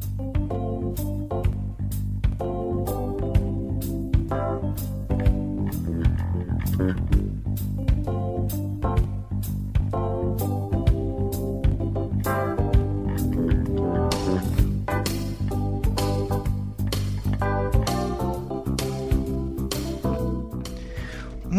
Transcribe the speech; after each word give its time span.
Thank 0.00 0.36
you. 0.38 0.47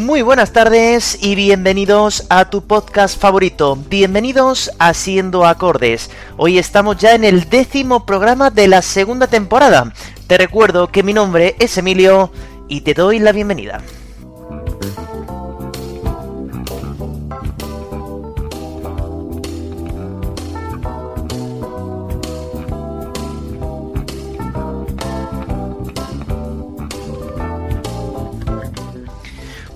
Muy 0.09 0.23
buenas 0.23 0.53
tardes 0.53 1.19
y 1.21 1.35
bienvenidos 1.35 2.25
a 2.31 2.49
tu 2.49 2.65
podcast 2.65 3.21
favorito. 3.21 3.75
Bienvenidos 3.75 4.71
a 4.79 4.95
Siendo 4.95 5.45
Acordes. 5.45 6.09
Hoy 6.35 6.57
estamos 6.57 6.97
ya 6.97 7.13
en 7.13 7.23
el 7.23 7.47
décimo 7.47 8.07
programa 8.07 8.49
de 8.49 8.67
la 8.67 8.81
segunda 8.81 9.27
temporada. 9.27 9.93
Te 10.25 10.39
recuerdo 10.39 10.87
que 10.87 11.03
mi 11.03 11.13
nombre 11.13 11.55
es 11.59 11.77
Emilio 11.77 12.31
y 12.67 12.81
te 12.81 12.95
doy 12.95 13.19
la 13.19 13.33
bienvenida. 13.33 13.83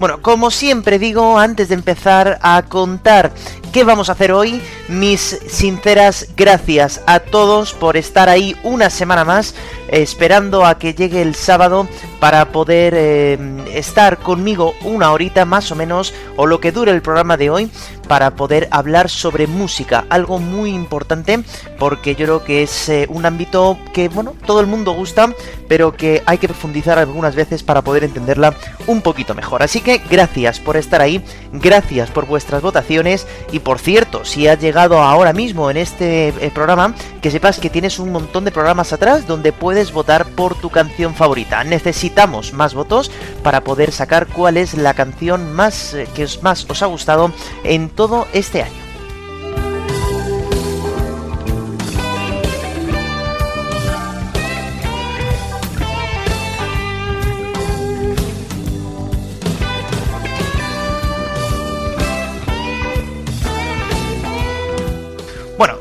Bueno, 0.03 0.21
como 0.21 0.51
siempre 0.51 0.99
digo, 0.99 1.39
antes 1.39 1.69
de 1.69 1.75
empezar 1.75 2.37
a 2.41 2.63
contar 2.63 3.31
qué 3.71 3.85
vamos 3.85 4.09
a 4.09 4.11
hacer 4.11 4.33
hoy, 4.33 4.61
mis 4.89 5.39
sinceras 5.47 6.27
gracias 6.35 6.99
a 7.07 7.21
todos 7.21 7.71
por 7.71 7.95
estar 7.95 8.27
ahí 8.27 8.53
una 8.63 8.89
semana 8.89 9.23
más, 9.23 9.55
esperando 9.87 10.65
a 10.65 10.77
que 10.77 10.93
llegue 10.93 11.21
el 11.21 11.35
sábado 11.35 11.87
para 12.19 12.51
poder 12.51 12.93
eh, 12.97 13.37
estar 13.73 14.17
conmigo 14.17 14.73
una 14.83 15.09
horita 15.09 15.45
más 15.45 15.71
o 15.71 15.75
menos, 15.77 16.13
o 16.35 16.47
lo 16.47 16.59
que 16.59 16.73
dure 16.73 16.91
el 16.91 17.01
programa 17.01 17.37
de 17.37 17.49
hoy, 17.49 17.71
para 18.07 18.35
poder 18.35 18.67
hablar 18.71 19.09
sobre 19.09 19.47
música, 19.47 20.05
algo 20.09 20.39
muy 20.39 20.71
importante 20.71 21.43
porque 21.79 22.15
yo 22.15 22.25
creo 22.25 22.43
que 22.43 22.63
es 22.63 22.89
eh, 22.89 23.07
un 23.09 23.25
ámbito 23.25 23.77
que, 23.93 24.09
bueno, 24.09 24.33
todo 24.45 24.59
el 24.59 24.67
mundo 24.67 24.93
gusta, 24.93 25.33
pero 25.67 25.93
que 25.93 26.23
hay 26.25 26.37
que 26.37 26.47
profundizar 26.47 26.99
algunas 26.99 27.35
veces 27.35 27.63
para 27.63 27.81
poder 27.81 28.03
entenderla 28.03 28.53
un 28.87 29.01
poquito 29.01 29.33
mejor. 29.33 29.63
Así 29.63 29.81
que 29.81 30.01
gracias 30.09 30.59
por 30.59 30.77
estar 30.77 31.01
ahí, 31.01 31.23
gracias 31.51 32.09
por 32.11 32.25
vuestras 32.25 32.61
votaciones 32.61 33.27
y 33.51 33.59
por 33.59 33.79
cierto, 33.79 34.25
si 34.25 34.47
has 34.47 34.59
llegado 34.59 35.01
ahora 35.01 35.33
mismo 35.33 35.69
en 35.69 35.77
este 35.77 36.29
eh, 36.29 36.51
programa, 36.53 36.93
que 37.21 37.31
sepas 37.31 37.59
que 37.59 37.69
tienes 37.69 37.99
un 37.99 38.11
montón 38.11 38.45
de 38.45 38.51
programas 38.51 38.93
atrás 38.93 39.27
donde 39.27 39.51
puedes 39.51 39.91
votar 39.91 40.25
por 40.25 40.55
tu 40.55 40.69
canción 40.69 41.15
favorita. 41.15 41.63
Necesitamos 41.63 42.53
más 42.53 42.73
votos 42.73 43.11
para 43.43 43.61
poder 43.61 43.91
sacar 43.91 44.27
cuál 44.27 44.57
es 44.57 44.73
la 44.73 44.93
canción 44.93 45.53
más 45.53 45.93
eh, 45.93 46.07
que 46.13 46.27
más 46.41 46.65
os 46.69 46.81
ha 46.81 46.87
gustado 46.87 47.31
en 47.63 47.89
todo 47.89 48.02
este 48.33 48.61
año. 48.61 48.82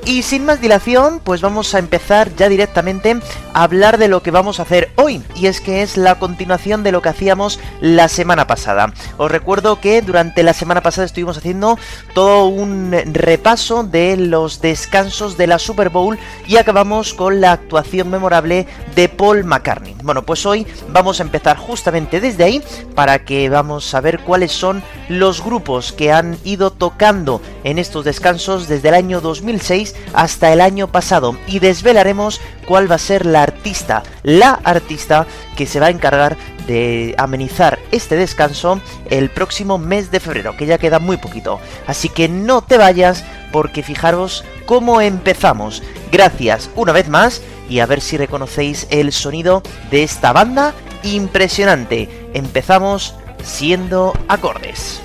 Y 0.05 0.23
sin 0.23 0.45
más 0.45 0.61
dilación, 0.61 1.21
pues 1.23 1.41
vamos 1.41 1.75
a 1.75 1.79
empezar 1.79 2.35
ya 2.37 2.49
directamente 2.49 3.21
a 3.55 3.63
hablar 3.63 3.99
de 3.99 4.09
lo 4.09 4.23
que 4.23 4.31
vamos 4.31 4.59
a 4.59 4.63
hacer 4.63 4.91
hoy, 4.97 5.23
y 5.37 5.47
es 5.47 5.61
que 5.61 5.83
es 5.83 5.97
la 5.97 6.17
continuación 6.17 6.83
de 6.83 6.93
lo 6.93 7.03
que 7.03 7.11
hacíamos 7.11 7.61
la 7.81 8.09
semana 8.09 8.47
pasada. 8.47 8.93
Os 9.19 9.31
recuerdo 9.31 9.81
que 9.81 10.03
durante 10.03 10.43
la 10.43 10.55
semana 10.55 10.81
pasada 10.83 11.07
estuvimos 11.07 11.37
haciendo 11.37 11.79
todo 12.15 12.47
un 12.47 12.93
repaso 13.13 13.85
de 13.85 14.17
los 14.17 14.61
descansos 14.61 15.37
de 15.37 15.47
la 15.47 15.59
Super 15.59 15.89
Bowl 15.89 16.19
y 16.47 16.57
acabamos 16.57 17.15
con 17.15 17.41
la 17.41 17.53
actuación 17.53 18.11
memorable 18.11 18.67
de 18.95 19.09
Paul 19.09 19.45
McCartney. 19.45 19.97
Bueno, 20.03 20.23
pues 20.23 20.45
hoy 20.47 20.67
vamos 20.89 21.21
a 21.21 21.23
empezar 21.23 21.57
justamente 21.57 22.21
desde 22.21 22.45
ahí 22.45 22.63
para 22.95 23.25
que 23.25 23.49
vamos 23.49 23.95
a 23.95 24.01
ver 24.01 24.21
cuáles 24.21 24.53
son 24.53 24.83
los 25.09 25.43
grupos 25.45 25.93
que 25.93 26.13
han 26.13 26.37
ido 26.45 26.73
tocando 26.73 27.41
en 27.65 27.79
estos 27.79 28.05
descansos 28.05 28.69
desde 28.69 28.89
el 28.89 28.95
año 28.95 29.21
2006 29.21 29.92
hasta 30.13 30.53
el 30.53 30.61
año 30.61 30.89
pasado 30.89 31.37
y 31.47 31.59
desvelaremos 31.59 32.41
cuál 32.67 32.91
va 32.91 32.97
a 32.97 32.99
ser 32.99 33.27
la 33.27 33.43
artista, 33.43 34.03
la 34.23 34.61
artista 34.65 35.27
que 35.57 35.67
se 35.67 35.81
va 35.81 35.87
a 35.87 35.91
encargar 35.91 36.37
de 36.67 37.15
amenizar 37.19 37.79
este 37.91 38.17
descanso 38.17 38.81
el 39.11 39.31
próximo 39.31 39.79
mes 39.79 40.11
de 40.11 40.21
febrero, 40.21 40.57
que 40.57 40.67
ya 40.67 40.79
queda 40.79 40.99
muy 40.99 41.17
poquito. 41.17 41.61
Así 41.87 42.09
que 42.09 42.29
no 42.29 42.63
te 42.63 42.79
vayas 42.79 43.25
porque 43.51 43.83
fijaros 43.83 44.45
cómo 44.67 45.01
empezamos. 45.01 45.83
Gracias 46.11 46.71
una 46.77 46.93
vez 46.93 47.09
más 47.09 47.43
y 47.69 47.81
a 47.81 47.87
ver 47.87 48.01
si 48.01 48.17
reconocéis 48.17 48.87
el 48.91 49.13
sonido 49.13 49.63
de 49.91 50.03
esta 50.03 50.33
banda 50.33 50.75
impresionante. 51.03 52.31
Empezamos 52.35 53.15
siendo 53.43 54.13
acordes. 54.29 55.03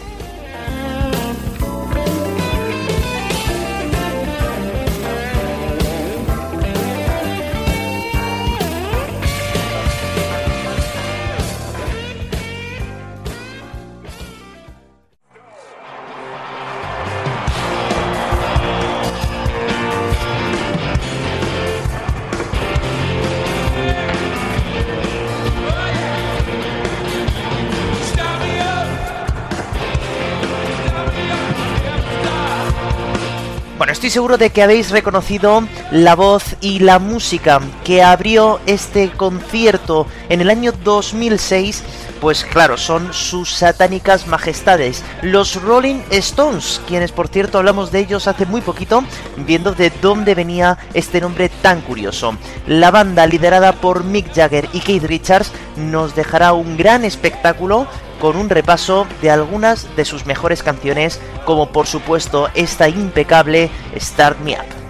Estoy 34.08 34.22
seguro 34.22 34.38
de 34.38 34.52
que 34.52 34.64
habéis 34.64 34.90
reconocido 34.92 35.68
la 35.92 36.16
voz 36.16 36.56
y 36.62 36.80
la 36.80 36.98
música 36.98 37.60
que 37.84 38.02
abrió 38.02 38.62
este 38.66 39.10
concierto 39.10 40.08
en 40.30 40.40
el 40.40 40.50
año 40.50 40.72
2006. 40.72 41.84
Pues 42.22 42.46
claro, 42.46 42.78
son 42.78 43.14
sus 43.14 43.52
satánicas 43.52 44.26
majestades, 44.26 45.04
los 45.22 45.62
Rolling 45.62 46.04
Stones, 46.10 46.80
quienes 46.88 47.12
por 47.12 47.28
cierto 47.28 47.58
hablamos 47.58 47.92
de 47.92 48.00
ellos 48.00 48.30
hace 48.30 48.46
muy 48.46 48.62
poquito, 48.62 49.04
viendo 49.46 49.74
de 49.74 49.92
dónde 50.02 50.36
venía 50.36 50.78
este 50.94 51.20
nombre 51.20 51.50
tan 51.50 51.82
curioso. 51.82 52.38
La 52.66 52.92
banda 52.92 53.28
liderada 53.28 53.74
por 53.74 54.06
Mick 54.06 54.34
Jagger 54.34 54.70
y 54.72 54.80
Keith 54.80 55.04
Richards 55.04 55.52
nos 55.76 56.16
dejará 56.16 56.54
un 56.54 56.78
gran 56.78 57.04
espectáculo 57.04 57.88
con 58.20 58.36
un 58.36 58.50
repaso 58.50 59.08
de 59.22 59.30
algunas 59.30 59.96
de 59.96 60.06
sus 60.06 60.26
mejores 60.26 60.64
canciones, 60.64 61.20
como 61.46 61.72
por 61.72 61.88
supuesto 61.88 62.50
esta 62.54 62.90
impecable 62.90 63.70
Start 63.98 64.40
Me 64.40 64.54
Up. 64.54 64.87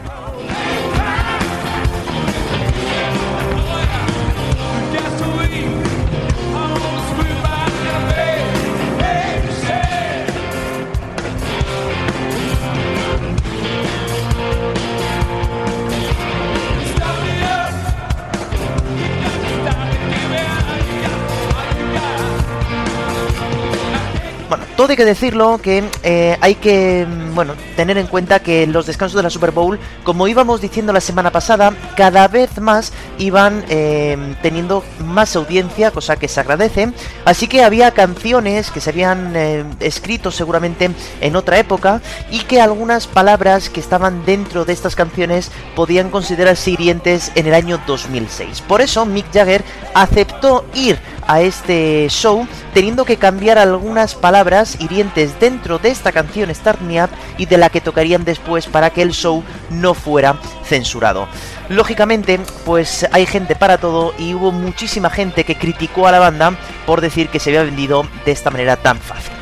Todo 24.78 24.92
hay 24.92 24.96
que 24.96 25.06
decirlo 25.06 25.60
que 25.60 25.84
eh, 26.04 26.38
hay 26.40 26.54
que 26.54 27.08
mm, 27.10 27.34
bueno 27.34 27.56
tener 27.76 27.98
en 27.98 28.06
cuenta 28.06 28.42
que 28.42 28.68
los 28.68 28.86
descansos 28.86 29.18
de 29.18 29.24
la 29.24 29.32
Super 29.32 29.50
Bowl, 29.50 29.80
como 30.04 30.28
íbamos 30.28 30.62
diciendo 30.62 30.94
la 30.94 31.02
semana 31.02 31.32
pasada, 31.32 31.74
cada 31.96 32.28
vez 32.28 32.62
más 32.62 32.94
iban 33.18 33.66
em, 33.70 34.36
teniendo 34.44 34.84
más 35.04 35.36
audiencia, 35.36 35.90
cosa 35.90 36.18
que 36.18 36.28
se 36.28 36.40
agradece. 36.42 36.92
Así 37.26 37.48
que 37.48 37.64
había 37.64 37.90
canciones 37.90 38.70
que 38.70 38.80
se 38.80 38.92
habían 38.92 39.36
eh, 39.36 39.66
escrito 39.80 40.30
seguramente 40.30 40.92
en 41.22 41.36
otra 41.36 41.58
época 41.58 42.00
y 42.30 42.42
que 42.42 42.62
algunas 42.62 43.08
palabras 43.08 43.72
que 43.72 43.80
estaban 43.80 44.26
dentro 44.28 44.64
de 44.64 44.74
estas 44.74 44.96
canciones 44.96 45.52
podían 45.76 46.12
considerarse 46.12 46.70
hirientes 46.70 47.32
en 47.34 47.48
el 47.48 47.56
año 47.56 47.82
2006. 47.88 48.62
Por 48.62 48.82
eso 48.82 49.08
Mick 49.08 49.34
Jagger 49.34 49.64
aceptó 49.96 50.66
ir 50.76 51.00
a 51.28 51.42
este 51.42 52.08
show 52.10 52.48
teniendo 52.74 53.06
que 53.06 53.18
cambiar 53.18 53.58
algunas 53.58 54.16
palabras 54.16 54.67
palabras 54.68 54.78
hirientes 54.80 55.40
dentro 55.40 55.80
de 55.80 55.90
esta 55.90 56.12
canción 56.12 56.54
Start 56.54 56.82
Me 56.82 57.04
Up 57.04 57.10
y 57.38 57.46
de 57.46 57.58
la 57.58 57.70
que 57.70 57.82
tocarían 57.82 58.24
después 58.24 58.68
para 58.68 58.90
que 58.90 59.02
el 59.02 59.12
show 59.12 59.44
no 59.70 59.94
fuera 59.94 60.40
censurado. 60.64 61.28
Lógicamente, 61.70 62.40
pues 62.66 63.08
hay 63.12 63.26
gente 63.26 63.56
para 63.56 63.78
todo 63.78 64.14
y 64.18 64.34
hubo 64.34 64.52
muchísima 64.52 65.10
gente 65.10 65.44
que 65.44 65.56
criticó 65.56 66.08
a 66.08 66.12
la 66.12 66.20
banda 66.20 66.58
por 66.86 67.02
decir 67.02 67.30
que 67.30 67.40
se 67.40 67.50
había 67.50 67.64
vendido 67.64 68.06
de 68.26 68.32
esta 68.32 68.52
manera 68.52 68.76
tan 68.76 69.00
fácil. 69.00 69.37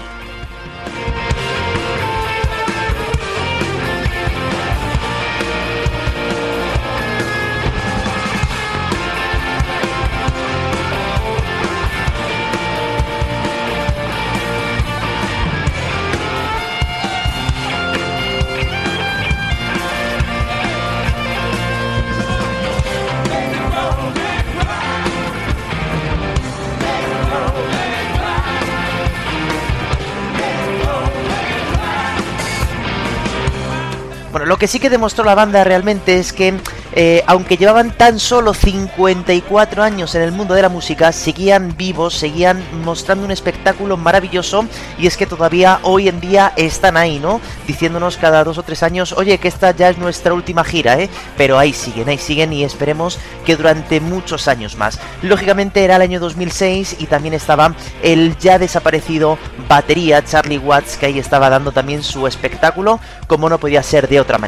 Lo 34.56 34.60
que 34.60 34.68
sí 34.68 34.80
que 34.80 34.90
demostró 34.90 35.25
la 35.25 35.36
banda 35.36 35.66
realmente 35.66 36.18
es 36.18 36.31
que 36.31 36.54
eh, 36.94 37.22
aunque 37.28 37.57
llevaban 37.57 37.92
tan 37.92 38.19
solo 38.19 38.54
54 38.54 39.84
años 39.84 40.16
en 40.16 40.22
el 40.22 40.31
mundo 40.31 40.54
de 40.54 40.62
la 40.62 40.69
música, 40.69 41.12
seguían 41.12 41.75
vivos, 41.75 42.13
seguían 42.13 42.63
mostrando 42.86 43.25
un 43.25 43.31
espectáculo 43.31 43.98
maravilloso 43.98 44.66
y 44.98 45.07
es 45.07 45.18
que 45.18 45.25
todavía 45.25 45.80
hoy 45.84 46.07
en 46.07 46.22
día 46.22 46.54
están 46.56 46.96
ahí, 46.96 47.19
¿no? 47.19 47.42
Diciéndonos 47.68 48.16
cada 48.16 48.46
dos 48.46 48.57
o 48.57 48.63
tres 48.63 48.81
años, 48.81 49.12
oye, 49.12 49.40
que 49.40 49.50
esta 49.50 49.72
ya 49.72 49.90
es 49.90 49.98
nuestra 49.98 50.34
última 50.34 50.63
gira, 50.63 50.98
¿eh? 51.01 51.10
Pero 51.36 51.60
ahí 51.60 51.74
siguen, 51.74 52.08
ahí 52.08 52.18
siguen 52.18 52.54
y 52.54 52.63
esperemos 52.63 53.19
que 53.46 53.58
durante 53.58 54.00
muchos 54.00 54.48
años 54.48 54.78
más. 54.78 55.01
Lógicamente 55.22 55.84
era 55.84 55.98
el 55.98 56.01
año 56.01 56.22
2006 56.22 56.96
y 57.00 57.08
también 57.08 57.34
estaba 57.34 57.75
el 58.01 58.38
ya 58.38 58.58
desaparecido 58.58 59.38
batería 59.68 60.24
Charlie 60.24 60.60
Watts, 60.60 60.96
que 60.96 61.08
ahí 61.08 61.19
estaba 61.19 61.50
dando 61.50 61.74
también 61.74 62.04
su 62.04 62.25
espectáculo, 62.25 63.01
como 63.28 63.50
no 63.50 63.60
podía 63.60 63.84
ser 63.84 64.08
de 64.08 64.22
otra 64.22 64.38
manera. 64.38 64.45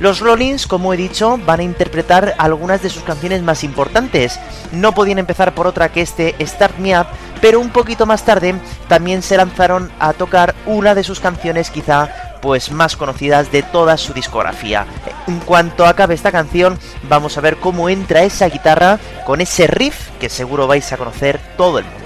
Los 0.00 0.20
Rollins, 0.20 0.66
como 0.66 0.92
he 0.92 0.96
dicho, 0.96 1.38
van 1.46 1.60
a 1.60 1.64
interpretar 1.64 2.34
algunas 2.38 2.82
de 2.82 2.90
sus 2.90 3.02
canciones 3.02 3.42
más 3.42 3.64
importantes. 3.64 4.38
No 4.72 4.92
podían 4.92 5.18
empezar 5.18 5.54
por 5.54 5.66
otra 5.66 5.90
que 5.90 6.00
este 6.00 6.34
Start 6.44 6.78
Me 6.78 6.98
Up, 6.98 7.06
pero 7.40 7.60
un 7.60 7.70
poquito 7.70 8.06
más 8.06 8.24
tarde 8.24 8.54
también 8.88 9.22
se 9.22 9.36
lanzaron 9.36 9.90
a 9.98 10.12
tocar 10.12 10.54
una 10.66 10.94
de 10.94 11.04
sus 11.04 11.20
canciones 11.20 11.70
quizá 11.70 12.08
pues 12.40 12.70
más 12.70 12.96
conocidas 12.96 13.50
de 13.50 13.62
toda 13.62 13.96
su 13.96 14.12
discografía. 14.12 14.86
En 15.26 15.40
cuanto 15.40 15.86
acabe 15.86 16.14
esta 16.14 16.32
canción, 16.32 16.78
vamos 17.08 17.36
a 17.36 17.40
ver 17.40 17.56
cómo 17.56 17.88
entra 17.88 18.22
esa 18.22 18.48
guitarra 18.48 18.98
con 19.26 19.40
ese 19.40 19.66
riff 19.66 20.08
que 20.20 20.28
seguro 20.28 20.66
vais 20.66 20.92
a 20.92 20.96
conocer 20.96 21.40
todo 21.56 21.78
el 21.78 21.84
mundo. 21.84 21.97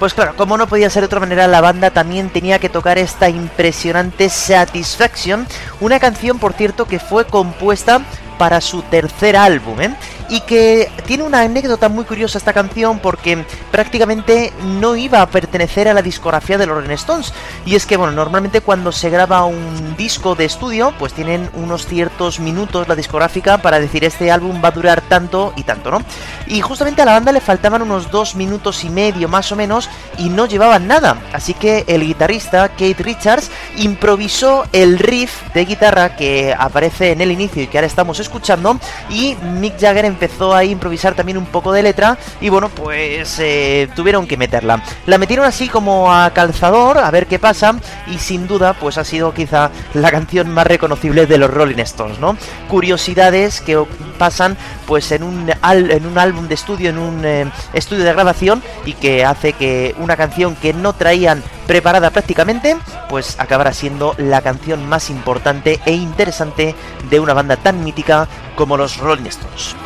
Pues 0.00 0.14
claro, 0.14 0.34
como 0.34 0.56
no 0.56 0.66
podía 0.66 0.88
ser 0.88 1.02
de 1.02 1.06
otra 1.08 1.20
manera, 1.20 1.46
la 1.46 1.60
banda 1.60 1.90
también 1.90 2.30
tenía 2.30 2.58
que 2.58 2.70
tocar 2.70 2.96
esta 2.96 3.28
impresionante 3.28 4.30
Satisfaction, 4.30 5.46
una 5.78 6.00
canción, 6.00 6.38
por 6.38 6.54
cierto, 6.54 6.86
que 6.86 6.98
fue 6.98 7.26
compuesta 7.26 8.00
para 8.38 8.62
su 8.62 8.80
tercer 8.80 9.36
álbum, 9.36 9.78
¿eh? 9.82 9.94
y 10.30 10.40
que 10.40 10.88
tiene 11.10 11.24
una 11.24 11.40
anécdota 11.40 11.88
muy 11.88 12.04
curiosa 12.04 12.38
esta 12.38 12.52
canción 12.52 13.00
porque 13.00 13.44
prácticamente 13.72 14.52
no 14.78 14.94
iba 14.94 15.20
a 15.20 15.26
pertenecer 15.26 15.88
a 15.88 15.92
la 15.92 16.02
discografía 16.02 16.56
de 16.56 16.66
los 16.66 16.76
Rolling 16.76 16.90
Stones. 16.90 17.32
Y 17.66 17.74
es 17.74 17.84
que, 17.84 17.96
bueno, 17.96 18.12
normalmente 18.12 18.60
cuando 18.60 18.92
se 18.92 19.10
graba 19.10 19.44
un 19.44 19.96
disco 19.96 20.36
de 20.36 20.44
estudio, 20.44 20.94
pues 21.00 21.12
tienen 21.12 21.50
unos 21.54 21.84
ciertos 21.84 22.38
minutos 22.38 22.86
la 22.86 22.94
discográfica 22.94 23.58
para 23.58 23.80
decir 23.80 24.04
este 24.04 24.30
álbum 24.30 24.62
va 24.62 24.68
a 24.68 24.70
durar 24.70 25.00
tanto 25.00 25.52
y 25.56 25.64
tanto, 25.64 25.90
¿no? 25.90 26.00
Y 26.46 26.60
justamente 26.60 27.02
a 27.02 27.06
la 27.06 27.14
banda 27.14 27.32
le 27.32 27.40
faltaban 27.40 27.82
unos 27.82 28.12
dos 28.12 28.36
minutos 28.36 28.84
y 28.84 28.90
medio 28.90 29.28
más 29.28 29.50
o 29.50 29.56
menos 29.56 29.90
y 30.16 30.28
no 30.28 30.46
llevaban 30.46 30.86
nada. 30.86 31.16
Así 31.32 31.54
que 31.54 31.82
el 31.88 32.06
guitarrista, 32.06 32.68
Kate 32.68 33.02
Richards, 33.02 33.50
improvisó 33.78 34.62
el 34.72 34.96
riff 34.96 35.52
de 35.54 35.64
guitarra 35.64 36.14
que 36.14 36.54
aparece 36.56 37.10
en 37.10 37.20
el 37.20 37.32
inicio 37.32 37.64
y 37.64 37.66
que 37.66 37.78
ahora 37.78 37.88
estamos 37.88 38.20
escuchando 38.20 38.78
y 39.08 39.34
Mick 39.58 39.76
Jagger 39.80 40.04
empezó 40.04 40.54
a 40.54 40.62
improvisar 40.62 40.99
también 41.00 41.38
un 41.38 41.46
poco 41.46 41.72
de 41.72 41.82
letra 41.82 42.18
y 42.40 42.48
bueno, 42.48 42.68
pues 42.68 43.38
eh, 43.38 43.88
tuvieron 43.94 44.26
que 44.26 44.36
meterla. 44.36 44.82
La 45.06 45.18
metieron 45.18 45.46
así 45.46 45.68
como 45.68 46.12
a 46.12 46.30
calzador, 46.30 46.98
a 46.98 47.10
ver 47.10 47.26
qué 47.26 47.38
pasa 47.38 47.74
y 48.06 48.18
sin 48.18 48.46
duda 48.46 48.74
pues 48.74 48.98
ha 48.98 49.04
sido 49.04 49.32
quizá 49.32 49.70
la 49.94 50.10
canción 50.10 50.50
más 50.50 50.66
reconocible 50.66 51.26
de 51.26 51.38
los 51.38 51.50
Rolling 51.50 51.78
Stones, 51.78 52.18
¿no? 52.18 52.36
Curiosidades 52.68 53.60
que 53.60 53.82
pasan 54.18 54.56
pues 54.86 55.10
en 55.12 55.22
un, 55.22 55.50
en 55.50 56.06
un 56.06 56.18
álbum 56.18 56.46
de 56.46 56.54
estudio, 56.54 56.90
en 56.90 56.98
un 56.98 57.24
eh, 57.24 57.50
estudio 57.72 58.04
de 58.04 58.12
grabación 58.12 58.62
y 58.84 58.92
que 58.92 59.24
hace 59.24 59.52
que 59.54 59.94
una 59.98 60.16
canción 60.16 60.56
que 60.56 60.72
no 60.72 60.92
traían 60.92 61.42
preparada 61.66 62.10
prácticamente, 62.10 62.76
pues 63.08 63.38
acabará 63.38 63.72
siendo 63.72 64.14
la 64.18 64.42
canción 64.42 64.88
más 64.88 65.08
importante 65.08 65.78
e 65.86 65.92
interesante 65.92 66.74
de 67.08 67.20
una 67.20 67.32
banda 67.32 67.56
tan 67.56 67.84
mítica 67.84 68.26
como 68.56 68.76
los 68.76 68.98
Rolling 68.98 69.26
Stones. 69.26 69.76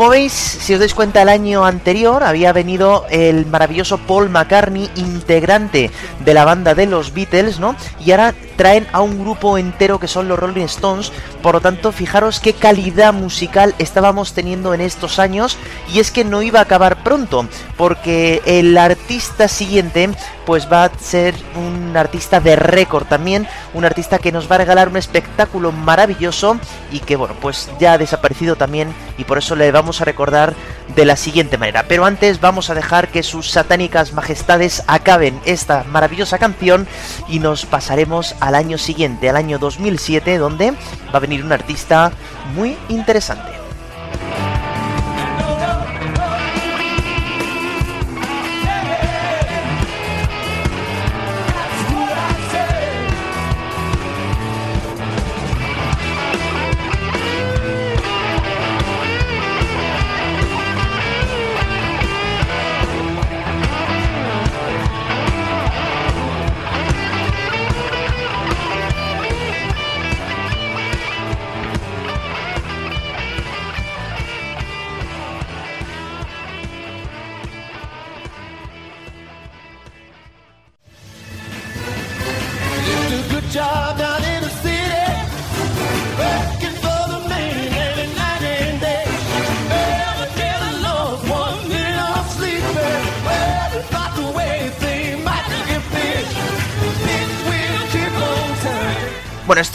Como 0.00 0.12
veis, 0.12 0.32
si 0.32 0.72
os 0.72 0.80
dais 0.80 0.94
cuenta, 0.94 1.20
el 1.20 1.28
año 1.28 1.62
anterior 1.62 2.24
había 2.24 2.54
venido 2.54 3.04
el 3.10 3.44
maravilloso 3.44 3.98
Paul 3.98 4.30
McCartney, 4.30 4.88
integrante 4.96 5.90
de 6.24 6.32
la 6.32 6.46
banda 6.46 6.74
de 6.74 6.86
los 6.86 7.12
Beatles, 7.12 7.60
¿no? 7.60 7.76
Y 8.02 8.12
ahora 8.12 8.32
traen 8.60 8.86
a 8.92 9.00
un 9.00 9.18
grupo 9.18 9.56
entero 9.56 9.98
que 9.98 10.06
son 10.06 10.28
los 10.28 10.38
Rolling 10.38 10.66
Stones, 10.66 11.12
por 11.42 11.54
lo 11.54 11.62
tanto, 11.62 11.92
fijaros 11.92 12.40
qué 12.40 12.52
calidad 12.52 13.14
musical 13.14 13.74
estábamos 13.78 14.34
teniendo 14.34 14.74
en 14.74 14.82
estos 14.82 15.18
años, 15.18 15.56
y 15.90 15.98
es 15.98 16.10
que 16.10 16.24
no 16.24 16.42
iba 16.42 16.58
a 16.58 16.64
acabar 16.64 17.02
pronto, 17.02 17.48
porque 17.78 18.42
el 18.44 18.76
artista 18.76 19.48
siguiente, 19.48 20.10
pues 20.44 20.70
va 20.70 20.84
a 20.84 20.98
ser 20.98 21.34
un 21.56 21.96
artista 21.96 22.38
de 22.38 22.54
récord 22.54 23.06
también, 23.06 23.48
un 23.72 23.86
artista 23.86 24.18
que 24.18 24.30
nos 24.30 24.50
va 24.50 24.56
a 24.56 24.58
regalar 24.58 24.90
un 24.90 24.98
espectáculo 24.98 25.72
maravilloso, 25.72 26.58
y 26.92 27.00
que, 27.00 27.16
bueno, 27.16 27.36
pues 27.40 27.70
ya 27.78 27.94
ha 27.94 27.98
desaparecido 27.98 28.56
también, 28.56 28.92
y 29.16 29.24
por 29.24 29.38
eso 29.38 29.56
le 29.56 29.72
vamos 29.72 30.02
a 30.02 30.04
recordar 30.04 30.54
de 30.94 31.06
la 31.06 31.16
siguiente 31.16 31.56
manera. 31.56 31.84
Pero 31.88 32.04
antes 32.04 32.40
vamos 32.40 32.68
a 32.68 32.74
dejar 32.74 33.08
que 33.08 33.22
sus 33.22 33.50
satánicas 33.50 34.12
majestades 34.12 34.82
acaben 34.86 35.40
esta 35.46 35.84
maravillosa 35.84 36.36
canción 36.38 36.86
y 37.26 37.38
nos 37.38 37.64
pasaremos 37.64 38.34
al 38.50 38.56
año 38.56 38.78
siguiente, 38.78 39.30
al 39.30 39.36
año 39.36 39.58
2007, 39.58 40.38
donde 40.38 40.72
va 40.72 40.76
a 41.14 41.20
venir 41.20 41.44
un 41.44 41.52
artista 41.52 42.10
muy 42.54 42.76
interesante. 42.88 43.59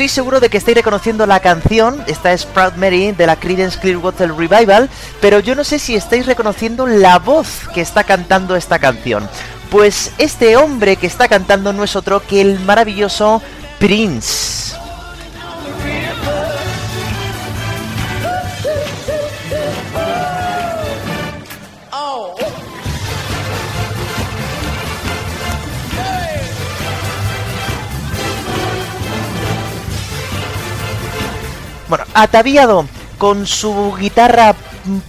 Estoy 0.05 0.21
seguro 0.21 0.39
de 0.39 0.49
que 0.49 0.57
estáis 0.59 0.77
reconociendo 0.77 1.25
la 1.25 1.39
canción, 1.39 2.03
esta 2.05 2.31
es 2.31 2.45
Proud 2.45 2.73
Mary 2.73 3.11
de 3.11 3.25
la 3.25 3.37
Creedence 3.37 3.79
Clearwater 3.79 4.31
Revival, 4.35 4.87
pero 5.19 5.39
yo 5.39 5.55
no 5.55 5.63
sé 5.63 5.79
si 5.79 5.95
estáis 5.95 6.27
reconociendo 6.27 6.85
la 6.85 7.17
voz 7.17 7.61
que 7.73 7.81
está 7.81 8.03
cantando 8.03 8.55
esta 8.55 8.77
canción. 8.77 9.27
Pues 9.71 10.11
este 10.19 10.57
hombre 10.57 10.97
que 10.97 11.07
está 11.07 11.27
cantando 11.27 11.73
no 11.73 11.83
es 11.83 11.95
otro 11.95 12.21
que 12.21 12.39
el 12.39 12.59
maravilloso 12.59 13.41
Prince. 13.79 14.54
Ataviado 32.15 32.85
con 33.17 33.45
su 33.45 33.93
guitarra 33.99 34.55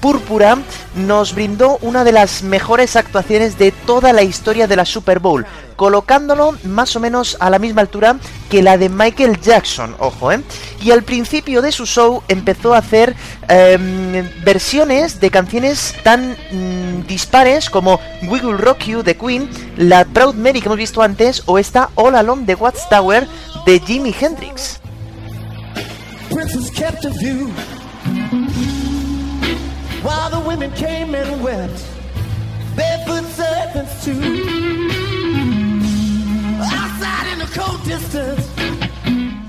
púrpura, 0.00 0.58
nos 0.94 1.34
brindó 1.34 1.78
una 1.82 2.04
de 2.04 2.12
las 2.12 2.42
mejores 2.42 2.96
actuaciones 2.96 3.58
de 3.58 3.72
toda 3.72 4.12
la 4.12 4.22
historia 4.22 4.66
de 4.66 4.76
la 4.76 4.84
Super 4.84 5.18
Bowl, 5.18 5.46
colocándolo 5.76 6.56
más 6.64 6.96
o 6.96 7.00
menos 7.00 7.36
a 7.40 7.50
la 7.50 7.58
misma 7.58 7.82
altura 7.82 8.16
que 8.48 8.62
la 8.62 8.78
de 8.78 8.88
Michael 8.88 9.40
Jackson, 9.40 9.94
ojo, 9.98 10.32
¿eh? 10.32 10.40
Y 10.80 10.90
al 10.92 11.02
principio 11.02 11.62
de 11.62 11.72
su 11.72 11.84
show 11.84 12.22
empezó 12.28 12.74
a 12.74 12.78
hacer 12.78 13.14
em, 13.48 14.28
versiones 14.44 15.20
de 15.20 15.30
canciones 15.30 15.94
tan 16.02 16.36
mm, 16.50 17.06
dispares 17.06 17.68
como 17.68 18.00
We 18.22 18.40
Will 18.40 18.58
Rock 18.58 18.84
You 18.84 19.02
de 19.02 19.16
Queen, 19.16 19.50
la 19.76 20.04
Proud 20.04 20.34
Mary 20.34 20.60
que 20.60 20.66
hemos 20.66 20.78
visto 20.78 21.02
antes 21.02 21.42
o 21.46 21.58
esta 21.58 21.90
All 21.96 22.14
Alone 22.14 22.44
de 22.46 22.54
Watchtower 22.54 23.28
de 23.66 23.80
Jimi 23.80 24.14
Hendrix. 24.18 24.80
Prince 26.30 26.54
was 26.54 26.70
kept 26.70 27.04
a 27.04 27.10
view 27.10 27.48
while 30.02 30.30
the 30.30 30.40
women 30.46 30.70
came 30.72 31.14
and 31.14 31.42
wept. 31.42 31.84
Barefoot 32.76 33.24
serpents 33.30 34.04
too. 34.04 34.20
Outside 36.62 37.32
in 37.32 37.38
the 37.38 37.50
cold 37.54 37.82
distance. 37.84 38.45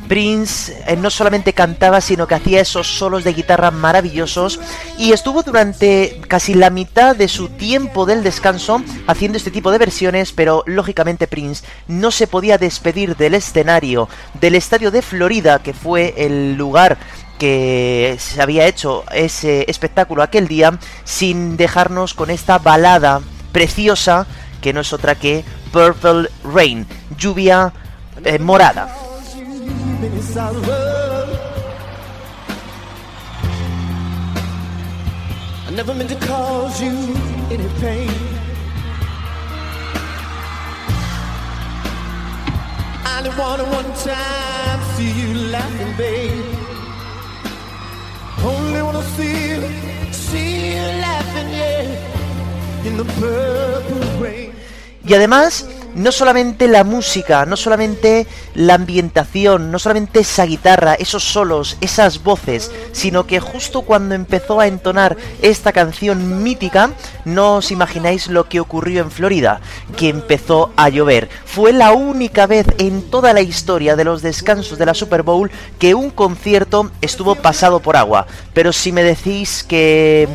Prince 0.07 0.73
eh, 0.87 0.95
no 0.95 1.09
solamente 1.09 1.53
cantaba, 1.53 2.01
sino 2.01 2.27
que 2.27 2.35
hacía 2.35 2.61
esos 2.61 2.87
solos 2.87 3.23
de 3.23 3.33
guitarra 3.33 3.71
maravillosos 3.71 4.59
y 4.97 5.11
estuvo 5.11 5.43
durante 5.43 6.21
casi 6.27 6.53
la 6.53 6.69
mitad 6.69 7.15
de 7.15 7.27
su 7.27 7.49
tiempo 7.49 8.05
del 8.05 8.23
descanso 8.23 8.81
haciendo 9.07 9.37
este 9.37 9.51
tipo 9.51 9.71
de 9.71 9.77
versiones, 9.77 10.31
pero 10.31 10.63
lógicamente 10.65 11.27
Prince 11.27 11.65
no 11.87 12.11
se 12.11 12.27
podía 12.27 12.57
despedir 12.57 13.15
del 13.15 13.33
escenario 13.33 14.07
del 14.39 14.55
estadio 14.55 14.91
de 14.91 15.01
Florida, 15.01 15.59
que 15.59 15.73
fue 15.73 16.13
el 16.17 16.55
lugar 16.55 16.97
que 17.37 18.15
se 18.19 18.41
había 18.41 18.65
hecho 18.65 19.03
ese 19.11 19.65
espectáculo 19.67 20.23
aquel 20.23 20.47
día, 20.47 20.79
sin 21.03 21.57
dejarnos 21.57 22.13
con 22.13 22.29
esta 22.29 22.57
balada 22.57 23.21
preciosa 23.51 24.25
que 24.61 24.73
no 24.73 24.81
es 24.81 24.91
otra 24.93 25.15
que 25.15 25.43
Purple 25.71 26.29
Rain, 26.43 26.87
lluvia 27.17 27.73
eh, 28.23 28.39
morada. 28.39 29.06
Of 29.99 30.67
love. 30.67 31.29
I 35.65 35.71
never 35.71 35.95
meant 35.95 36.09
to 36.11 36.15
cause 36.27 36.79
you 36.79 36.91
any 37.49 37.67
pain. 37.79 38.11
I 43.05 43.17
only 43.17 43.31
wanted 43.39 43.67
one 43.69 43.91
time 43.95 44.79
see 44.95 45.11
you 45.19 45.33
laughing, 45.49 45.97
babe. 45.97 46.45
Only 48.45 48.81
wanna 48.83 49.03
see 49.17 49.49
you, 49.49 49.61
see 50.11 50.75
you 50.75 50.85
laughing, 51.01 51.49
yeah, 51.49 52.85
in 52.85 52.97
the 52.97 53.05
purple 53.19 54.21
rain. 54.21 54.53
Y 55.03 55.13
además, 55.15 55.65
no 55.97 56.11
solamente 56.11 56.67
la 56.67 56.83
música, 56.83 57.45
no 57.45 57.57
solamente 57.57 58.27
la 58.53 58.75
ambientación, 58.75 59.71
no 59.71 59.79
solamente 59.79 60.19
esa 60.19 60.45
guitarra, 60.45 60.93
esos 60.93 61.23
solos, 61.23 61.75
esas 61.81 62.23
voces, 62.23 62.71
sino 62.91 63.25
que 63.25 63.39
justo 63.39 63.81
cuando 63.81 64.13
empezó 64.13 64.59
a 64.59 64.67
entonar 64.67 65.17
esta 65.41 65.73
canción 65.73 66.43
mítica, 66.43 66.91
no 67.25 67.55
os 67.55 67.71
imagináis 67.71 68.27
lo 68.27 68.47
que 68.47 68.59
ocurrió 68.59 69.01
en 69.01 69.11
Florida, 69.11 69.59
que 69.97 70.09
empezó 70.09 70.71
a 70.77 70.89
llover. 70.89 71.29
Fue 71.45 71.73
la 71.73 71.91
única 71.91 72.45
vez 72.45 72.67
en 72.77 73.01
toda 73.01 73.33
la 73.33 73.41
historia 73.41 73.95
de 73.95 74.03
los 74.03 74.21
descansos 74.21 74.77
de 74.77 74.85
la 74.85 74.93
Super 74.93 75.23
Bowl 75.23 75.49
que 75.79 75.95
un 75.95 76.11
concierto 76.11 76.91
estuvo 77.01 77.33
pasado 77.33 77.79
por 77.79 77.97
agua. 77.97 78.27
Pero 78.53 78.71
si 78.71 78.91
me 78.91 79.03
decís 79.03 79.65
que 79.67 80.29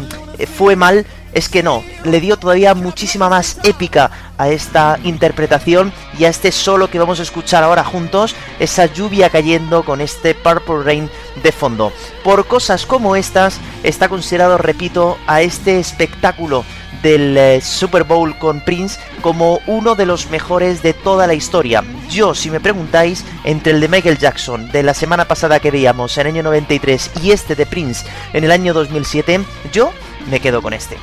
fue 0.56 0.74
mal, 0.74 1.06
es 1.32 1.48
que 1.48 1.62
no, 1.62 1.82
le 2.04 2.20
dio 2.20 2.36
todavía 2.36 2.74
muchísima 2.74 3.28
más 3.28 3.58
épica 3.64 4.10
a 4.38 4.48
esta 4.48 4.98
interpretación 5.04 5.92
y 6.18 6.24
a 6.24 6.28
este 6.28 6.52
solo 6.52 6.90
que 6.90 6.98
vamos 6.98 7.20
a 7.20 7.22
escuchar 7.22 7.64
ahora 7.64 7.84
juntos, 7.84 8.34
esa 8.58 8.86
lluvia 8.86 9.30
cayendo 9.30 9.84
con 9.84 10.00
este 10.00 10.34
Purple 10.34 10.82
Rain 10.84 11.10
de 11.42 11.52
fondo. 11.52 11.92
Por 12.24 12.46
cosas 12.46 12.86
como 12.86 13.16
estas, 13.16 13.58
está 13.82 14.08
considerado, 14.08 14.58
repito, 14.58 15.18
a 15.26 15.42
este 15.42 15.78
espectáculo 15.78 16.64
del 17.02 17.36
eh, 17.36 17.60
Super 17.60 18.04
Bowl 18.04 18.36
con 18.38 18.60
Prince 18.60 18.98
como 19.20 19.60
uno 19.66 19.94
de 19.94 20.06
los 20.06 20.30
mejores 20.30 20.82
de 20.82 20.94
toda 20.94 21.26
la 21.26 21.34
historia. 21.34 21.82
Yo, 22.08 22.34
si 22.34 22.50
me 22.50 22.60
preguntáis, 22.60 23.24
entre 23.44 23.72
el 23.72 23.80
de 23.80 23.88
Michael 23.88 24.18
Jackson 24.18 24.70
de 24.70 24.82
la 24.82 24.94
semana 24.94 25.26
pasada 25.26 25.60
que 25.60 25.70
veíamos 25.70 26.16
en 26.16 26.26
el 26.26 26.34
año 26.34 26.42
93 26.44 27.10
y 27.22 27.32
este 27.32 27.54
de 27.54 27.66
Prince 27.66 28.06
en 28.32 28.44
el 28.44 28.52
año 28.52 28.72
2007, 28.72 29.40
yo 29.72 29.92
me 30.30 30.40
quedo 30.40 30.62
con 30.62 30.72
este. 30.72 30.96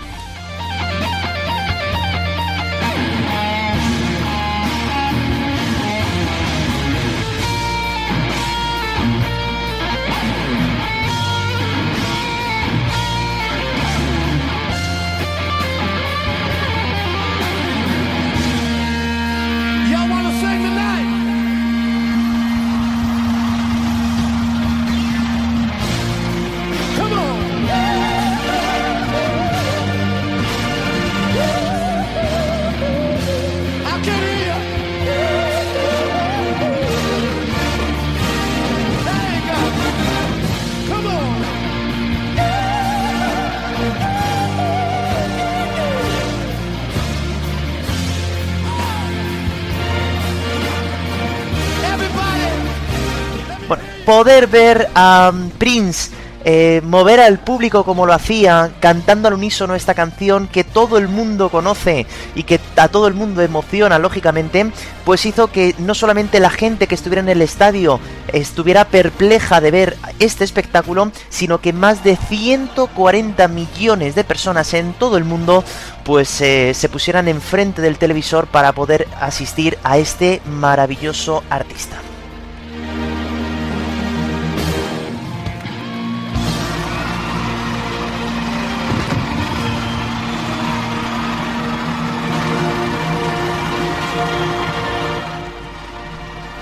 Ver 54.47 54.89
a 54.95 55.31
um, 55.33 55.49
Prince 55.51 56.11
eh, 56.45 56.81
mover 56.85 57.19
al 57.19 57.39
público 57.39 57.83
como 57.83 58.05
lo 58.05 58.13
hacía, 58.13 58.71
cantando 58.79 59.27
al 59.27 59.33
unísono 59.33 59.75
esta 59.75 59.93
canción 59.93 60.47
que 60.47 60.63
todo 60.63 60.97
el 60.97 61.09
mundo 61.09 61.49
conoce 61.49 62.05
y 62.33 62.43
que 62.43 62.61
a 62.77 62.87
todo 62.87 63.07
el 63.07 63.13
mundo 63.13 63.41
emociona, 63.41 63.99
lógicamente, 63.99 64.71
pues 65.03 65.25
hizo 65.25 65.47
que 65.47 65.75
no 65.79 65.93
solamente 65.93 66.39
la 66.39 66.49
gente 66.49 66.87
que 66.87 66.95
estuviera 66.95 67.21
en 67.21 67.29
el 67.29 67.41
estadio 67.41 67.99
estuviera 68.31 68.85
perpleja 68.85 69.59
de 69.59 69.71
ver 69.71 69.97
este 70.19 70.45
espectáculo, 70.45 71.11
sino 71.27 71.59
que 71.59 71.73
más 71.73 72.05
de 72.05 72.15
140 72.15 73.47
millones 73.49 74.15
de 74.15 74.23
personas 74.23 74.73
en 74.73 74.93
todo 74.93 75.17
el 75.17 75.25
mundo 75.25 75.63
pues 76.05 76.39
eh, 76.39 76.73
se 76.73 76.87
pusieran 76.87 77.27
enfrente 77.27 77.81
del 77.81 77.97
televisor 77.97 78.47
para 78.47 78.71
poder 78.71 79.07
asistir 79.19 79.77
a 79.83 79.97
este 79.97 80.41
maravilloso 80.45 81.43
artista. 81.49 81.97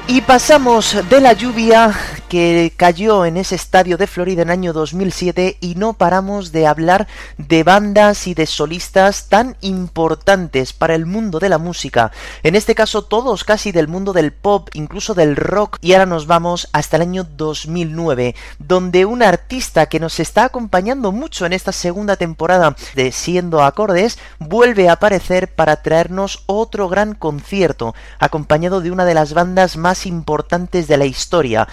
Y 0.10 0.22
pasamos 0.22 0.96
de 1.10 1.20
la 1.20 1.34
lluvia 1.34 1.94
que 2.28 2.74
cayó 2.76 3.26
en 3.26 3.38
ese 3.38 3.56
estadio 3.56 3.98
de 3.98 4.08
Florida 4.08 4.42
en 4.42 4.50
año 4.50 4.74
2007 4.74 5.58
y 5.62 5.76
no 5.76 5.94
paramos 5.94 6.52
de 6.52 6.68
hablar 6.68 7.08
de 7.38 7.64
bandas 7.64 8.28
y 8.28 8.34
de 8.34 8.46
solistas 8.46 9.30
tan 9.30 9.56
importantes 9.62 10.74
para 10.74 10.96
el 10.96 11.06
mundo 11.06 11.40
de 11.40 11.50
la 11.50 11.58
música. 11.58 12.12
En 12.44 12.56
este 12.56 12.76
caso 12.76 13.04
todos 13.04 13.44
casi 13.44 13.72
del 13.72 13.88
mundo 13.88 14.14
del 14.14 14.34
pop, 14.34 14.70
incluso 14.74 15.14
del 15.14 15.36
rock. 15.36 15.78
Y 15.82 15.94
ahora 15.94 16.06
nos 16.06 16.28
vamos 16.28 16.70
hasta 16.74 16.98
el 16.98 17.04
año 17.04 17.24
2009, 17.24 18.36
donde 18.60 19.06
un 19.06 19.24
artista 19.24 19.88
que 19.88 20.00
nos 20.00 20.20
está 20.20 20.46
acompañando 20.46 21.12
mucho 21.12 21.46
en 21.46 21.54
esta 21.54 21.72
segunda 21.72 22.16
temporada 22.16 22.76
de 22.96 23.12
Siendo 23.12 23.64
Acordes 23.64 24.20
vuelve 24.40 24.90
a 24.90 24.94
aparecer 24.94 25.54
para 25.54 25.82
traernos 25.82 26.44
otro 26.46 26.90
gran 26.90 27.14
concierto, 27.14 27.96
acompañado 28.20 28.82
de 28.82 28.92
una 28.92 29.06
de 29.06 29.14
las 29.14 29.34
bandas 29.34 29.78
más 29.78 30.06
importantes 30.06 30.88
de 30.88 30.98
la 30.98 31.06
historia, 31.06 31.68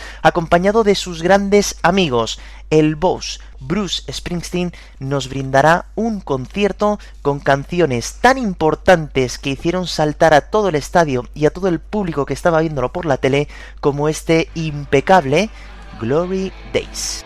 de 0.84 0.94
sus 0.94 1.22
grandes 1.22 1.76
amigos, 1.82 2.38
el 2.70 2.96
boss 2.96 3.40
Bruce 3.60 4.02
Springsteen 4.12 4.72
nos 4.98 5.28
brindará 5.28 5.86
un 5.94 6.20
concierto 6.20 6.98
con 7.22 7.40
canciones 7.40 8.18
tan 8.20 8.38
importantes 8.38 9.38
que 9.38 9.50
hicieron 9.50 9.86
saltar 9.86 10.34
a 10.34 10.42
todo 10.42 10.68
el 10.68 10.74
estadio 10.74 11.28
y 11.34 11.46
a 11.46 11.50
todo 11.50 11.68
el 11.68 11.80
público 11.80 12.26
que 12.26 12.34
estaba 12.34 12.60
viéndolo 12.60 12.92
por 12.92 13.06
la 13.06 13.16
tele 13.16 13.48
como 13.80 14.08
este 14.08 14.48
impecable 14.54 15.50
Glory 16.00 16.52
Days. 16.72 17.24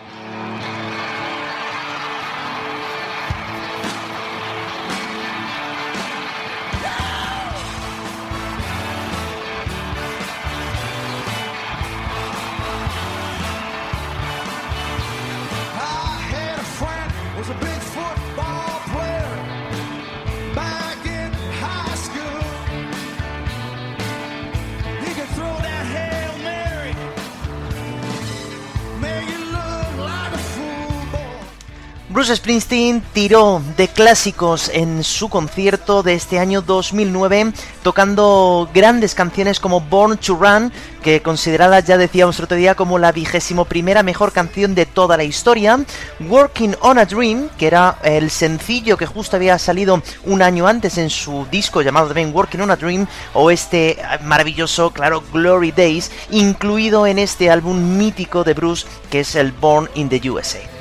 Bruce 32.19 32.35
Springsteen 32.35 33.01
tiró 33.13 33.61
de 33.77 33.87
clásicos 33.87 34.69
en 34.73 35.05
su 35.05 35.29
concierto 35.29 36.03
de 36.03 36.15
este 36.15 36.37
año 36.37 36.61
2009, 36.61 37.53
tocando 37.81 38.69
grandes 38.73 39.15
canciones 39.15 39.61
como 39.61 39.79
Born 39.79 40.17
to 40.17 40.35
Run, 40.35 40.73
que 41.01 41.21
considerada, 41.21 41.79
ya 41.79 41.97
decíamos 41.97 42.37
otro 42.41 42.57
día, 42.57 42.75
como 42.75 42.99
la 42.99 43.13
vigésimo 43.13 43.63
primera 43.63 44.03
mejor 44.03 44.33
canción 44.33 44.75
de 44.75 44.85
toda 44.85 45.15
la 45.15 45.23
historia, 45.23 45.79
Working 46.27 46.75
on 46.81 46.99
a 46.99 47.05
Dream, 47.05 47.47
que 47.57 47.67
era 47.67 47.97
el 48.03 48.29
sencillo 48.31 48.97
que 48.97 49.05
justo 49.05 49.37
había 49.37 49.57
salido 49.57 50.01
un 50.25 50.41
año 50.41 50.67
antes 50.67 50.97
en 50.97 51.09
su 51.09 51.47
disco 51.49 51.81
llamado 51.81 52.07
también 52.07 52.35
Working 52.35 52.59
on 52.59 52.71
a 52.71 52.75
Dream, 52.75 53.07
o 53.33 53.49
este 53.49 53.97
maravilloso, 54.23 54.91
claro, 54.91 55.23
Glory 55.31 55.71
Days, 55.71 56.11
incluido 56.31 57.07
en 57.07 57.17
este 57.17 57.49
álbum 57.49 57.97
mítico 57.97 58.43
de 58.43 58.55
Bruce, 58.55 58.85
que 59.09 59.21
es 59.21 59.35
el 59.35 59.53
Born 59.53 59.89
in 59.95 60.09
the 60.09 60.29
USA. 60.29 60.78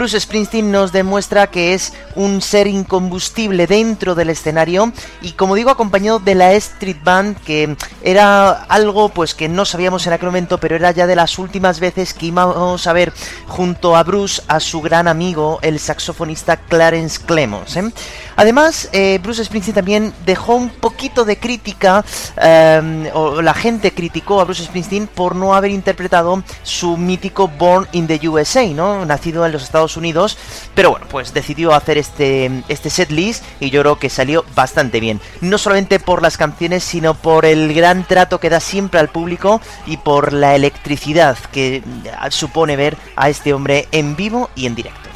Bruce 0.00 0.18
Springsteen 0.18 0.72
nos 0.72 0.92
demuestra 0.92 1.48
que 1.48 1.74
es 1.74 1.92
un 2.14 2.42
ser 2.42 2.66
incombustible 2.66 3.66
dentro 3.66 4.14
del 4.14 4.30
escenario 4.30 4.92
y 5.22 5.32
como 5.32 5.54
digo 5.54 5.70
acompañado 5.70 6.18
de 6.18 6.34
la 6.34 6.52
Street 6.52 6.98
Band 7.02 7.36
que 7.44 7.76
era 8.02 8.50
algo 8.50 9.08
pues 9.08 9.34
que 9.34 9.48
no 9.48 9.64
sabíamos 9.64 10.06
en 10.06 10.12
aquel 10.12 10.26
momento 10.26 10.58
pero 10.58 10.76
era 10.76 10.90
ya 10.90 11.06
de 11.06 11.16
las 11.16 11.38
últimas 11.38 11.80
veces 11.80 12.14
que 12.14 12.26
íbamos 12.26 12.86
a 12.86 12.92
ver 12.92 13.12
junto 13.46 13.96
a 13.96 14.02
Bruce 14.02 14.42
a 14.48 14.60
su 14.60 14.80
gran 14.80 15.08
amigo 15.08 15.58
el 15.62 15.78
saxofonista 15.78 16.56
Clarence 16.56 17.20
Clemons. 17.24 17.76
¿eh? 17.76 17.90
Además 18.36 18.88
eh, 18.92 19.18
Bruce 19.22 19.44
Springsteen 19.44 19.74
también 19.74 20.12
dejó 20.24 20.54
un 20.54 20.70
poquito 20.70 21.24
de 21.24 21.38
crítica 21.38 22.04
eh, 22.40 23.10
o 23.14 23.42
la 23.42 23.54
gente 23.54 23.92
criticó 23.92 24.40
a 24.40 24.44
Bruce 24.44 24.64
Springsteen 24.64 25.06
por 25.06 25.36
no 25.36 25.54
haber 25.54 25.70
interpretado 25.70 26.42
su 26.62 26.96
mítico 26.96 27.48
Born 27.48 27.88
in 27.92 28.06
the 28.06 28.28
USA, 28.28 28.66
¿no? 28.66 29.04
Nacido 29.04 29.44
en 29.46 29.52
los 29.52 29.62
Estados 29.62 29.96
Unidos, 29.96 30.38
pero 30.74 30.90
bueno, 30.90 31.06
pues 31.08 31.32
decidió 31.34 31.74
hacer 31.74 31.98
este, 32.00 32.62
este 32.68 32.90
set 32.90 33.10
list 33.10 33.44
y 33.60 33.70
yo 33.70 33.82
creo 33.82 33.98
que 33.98 34.10
salió 34.10 34.44
bastante 34.54 35.00
bien. 35.00 35.20
No 35.40 35.58
solamente 35.58 36.00
por 36.00 36.22
las 36.22 36.36
canciones, 36.36 36.84
sino 36.84 37.14
por 37.14 37.44
el 37.44 37.72
gran 37.74 38.04
trato 38.04 38.40
que 38.40 38.50
da 38.50 38.60
siempre 38.60 39.00
al 39.00 39.08
público 39.08 39.60
y 39.86 39.96
por 39.98 40.32
la 40.32 40.54
electricidad 40.54 41.38
que 41.52 41.76
eh, 41.76 41.82
supone 42.30 42.76
ver 42.76 42.96
a 43.16 43.28
este 43.28 43.52
hombre 43.52 43.88
en 43.92 44.16
vivo 44.16 44.50
y 44.54 44.66
en 44.66 44.74
directo. 44.74 45.10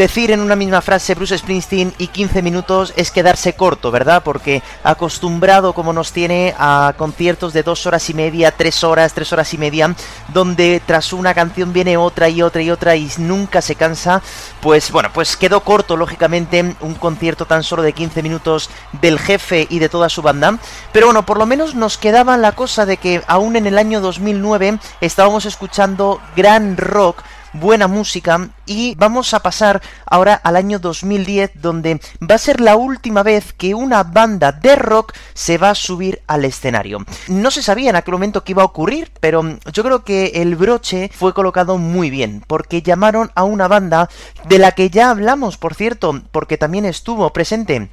Decir 0.00 0.30
en 0.30 0.40
una 0.40 0.56
misma 0.56 0.80
frase 0.80 1.14
Bruce 1.14 1.36
Springsteen 1.36 1.92
y 1.98 2.06
15 2.06 2.40
minutos 2.40 2.94
es 2.96 3.10
quedarse 3.10 3.52
corto, 3.52 3.90
¿verdad? 3.90 4.22
Porque 4.24 4.62
acostumbrado 4.82 5.74
como 5.74 5.92
nos 5.92 6.12
tiene 6.12 6.54
a 6.58 6.94
conciertos 6.96 7.52
de 7.52 7.62
dos 7.62 7.84
horas 7.84 8.08
y 8.08 8.14
media, 8.14 8.50
tres 8.50 8.82
horas, 8.82 9.12
tres 9.12 9.30
horas 9.34 9.52
y 9.52 9.58
media, 9.58 9.94
donde 10.28 10.80
tras 10.86 11.12
una 11.12 11.34
canción 11.34 11.74
viene 11.74 11.98
otra 11.98 12.30
y 12.30 12.40
otra 12.40 12.62
y 12.62 12.70
otra 12.70 12.96
y 12.96 13.10
nunca 13.18 13.60
se 13.60 13.74
cansa, 13.74 14.22
pues 14.62 14.90
bueno, 14.90 15.10
pues 15.12 15.36
quedó 15.36 15.60
corto 15.60 15.98
lógicamente 15.98 16.76
un 16.80 16.94
concierto 16.94 17.44
tan 17.44 17.62
solo 17.62 17.82
de 17.82 17.92
15 17.92 18.22
minutos 18.22 18.70
del 19.02 19.18
jefe 19.18 19.66
y 19.68 19.80
de 19.80 19.90
toda 19.90 20.08
su 20.08 20.22
banda, 20.22 20.58
pero 20.92 21.08
bueno, 21.08 21.26
por 21.26 21.36
lo 21.36 21.44
menos 21.44 21.74
nos 21.74 21.98
quedaba 21.98 22.38
la 22.38 22.52
cosa 22.52 22.86
de 22.86 22.96
que 22.96 23.22
aún 23.26 23.54
en 23.54 23.66
el 23.66 23.76
año 23.76 24.00
2009 24.00 24.78
estábamos 25.02 25.44
escuchando 25.44 26.22
gran 26.34 26.78
rock, 26.78 27.22
buena 27.52 27.88
música 27.88 28.50
y 28.66 28.94
vamos 28.96 29.34
a 29.34 29.40
pasar 29.40 29.82
ahora 30.06 30.34
al 30.34 30.56
año 30.56 30.78
2010 30.78 31.52
donde 31.54 32.00
va 32.22 32.34
a 32.34 32.38
ser 32.38 32.60
la 32.60 32.76
última 32.76 33.22
vez 33.22 33.52
que 33.52 33.74
una 33.74 34.02
banda 34.02 34.52
de 34.52 34.76
rock 34.76 35.14
se 35.34 35.58
va 35.58 35.70
a 35.70 35.74
subir 35.74 36.22
al 36.26 36.44
escenario. 36.44 37.04
No 37.28 37.50
se 37.50 37.62
sabía 37.62 37.90
en 37.90 37.96
aquel 37.96 38.12
momento 38.12 38.44
que 38.44 38.52
iba 38.52 38.62
a 38.62 38.66
ocurrir, 38.66 39.10
pero 39.20 39.42
yo 39.72 39.82
creo 39.82 40.04
que 40.04 40.32
el 40.36 40.56
broche 40.56 41.10
fue 41.14 41.34
colocado 41.34 41.78
muy 41.78 42.10
bien 42.10 42.44
porque 42.46 42.82
llamaron 42.82 43.30
a 43.34 43.44
una 43.44 43.68
banda 43.68 44.08
de 44.46 44.58
la 44.58 44.72
que 44.72 44.90
ya 44.90 45.10
hablamos, 45.10 45.56
por 45.56 45.74
cierto, 45.74 46.20
porque 46.30 46.58
también 46.58 46.84
estuvo 46.84 47.32
presente 47.32 47.90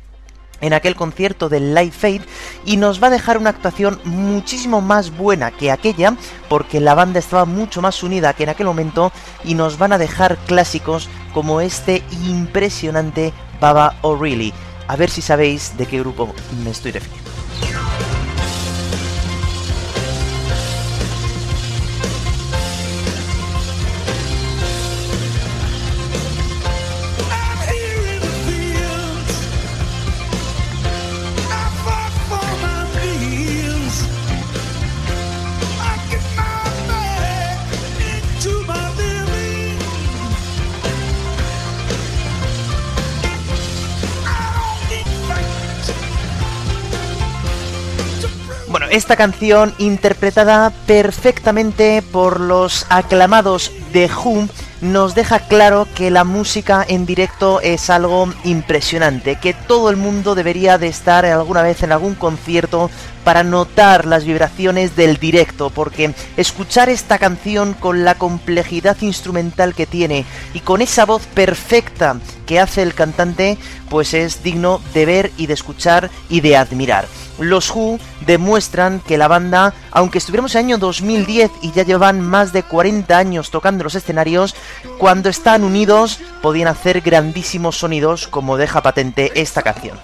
en 0.62 0.74
aquel 0.74 0.96
concierto 0.96 1.50
del 1.50 1.74
Live 1.74 1.92
Fade 1.92 2.22
y 2.66 2.78
nos 2.78 3.02
va 3.02 3.08
a 3.08 3.12
dejar 3.12 3.38
una 3.38 3.50
actuación 3.50 4.00
muchísimo 4.04 4.82
más 4.82 5.16
buena 5.16 5.52
que 5.52 5.72
aquella 5.72 6.16
porque 6.50 6.80
la 6.80 6.96
banda 6.96 7.20
estaba 7.20 7.46
mucho 7.46 7.82
más 7.82 8.04
unida 8.04 8.34
que 8.34 8.44
en 8.44 8.50
aquel 8.50 8.68
momento 8.68 9.12
y 9.44 9.56
nos 9.56 9.78
van 9.78 9.94
a 9.94 9.98
dejar 9.98 10.38
clásicos 10.48 11.10
como 11.34 11.62
este 11.62 12.04
impresionante 12.26 13.34
Baba 13.60 13.96
O'Reilly. 14.02 14.54
A 14.88 14.96
ver 14.96 15.10
si 15.10 15.22
sabéis 15.22 15.78
de 15.78 15.86
qué 15.86 16.00
grupo 16.00 16.34
me 16.64 16.72
estoy 16.72 16.92
refiriendo. 16.92 18.07
Esta 48.98 49.16
canción 49.16 49.76
interpretada 49.78 50.72
perfectamente 50.88 52.02
por 52.02 52.40
los 52.40 52.86
aclamados 52.90 53.72
The 53.94 54.10
Who 54.12 54.48
nos 54.82 55.16
deja 55.16 55.40
claro 55.40 55.88
que 55.96 56.12
la 56.12 56.24
música 56.24 56.86
en 56.88 57.06
directo 57.06 57.62
es 57.62 57.90
algo 57.90 58.32
impresionante, 58.44 59.38
que 59.40 59.54
todo 59.54 59.90
el 59.90 59.98
mundo 59.98 60.36
debería 60.36 60.78
de 60.78 60.88
estar 60.88 61.26
alguna 61.26 61.62
vez 61.62 61.84
en 61.84 61.92
algún 61.92 62.16
concierto 62.16 62.90
para 63.24 63.44
notar 63.44 64.06
las 64.06 64.26
vibraciones 64.26 64.96
del 64.96 65.18
directo, 65.18 65.70
porque 65.70 66.14
escuchar 66.36 66.90
esta 66.90 67.20
canción 67.20 67.74
con 67.74 68.04
la 68.04 68.16
complejidad 68.16 68.98
instrumental 69.02 69.76
que 69.76 69.86
tiene 69.86 70.26
y 70.54 70.60
con 70.62 70.82
esa 70.82 71.06
voz 71.06 71.26
perfecta 71.28 72.18
que 72.46 72.60
hace 72.60 72.82
el 72.82 72.94
cantante, 72.94 73.58
pues 73.90 74.14
es 74.14 74.44
digno 74.44 74.82
de 74.94 75.06
ver 75.06 75.32
y 75.38 75.48
de 75.48 75.54
escuchar 75.54 76.10
y 76.30 76.42
de 76.42 76.58
admirar. 76.58 77.06
Los 77.40 77.74
Who 77.74 78.00
demuestran 78.26 79.00
que 79.00 79.18
la 79.18 79.28
banda, 79.28 79.74
aunque 79.92 80.18
estuviéramos 80.18 80.56
en 80.56 80.60
el 80.60 80.66
año 80.66 80.78
2010 80.78 81.52
y 81.62 81.72
ya 81.72 81.84
llevan 81.84 82.22
más 82.22 82.54
de 82.54 82.64
40 82.64 83.18
años 83.18 83.52
tocando 83.52 83.84
los 83.84 83.96
escenarios, 83.96 84.56
cuando 84.98 85.30
están 85.30 85.64
unidos 85.64 86.20
podían 86.42 86.68
hacer 86.68 87.02
grandísimos 87.02 87.78
sonidos 87.78 88.28
como 88.28 88.58
deja 88.58 88.82
patente 88.82 89.32
esta 89.36 89.62
canción. 89.62 89.98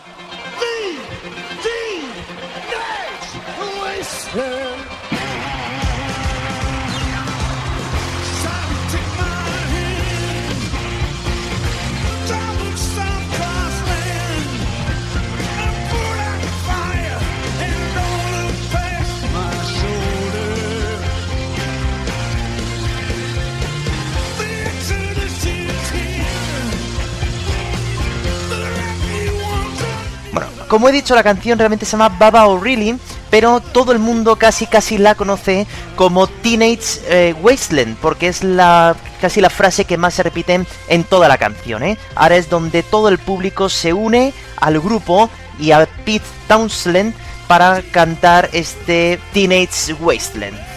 Como 30.73 30.89
he 30.89 30.91
dicho, 30.91 31.13
la 31.13 31.21
canción 31.21 31.59
realmente 31.59 31.86
se 31.86 31.91
llama 31.91 32.09
Baba 32.09 32.47
O'Reilly, 32.47 32.97
pero 33.29 33.59
todo 33.59 33.91
el 33.91 33.99
mundo 33.99 34.38
casi 34.38 34.65
casi 34.65 34.97
la 34.97 35.13
conoce 35.13 35.67
como 35.95 36.25
Teenage 36.25 36.99
eh, 37.05 37.36
Wasteland, 37.43 37.95
porque 37.97 38.27
es 38.27 38.43
la 38.43 38.95
casi 39.21 39.39
la 39.39 39.51
frase 39.51 39.86
que 39.86 39.97
más 39.97 40.15
se 40.15 40.23
repite 40.23 40.65
en 40.88 41.03
toda 41.03 41.27
la 41.27 41.38
canción. 41.38 41.83
¿eh? 41.83 41.99
Ahora 42.15 42.38
es 42.38 42.49
donde 42.49 42.81
todo 42.81 43.09
el 43.09 43.19
público 43.19 43.69
se 43.69 43.93
une 43.93 44.33
al 44.55 44.79
grupo 44.79 45.29
y 45.59 45.73
a 45.73 45.88
Pete 46.05 46.25
Townshend 46.47 47.13
para 47.47 47.83
cantar 47.91 48.49
este 48.51 49.19
Teenage 49.31 49.93
Wasteland. 49.99 50.72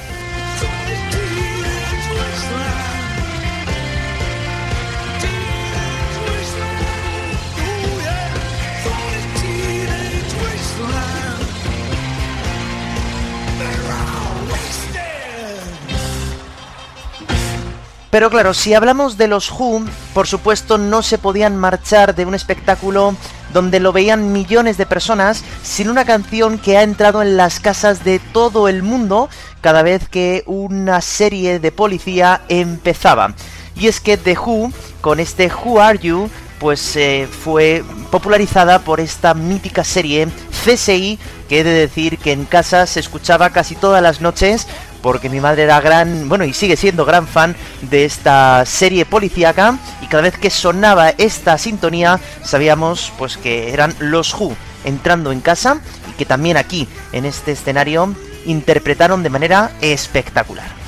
Pero 18.10 18.30
claro, 18.30 18.54
si 18.54 18.72
hablamos 18.72 19.18
de 19.18 19.28
los 19.28 19.50
Who, 19.50 19.84
por 20.14 20.26
supuesto 20.26 20.78
no 20.78 21.02
se 21.02 21.18
podían 21.18 21.56
marchar 21.56 22.14
de 22.14 22.24
un 22.24 22.34
espectáculo 22.34 23.16
donde 23.52 23.80
lo 23.80 23.92
veían 23.92 24.32
millones 24.32 24.76
de 24.76 24.86
personas 24.86 25.42
sin 25.62 25.88
una 25.88 26.04
canción 26.04 26.58
que 26.58 26.76
ha 26.76 26.82
entrado 26.82 27.22
en 27.22 27.36
las 27.36 27.58
casas 27.58 28.04
de 28.04 28.18
todo 28.18 28.68
el 28.68 28.82
mundo 28.82 29.28
cada 29.60 29.82
vez 29.82 30.08
que 30.08 30.44
una 30.46 31.00
serie 31.00 31.58
de 31.58 31.72
policía 31.72 32.42
empezaba. 32.48 33.34
Y 33.74 33.88
es 33.88 34.00
que 34.00 34.16
The 34.16 34.38
Who, 34.38 34.72
con 35.00 35.20
este 35.20 35.50
Who 35.52 35.80
Are 35.80 35.98
You, 35.98 36.30
pues 36.58 36.96
eh, 36.96 37.28
fue 37.30 37.84
popularizada 38.10 38.78
por 38.78 39.00
esta 39.00 39.34
mítica 39.34 39.84
serie 39.84 40.28
CSI, 40.64 41.18
que 41.48 41.60
he 41.60 41.64
de 41.64 41.72
decir 41.72 42.18
que 42.18 42.32
en 42.32 42.44
casa 42.44 42.86
se 42.86 43.00
escuchaba 43.00 43.50
casi 43.50 43.74
todas 43.74 44.02
las 44.02 44.20
noches 44.20 44.66
porque 45.06 45.30
mi 45.30 45.40
madre 45.40 45.62
era 45.62 45.80
gran, 45.80 46.28
bueno, 46.28 46.44
y 46.44 46.52
sigue 46.52 46.76
siendo 46.76 47.04
gran 47.04 47.28
fan 47.28 47.54
de 47.80 48.04
esta 48.04 48.66
serie 48.66 49.06
policíaca 49.06 49.78
y 50.02 50.08
cada 50.08 50.24
vez 50.24 50.36
que 50.36 50.50
sonaba 50.50 51.10
esta 51.10 51.58
sintonía 51.58 52.18
sabíamos 52.42 53.12
pues 53.16 53.36
que 53.36 53.72
eran 53.72 53.94
los 54.00 54.34
Who 54.34 54.56
entrando 54.84 55.30
en 55.30 55.40
casa 55.40 55.78
y 56.10 56.14
que 56.14 56.24
también 56.24 56.56
aquí 56.56 56.88
en 57.12 57.24
este 57.24 57.52
escenario 57.52 58.16
interpretaron 58.46 59.22
de 59.22 59.30
manera 59.30 59.70
espectacular. 59.80 60.85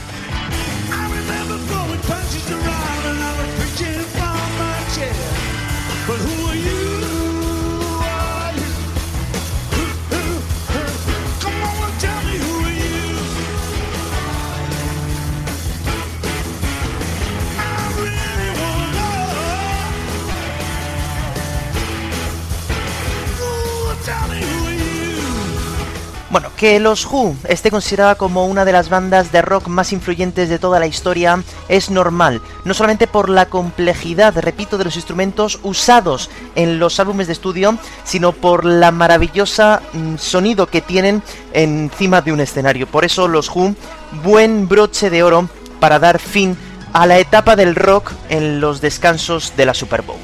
Bueno, 26.30 26.50
que 26.58 26.78
los 26.78 27.06
Who 27.06 27.34
esté 27.48 27.70
considerada 27.70 28.14
como 28.16 28.44
una 28.44 28.66
de 28.66 28.72
las 28.72 28.90
bandas 28.90 29.32
de 29.32 29.40
rock 29.40 29.68
más 29.68 29.94
influyentes 29.94 30.50
de 30.50 30.58
toda 30.58 30.78
la 30.78 30.86
historia 30.86 31.42
es 31.70 31.88
normal, 31.88 32.42
no 32.64 32.74
solamente 32.74 33.06
por 33.06 33.30
la 33.30 33.46
complejidad, 33.46 34.36
repito, 34.38 34.76
de 34.76 34.84
los 34.84 34.96
instrumentos 34.96 35.58
usados 35.62 36.28
en 36.54 36.78
los 36.78 37.00
álbumes 37.00 37.28
de 37.28 37.32
estudio, 37.32 37.78
sino 38.04 38.32
por 38.32 38.66
la 38.66 38.90
maravillosa 38.90 39.80
mm, 39.94 40.16
sonido 40.18 40.66
que 40.66 40.82
tienen 40.82 41.22
encima 41.54 42.20
de 42.20 42.32
un 42.32 42.40
escenario. 42.40 42.86
Por 42.86 43.06
eso 43.06 43.26
los 43.26 43.48
Who, 43.48 43.74
buen 44.22 44.68
broche 44.68 45.08
de 45.08 45.22
oro 45.22 45.48
para 45.80 45.98
dar 45.98 46.18
fin 46.18 46.58
a 46.92 47.06
la 47.06 47.18
etapa 47.18 47.56
del 47.56 47.74
rock 47.74 48.12
en 48.28 48.60
los 48.60 48.82
descansos 48.82 49.54
de 49.56 49.64
la 49.64 49.72
Super 49.72 50.02
Bowl. 50.02 50.18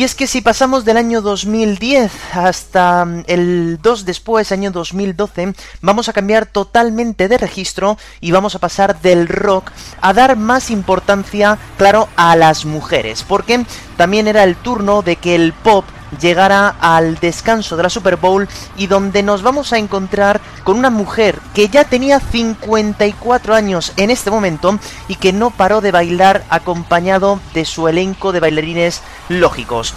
Y 0.00 0.04
es 0.04 0.14
que 0.14 0.26
si 0.26 0.40
pasamos 0.40 0.86
del 0.86 0.96
año 0.96 1.20
2010 1.20 2.10
hasta 2.32 3.04
mm, 3.04 3.24
el 3.26 3.78
2 3.82 4.06
después, 4.06 4.50
año 4.50 4.70
2012, 4.70 5.52
vamos 5.82 6.08
a 6.08 6.14
cambiar 6.14 6.46
totalmente 6.46 7.28
de 7.28 7.36
registro 7.36 7.98
y 8.18 8.30
vamos 8.30 8.54
a 8.54 8.60
pasar 8.60 9.02
del 9.02 9.28
rock 9.28 9.70
a 10.00 10.14
dar 10.14 10.38
más 10.38 10.70
importancia, 10.70 11.58
claro, 11.76 12.08
a 12.16 12.34
las 12.34 12.64
mujeres, 12.64 13.26
porque 13.28 13.66
también 14.00 14.28
era 14.28 14.44
el 14.44 14.56
turno 14.56 15.02
de 15.02 15.16
que 15.16 15.34
el 15.34 15.52
pop 15.52 15.84
llegara 16.22 16.74
al 16.80 17.16
descanso 17.16 17.76
de 17.76 17.82
la 17.82 17.90
Super 17.90 18.16
Bowl 18.16 18.48
y 18.78 18.86
donde 18.86 19.22
nos 19.22 19.42
vamos 19.42 19.74
a 19.74 19.78
encontrar 19.78 20.40
con 20.64 20.78
una 20.78 20.88
mujer 20.88 21.38
que 21.52 21.68
ya 21.68 21.84
tenía 21.84 22.18
54 22.18 23.54
años 23.54 23.92
en 23.98 24.08
este 24.10 24.30
momento 24.30 24.78
y 25.06 25.16
que 25.16 25.34
no 25.34 25.50
paró 25.50 25.82
de 25.82 25.92
bailar 25.92 26.44
acompañado 26.48 27.40
de 27.52 27.66
su 27.66 27.88
elenco 27.88 28.32
de 28.32 28.40
bailarines 28.40 29.02
lógicos. 29.28 29.92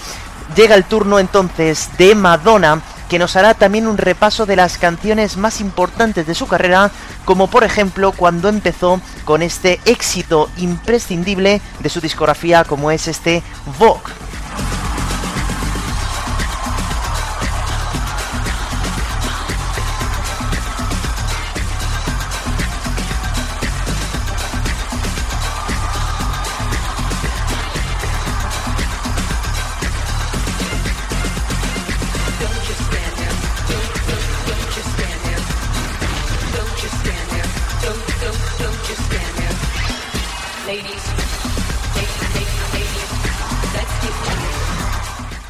Llega 0.54 0.76
el 0.76 0.84
turno 0.84 1.18
entonces 1.18 1.90
de 1.98 2.14
Madonna 2.14 2.82
que 3.10 3.20
nos 3.20 3.36
hará 3.36 3.54
también 3.54 3.88
un 3.88 3.98
repaso 3.98 4.46
de 4.46 4.56
las 4.56 4.78
canciones 4.78 5.38
más 5.38 5.62
importantes 5.62 6.26
de 6.28 6.36
su 6.36 6.48
carrera, 6.48 6.92
como 7.26 7.48
por 7.48 7.64
ejemplo 7.64 8.12
cuando 8.12 8.50
empezó 8.50 9.02
con 9.26 9.42
este 9.42 9.80
éxito 9.86 10.50
imprescindible 10.58 11.62
de 11.80 11.90
su 11.90 12.02
discografía 12.02 12.64
como 12.64 12.92
es 12.92 13.08
este 13.08 13.44
Vogue. 13.80 14.14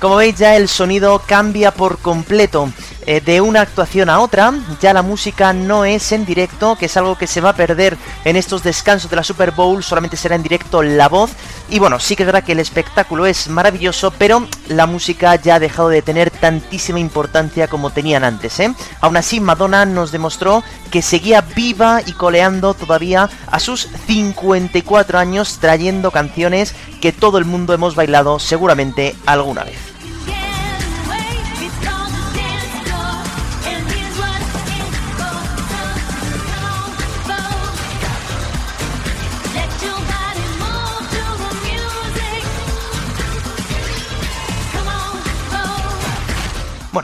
Como 0.03 0.17
veis 0.17 0.35
ya 0.35 0.57
el 0.57 0.67
sonido 0.67 1.21
cambia 1.25 1.71
por 1.71 1.97
completo. 1.97 2.69
eh, 3.05 3.21
de 3.21 3.41
una 3.41 3.61
actuación 3.61 4.09
a 4.09 4.19
otra, 4.19 4.53
ya 4.81 4.93
la 4.93 5.01
música 5.01 5.51
no 5.53 5.85
es 5.85 6.11
en 6.11 6.25
directo, 6.25 6.77
que 6.77 6.85
es 6.85 6.97
algo 6.97 7.17
que 7.17 7.27
se 7.27 7.41
va 7.41 7.49
a 7.49 7.55
perder 7.55 7.97
en 8.23 8.35
estos 8.35 8.63
descansos 8.63 9.09
de 9.09 9.17
la 9.17 9.23
Super 9.23 9.51
Bowl, 9.51 9.83
solamente 9.83 10.17
será 10.17 10.35
en 10.35 10.43
directo 10.43 10.81
la 10.83 11.09
voz. 11.09 11.31
Y 11.69 11.79
bueno, 11.79 11.99
sí 11.99 12.15
que 12.15 12.23
es 12.23 12.27
verdad 12.27 12.43
que 12.43 12.53
el 12.53 12.59
espectáculo 12.59 13.25
es 13.25 13.47
maravilloso, 13.47 14.11
pero 14.17 14.47
la 14.67 14.85
música 14.85 15.35
ya 15.35 15.55
ha 15.55 15.59
dejado 15.59 15.89
de 15.89 16.01
tener 16.01 16.31
tantísima 16.31 16.99
importancia 16.99 17.67
como 17.67 17.89
tenían 17.89 18.23
antes. 18.23 18.59
¿eh? 18.59 18.73
Aún 19.01 19.17
así, 19.17 19.39
Madonna 19.39 19.85
nos 19.85 20.11
demostró 20.11 20.63
que 20.91 21.01
seguía 21.01 21.41
viva 21.41 22.01
y 22.05 22.13
coleando 22.13 22.73
todavía 22.73 23.29
a 23.47 23.59
sus 23.59 23.87
54 24.07 25.17
años, 25.19 25.59
trayendo 25.59 26.11
canciones 26.11 26.73
que 27.01 27.11
todo 27.11 27.37
el 27.37 27.45
mundo 27.45 27.73
hemos 27.73 27.95
bailado 27.95 28.39
seguramente 28.39 29.15
alguna 29.25 29.63
vez. 29.63 29.92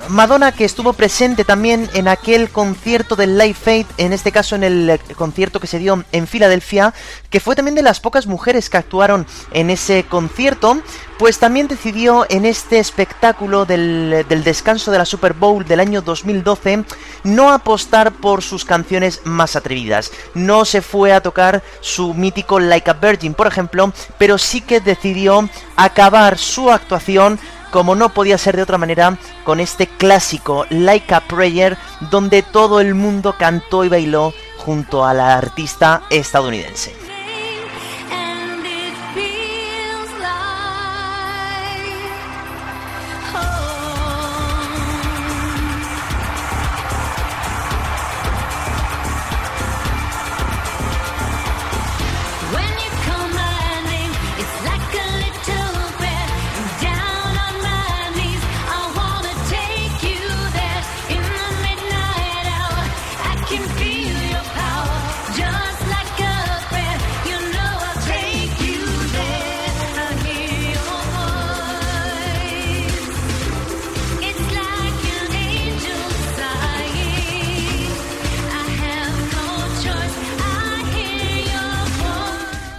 Madonna 0.10 0.52
que 0.52 0.66
estuvo 0.66 0.94
presente 0.94 1.46
también 1.46 1.88
en 1.94 2.08
aquel 2.08 2.50
concierto 2.50 3.16
del 3.16 3.38
Live 3.38 3.54
Fate, 3.54 3.86
en 3.98 4.12
este 4.12 4.32
caso 4.32 4.56
en 4.56 4.64
el 4.64 4.90
eh, 4.90 5.00
concierto 5.16 5.60
que 5.60 5.68
se 5.68 5.78
dio 5.78 6.04
en 6.12 6.26
Filadelfia, 6.26 6.96
que 7.30 7.40
fue 7.40 7.56
también 7.56 7.76
de 7.76 7.84
las 7.84 8.00
pocas 8.00 8.26
mujeres 8.26 8.72
que 8.72 8.78
actuaron 8.78 9.28
en 9.52 9.70
ese 9.70 10.06
concierto, 10.06 10.82
pues 11.20 11.38
también 11.38 11.68
decidió 11.68 12.26
en 12.30 12.46
este 12.46 12.80
espectáculo 12.80 13.66
del, 13.66 14.26
del 14.28 14.44
descanso 14.44 14.90
de 14.90 14.98
la 14.98 15.06
Super 15.06 15.34
Bowl 15.34 15.64
del 15.64 15.80
año 15.80 16.02
2012 16.02 16.86
no 17.24 17.52
apostar 17.52 18.12
por 18.12 18.42
sus 18.42 18.66
canciones 18.66 19.22
más 19.26 19.56
atrevidas. 19.56 20.12
No 20.34 20.66
se 20.66 20.82
fue 20.82 21.14
a 21.14 21.22
tocar 21.22 21.62
su 21.82 22.16
mítico 22.16 22.60
Like 22.60 22.90
a 22.90 22.94
Virgin, 22.94 23.36
por 23.36 23.46
ejemplo, 23.46 23.94
pero 24.18 24.40
sí 24.40 24.62
que 24.62 24.80
decidió 24.80 25.48
acabar 25.76 26.40
su 26.40 26.72
actuación 26.72 27.40
como 27.72 27.96
no 27.96 28.10
podía 28.10 28.38
ser 28.38 28.56
de 28.56 28.64
otra 28.64 28.78
manera, 28.78 29.18
con 29.44 29.60
este 29.60 29.88
clásico 29.88 30.66
Like 30.70 31.14
a 31.14 31.22
Prayer, 31.22 31.78
donde 32.12 32.42
todo 32.42 32.80
el 32.80 32.96
mundo 32.96 33.36
cantó 33.38 33.84
y 33.84 33.90
bailó 33.90 34.34
junto 34.58 35.06
a 35.06 35.14
la 35.14 35.38
artista 35.38 36.04
estadounidense. 36.10 37.09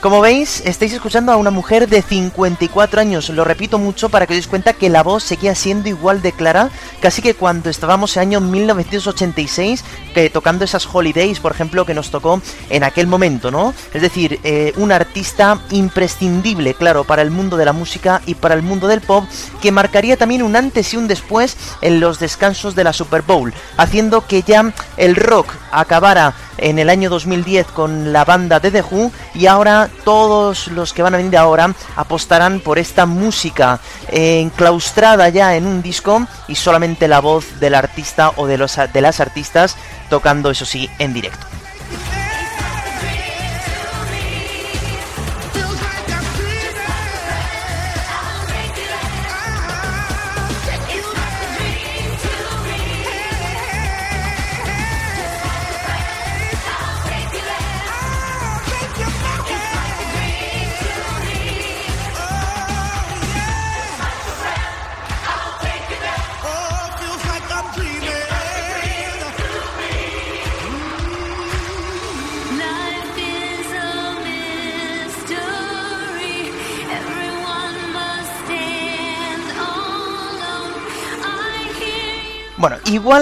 Como 0.01 0.23
veis, 0.23 0.63
estáis 0.65 0.95
escuchando 0.95 1.31
a 1.31 1.37
una 1.37 1.51
mujer 1.51 1.87
de 1.87 2.01
54 2.01 3.03
años. 3.03 3.29
Lo 3.29 3.45
repito 3.45 3.79
mucho 3.79 4.09
para 4.09 4.27
que 4.27 4.33
os 4.33 4.37
deis 4.37 4.47
cuenta 4.47 4.73
que 4.73 4.89
la 4.89 5.03
voz 5.03 5.23
seguía 5.23 5.55
siendo 5.55 5.91
igual 5.91 6.23
de 6.23 6.33
clara, 6.33 6.71
casi 7.03 7.21
que 7.21 7.35
cuando 7.35 7.69
estábamos 7.69 8.17
en 8.17 8.23
año 8.23 8.41
1986, 8.41 9.85
que 10.15 10.31
tocando 10.31 10.65
esas 10.65 10.89
holidays, 10.91 11.39
por 11.39 11.53
ejemplo, 11.53 11.85
que 11.85 11.93
nos 11.93 12.11
tocó 12.11 12.41
en 12.71 12.83
aquel 12.83 13.09
momento, 13.09 13.51
¿no? 13.51 13.75
Es 13.93 14.01
decir, 14.01 14.41
eh, 14.43 14.73
un 14.77 14.91
artista 14.91 15.61
imprescindible, 15.71 16.73
claro, 16.73 17.05
para 17.05 17.21
el 17.21 17.31
mundo 17.31 17.59
de 17.59 17.67
la 17.67 17.75
música 17.75 18.23
y 18.25 18.37
para 18.37 18.55
el 18.55 18.63
mundo 18.63 18.89
del 18.89 19.03
pop, 19.03 19.27
que 19.61 19.71
marcaría 19.71 20.17
también 20.17 20.43
un 20.43 20.57
antes 20.57 20.95
y 20.95 20.97
un 20.97 21.09
después 21.09 21.59
en 21.83 22.01
los 22.01 22.19
descansos 22.19 22.75
de 22.75 22.85
la 22.85 22.95
Super 22.95 23.21
Bowl, 23.21 23.53
haciendo 23.77 24.27
que 24.27 24.41
ya 24.41 24.73
el 24.97 25.15
rock 25.15 25.53
acabara 25.73 26.35
en 26.61 26.79
el 26.79 26.91
año 26.91 27.11
2010 27.11 27.67
con 27.69 28.13
la 28.13 28.25
banda 28.25 28.61
de 28.61 28.71
The 28.71 28.83
Who 28.83 29.13
y 29.35 29.47
ahora 29.47 29.90
todos 30.05 30.69
los 30.69 30.93
que 30.93 31.03
van 31.03 31.15
a 31.15 31.19
venir 31.19 31.37
ahora 31.37 31.75
apostarán 31.97 32.61
por 32.61 32.79
esta 32.79 33.07
música 33.07 33.81
enclaustrada 34.09 35.29
ya 35.29 35.57
en 35.57 35.67
un 35.67 35.83
disco 35.83 36.27
y 36.49 36.55
solamente 36.55 37.09
la 37.09 37.21
voz 37.21 37.61
del 37.61 37.75
artista 37.75 38.33
o 38.37 38.47
de, 38.47 38.59
los, 38.59 38.77
de 38.93 39.01
las 39.01 39.21
artistas 39.21 39.77
tocando 40.09 40.51
eso 40.51 40.65
sí 40.65 40.89
en 40.99 41.13
directo. 41.13 41.60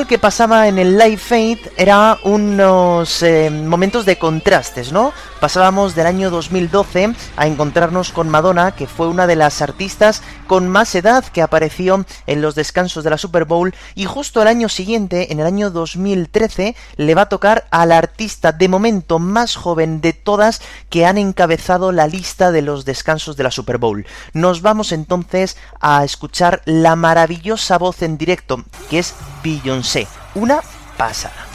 Que 0.07 0.18
pasaba 0.18 0.68
en 0.68 0.79
el 0.79 0.98
Live 0.98 1.16
Fate, 1.16 1.72
era 1.74 2.18
unos 2.24 3.22
eh, 3.22 3.48
momentos 3.48 4.05
de 4.05 4.18
contrastes, 4.18 4.92
¿no? 4.92 5.14
Pasábamos 5.40 5.94
del 5.94 6.09
año 6.09 6.31
2012 6.31 7.14
a 7.37 7.46
encontrarnos 7.46 8.11
con 8.11 8.29
Madonna, 8.29 8.72
que 8.72 8.88
fue 8.88 9.07
una 9.07 9.29
de 9.29 9.37
las 9.37 9.62
artistas 9.62 10.20
con 10.48 10.66
más 10.66 10.96
edad 10.96 11.24
que 11.24 11.42
apareció 11.42 12.05
en 12.27 12.42
los 12.42 12.57
descansos 12.57 13.05
de 13.05 13.11
la 13.11 13.18
Super 13.18 13.44
Bowl, 13.44 13.72
y 13.94 14.07
justo 14.07 14.42
el 14.42 14.48
año 14.48 14.68
siguiente, 14.68 15.33
en 15.33 15.38
el 15.38 15.46
año 15.46 15.70
2013, 15.70 16.74
le 16.96 17.14
va 17.14 17.22
a 17.22 17.29
tocar 17.29 17.68
a 17.70 17.87
la 17.87 17.98
artista 17.98 18.51
de 18.51 18.68
momento 18.68 19.20
más 19.20 19.55
joven 19.55 20.01
de 20.01 20.12
todas 20.12 20.61
que 20.90 21.07
han 21.07 21.18
encabezado 21.18 21.92
la 21.92 22.09
lista 22.09 22.51
de 22.51 22.62
los 22.62 22.85
descansos 22.85 23.37
de 23.37 23.44
la 23.44 23.53
Super 23.53 23.79
Bowl. 23.79 24.07
Nos 24.33 24.61
vamos 24.61 24.90
entonces 24.90 25.57
a 25.81 26.03
escuchar 26.03 26.62
la 26.64 26.96
maravillosa 26.96 27.79
voz 27.79 28.03
en 28.03 28.18
directo, 28.18 28.64
que 28.90 28.98
es 28.98 29.14
Beyoncé, 29.44 30.09
una 30.35 30.62
pasada. 30.96 31.47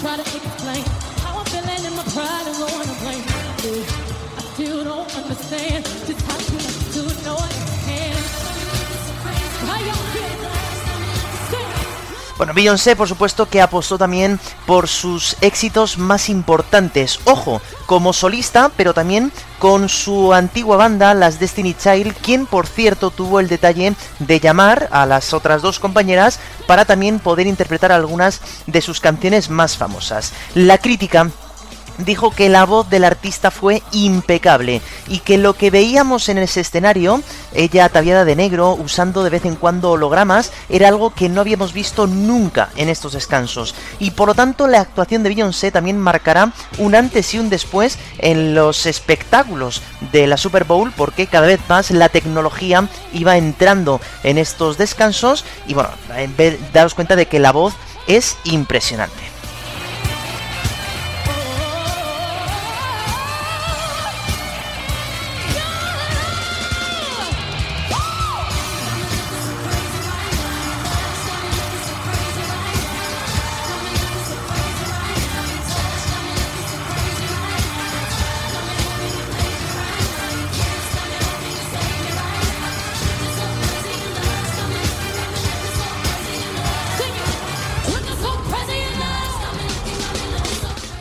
Try 0.00 0.16
to 0.16 0.22
explain. 0.22 1.19
Bueno, 12.40 12.54
Beyoncé, 12.54 12.96
por 12.96 13.06
supuesto, 13.06 13.50
que 13.50 13.60
apostó 13.60 13.98
también 13.98 14.40
por 14.64 14.88
sus 14.88 15.36
éxitos 15.42 15.98
más 15.98 16.30
importantes. 16.30 17.20
Ojo, 17.24 17.60
como 17.84 18.14
solista, 18.14 18.70
pero 18.78 18.94
también 18.94 19.30
con 19.58 19.90
su 19.90 20.32
antigua 20.32 20.78
banda, 20.78 21.12
las 21.12 21.38
Destiny 21.38 21.74
Child, 21.74 22.14
quien 22.22 22.46
por 22.46 22.66
cierto 22.66 23.10
tuvo 23.10 23.40
el 23.40 23.48
detalle 23.48 23.94
de 24.20 24.40
llamar 24.40 24.88
a 24.90 25.04
las 25.04 25.34
otras 25.34 25.60
dos 25.60 25.78
compañeras 25.78 26.40
para 26.66 26.86
también 26.86 27.18
poder 27.18 27.46
interpretar 27.46 27.92
algunas 27.92 28.40
de 28.66 28.80
sus 28.80 29.00
canciones 29.00 29.50
más 29.50 29.76
famosas. 29.76 30.32
La 30.54 30.78
crítica 30.78 31.30
dijo 31.98 32.30
que 32.30 32.48
la 32.48 32.64
voz 32.64 32.88
del 32.88 33.04
artista 33.04 33.50
fue 33.50 33.82
impecable 33.92 34.80
y 35.08 35.18
que 35.18 35.38
lo 35.38 35.54
que 35.54 35.70
veíamos 35.70 36.28
en 36.28 36.38
ese 36.38 36.60
escenario, 36.60 37.22
ella 37.54 37.84
ataviada 37.84 38.24
de 38.24 38.36
negro, 38.36 38.72
usando 38.74 39.22
de 39.22 39.30
vez 39.30 39.44
en 39.44 39.56
cuando 39.56 39.90
hologramas, 39.90 40.52
era 40.68 40.88
algo 40.88 41.10
que 41.14 41.28
no 41.28 41.40
habíamos 41.40 41.72
visto 41.72 42.06
nunca 42.06 42.70
en 42.76 42.88
estos 42.88 43.12
descansos. 43.12 43.74
Y 43.98 44.12
por 44.12 44.28
lo 44.28 44.34
tanto 44.34 44.66
la 44.66 44.80
actuación 44.80 45.22
de 45.22 45.30
Beyoncé 45.30 45.70
también 45.70 45.98
marcará 45.98 46.52
un 46.78 46.94
antes 46.94 47.34
y 47.34 47.38
un 47.38 47.50
después 47.50 47.98
en 48.18 48.54
los 48.54 48.86
espectáculos 48.86 49.82
de 50.12 50.26
la 50.26 50.36
Super 50.36 50.64
Bowl 50.64 50.92
porque 50.96 51.26
cada 51.26 51.46
vez 51.46 51.60
más 51.68 51.90
la 51.90 52.08
tecnología 52.08 52.88
iba 53.12 53.36
entrando 53.36 54.00
en 54.22 54.38
estos 54.38 54.78
descansos 54.78 55.44
y 55.66 55.74
bueno, 55.74 55.90
en 56.16 56.36
vez, 56.36 56.58
daros 56.72 56.94
cuenta 56.94 57.16
de 57.16 57.26
que 57.26 57.38
la 57.38 57.52
voz 57.52 57.74
es 58.06 58.36
impresionante. 58.44 59.29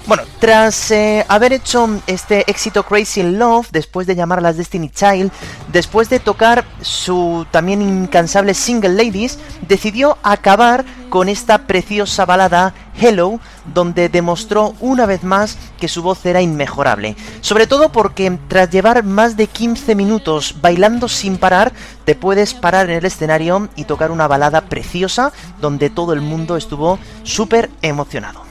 Bueno, 0.09 0.23
tras 0.39 0.89
eh, 0.89 1.23
haber 1.27 1.53
hecho 1.53 1.87
este 2.07 2.43
éxito 2.49 2.81
Crazy 2.81 3.21
Love, 3.21 3.67
después 3.71 4.07
de 4.07 4.15
llamarlas 4.15 4.57
Destiny 4.57 4.89
Child, 4.89 5.31
después 5.71 6.09
de 6.09 6.19
tocar 6.19 6.65
su 6.81 7.45
también 7.51 7.83
incansable 7.83 8.55
single 8.55 8.89
Ladies, 8.95 9.37
decidió 9.67 10.17
acabar 10.23 10.83
con 11.09 11.29
esta 11.29 11.67
preciosa 11.67 12.25
balada 12.25 12.73
Hello, 12.99 13.39
donde 13.71 14.09
demostró 14.09 14.73
una 14.79 15.05
vez 15.05 15.23
más 15.23 15.59
que 15.79 15.87
su 15.87 16.01
voz 16.01 16.25
era 16.25 16.41
inmejorable. 16.41 17.15
Sobre 17.41 17.67
todo 17.67 17.91
porque 17.91 18.35
tras 18.47 18.71
llevar 18.71 19.03
más 19.03 19.37
de 19.37 19.45
15 19.45 19.93
minutos 19.93 20.55
bailando 20.59 21.07
sin 21.07 21.37
parar, 21.37 21.71
te 22.05 22.15
puedes 22.15 22.55
parar 22.55 22.89
en 22.89 22.95
el 22.95 23.05
escenario 23.05 23.69
y 23.75 23.83
tocar 23.83 24.09
una 24.09 24.27
balada 24.27 24.61
preciosa 24.61 25.31
donde 25.61 25.91
todo 25.91 26.13
el 26.13 26.21
mundo 26.21 26.57
estuvo 26.57 26.97
súper 27.21 27.69
emocionado. 27.83 28.49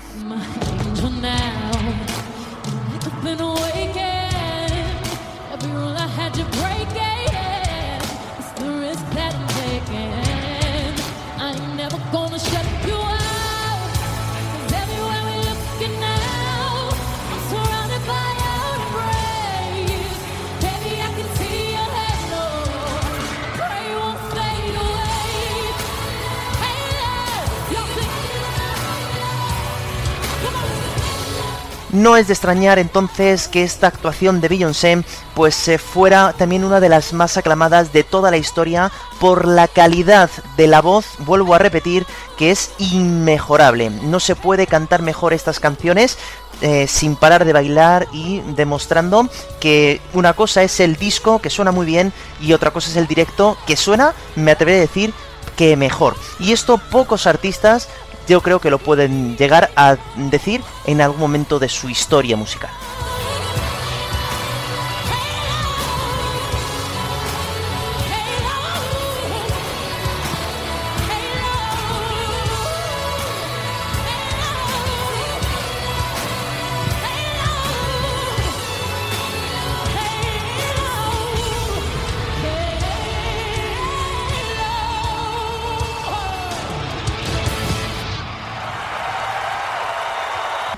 No 31.99 32.17
es 32.17 32.29
de 32.29 32.33
extrañar 32.33 32.79
entonces 32.79 33.49
que 33.49 33.65
esta 33.65 33.89
actuación 33.89 34.41
de 34.41 34.47
Beyoncé 34.47 35.03
pues 35.35 35.57
se 35.57 35.79
fuera 35.79 36.33
también 36.33 36.63
una 36.63 36.79
de 36.79 36.89
las 36.89 37.13
más 37.13 37.37
aclamadas 37.37 37.93
de 37.93 38.05
toda 38.05 38.31
la 38.31 38.37
historia 38.37 38.93
por 39.19 39.49
la 39.49 39.67
calidad 39.67 40.31
de 40.57 40.69
la 40.69 40.81
voz, 40.81 41.07
vuelvo 41.19 41.55
a 41.55 41.59
repetir, 41.59 42.07
que 42.37 42.53
es 42.53 42.71
inmejorable. 42.79 43.91
No 43.91 44.21
se 44.21 44.37
puede 44.37 44.69
cantar 44.69 45.03
mejor 45.03 45.33
estas 45.33 45.59
canciones 45.59 46.19
eh, 46.61 46.87
sin 46.87 47.17
parar 47.17 47.45
de 47.45 47.53
bailar 47.53 48.07
y 48.13 48.43
demostrando 48.55 49.29
que 49.59 50.01
una 50.13 50.35
cosa 50.35 50.63
es 50.63 50.79
el 50.79 50.95
disco 50.95 51.41
que 51.41 51.51
suena 51.51 51.73
muy 51.73 51.85
bien 51.85 52.13
y 52.41 52.53
otra 52.53 52.71
cosa 52.71 52.91
es 52.91 52.97
el 52.97 53.09
directo 53.09 53.59
que 53.67 53.77
suena, 53.77 54.15
me 54.37 54.53
atreveré 54.53 54.79
a 54.79 54.83
decir, 54.83 55.13
que 55.57 55.77
mejor. 55.77 56.15
Y 56.39 56.53
esto 56.53 56.79
pocos 56.79 57.27
artistas 57.27 57.89
yo 58.29 58.43
creo 58.43 58.61
que 58.61 58.71
lo 58.71 58.79
pueden 58.79 59.37
llegar 59.37 59.71
a 59.75 59.97
decir 60.17 60.63
en 60.87 61.01
algún 61.01 61.21
momento 61.21 61.59
de 61.59 61.69
su 61.69 61.89
historia 61.89 62.37
musical. 62.37 62.71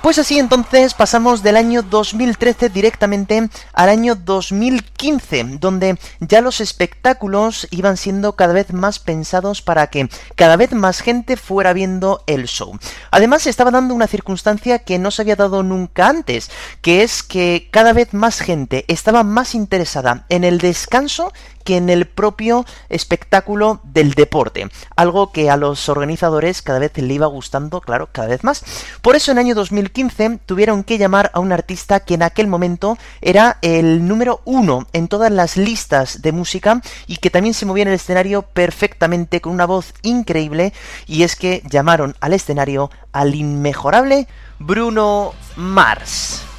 Pues 0.02 0.18
así 0.18 0.38
entonces 0.38 0.94
pasamos 0.94 1.42
del 1.42 1.58
año 1.58 1.82
2013 1.82 2.70
directamente 2.70 3.50
al 3.74 3.90
año 3.90 4.14
2015, 4.14 5.58
donde 5.60 5.98
ya 6.20 6.40
los 6.40 6.62
espectáculos 6.62 7.68
iban 7.70 7.98
siendo 7.98 8.34
cada 8.34 8.54
vez 8.54 8.72
más 8.72 8.98
pensados 8.98 9.60
para 9.60 9.88
que 9.88 10.08
cada 10.36 10.56
vez 10.56 10.72
más 10.72 11.02
gente 11.02 11.36
fuera 11.36 11.74
viendo 11.74 12.24
el 12.26 12.46
show. 12.46 12.78
Además 13.10 13.42
se 13.42 13.50
estaba 13.50 13.70
dando 13.70 13.94
una 13.94 14.06
circunstancia 14.06 14.78
que 14.78 14.98
no 14.98 15.10
se 15.10 15.20
había 15.20 15.36
dado 15.36 15.62
nunca 15.62 16.08
antes, 16.08 16.50
que 16.80 17.02
es 17.02 17.22
que 17.22 17.68
cada 17.70 17.92
vez 17.92 18.14
más 18.14 18.40
gente 18.40 18.86
estaba 18.88 19.22
más 19.22 19.54
interesada 19.54 20.24
en 20.30 20.44
el 20.44 20.58
descanso 20.58 21.30
que 21.64 21.76
en 21.76 21.90
el 21.90 22.06
propio 22.06 22.64
espectáculo 22.88 23.80
del 23.84 24.14
deporte. 24.14 24.68
Algo 24.96 25.32
que 25.32 25.50
a 25.50 25.56
los 25.56 25.88
organizadores 25.88 26.62
cada 26.62 26.78
vez 26.78 26.96
le 26.96 27.14
iba 27.14 27.26
gustando, 27.26 27.80
claro, 27.80 28.08
cada 28.12 28.28
vez 28.28 28.44
más. 28.44 28.64
Por 29.02 29.16
eso 29.16 29.32
en 29.32 29.38
el 29.38 29.46
año 29.46 29.54
2015 29.54 30.40
tuvieron 30.46 30.84
que 30.84 30.98
llamar 30.98 31.30
a 31.34 31.40
un 31.40 31.52
artista 31.52 32.00
que 32.00 32.14
en 32.14 32.22
aquel 32.22 32.46
momento 32.46 32.98
era 33.20 33.58
el 33.62 34.06
número 34.06 34.40
uno 34.44 34.86
en 34.92 35.08
todas 35.08 35.30
las 35.30 35.56
listas 35.56 36.22
de 36.22 36.32
música 36.32 36.80
y 37.06 37.16
que 37.16 37.30
también 37.30 37.54
se 37.54 37.66
movía 37.66 37.82
en 37.82 37.88
el 37.88 37.94
escenario 37.94 38.42
perfectamente 38.42 39.40
con 39.40 39.52
una 39.52 39.66
voz 39.66 39.94
increíble 40.02 40.72
y 41.06 41.22
es 41.22 41.36
que 41.36 41.62
llamaron 41.68 42.16
al 42.20 42.34
escenario 42.34 42.90
al 43.12 43.34
inmejorable 43.34 44.26
Bruno 44.58 45.32
Mars. 45.56 46.49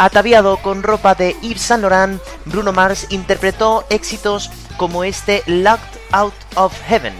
Ataviado 0.00 0.56
con 0.62 0.82
ropa 0.82 1.14
de 1.14 1.36
Yves 1.42 1.60
Saint 1.60 1.82
Laurent, 1.82 2.22
Bruno 2.46 2.72
Mars 2.72 3.08
interpretó 3.10 3.84
éxitos 3.90 4.50
como 4.78 5.04
este 5.04 5.42
Locked 5.44 6.00
Out 6.12 6.32
of 6.54 6.72
Heaven. 6.88 7.12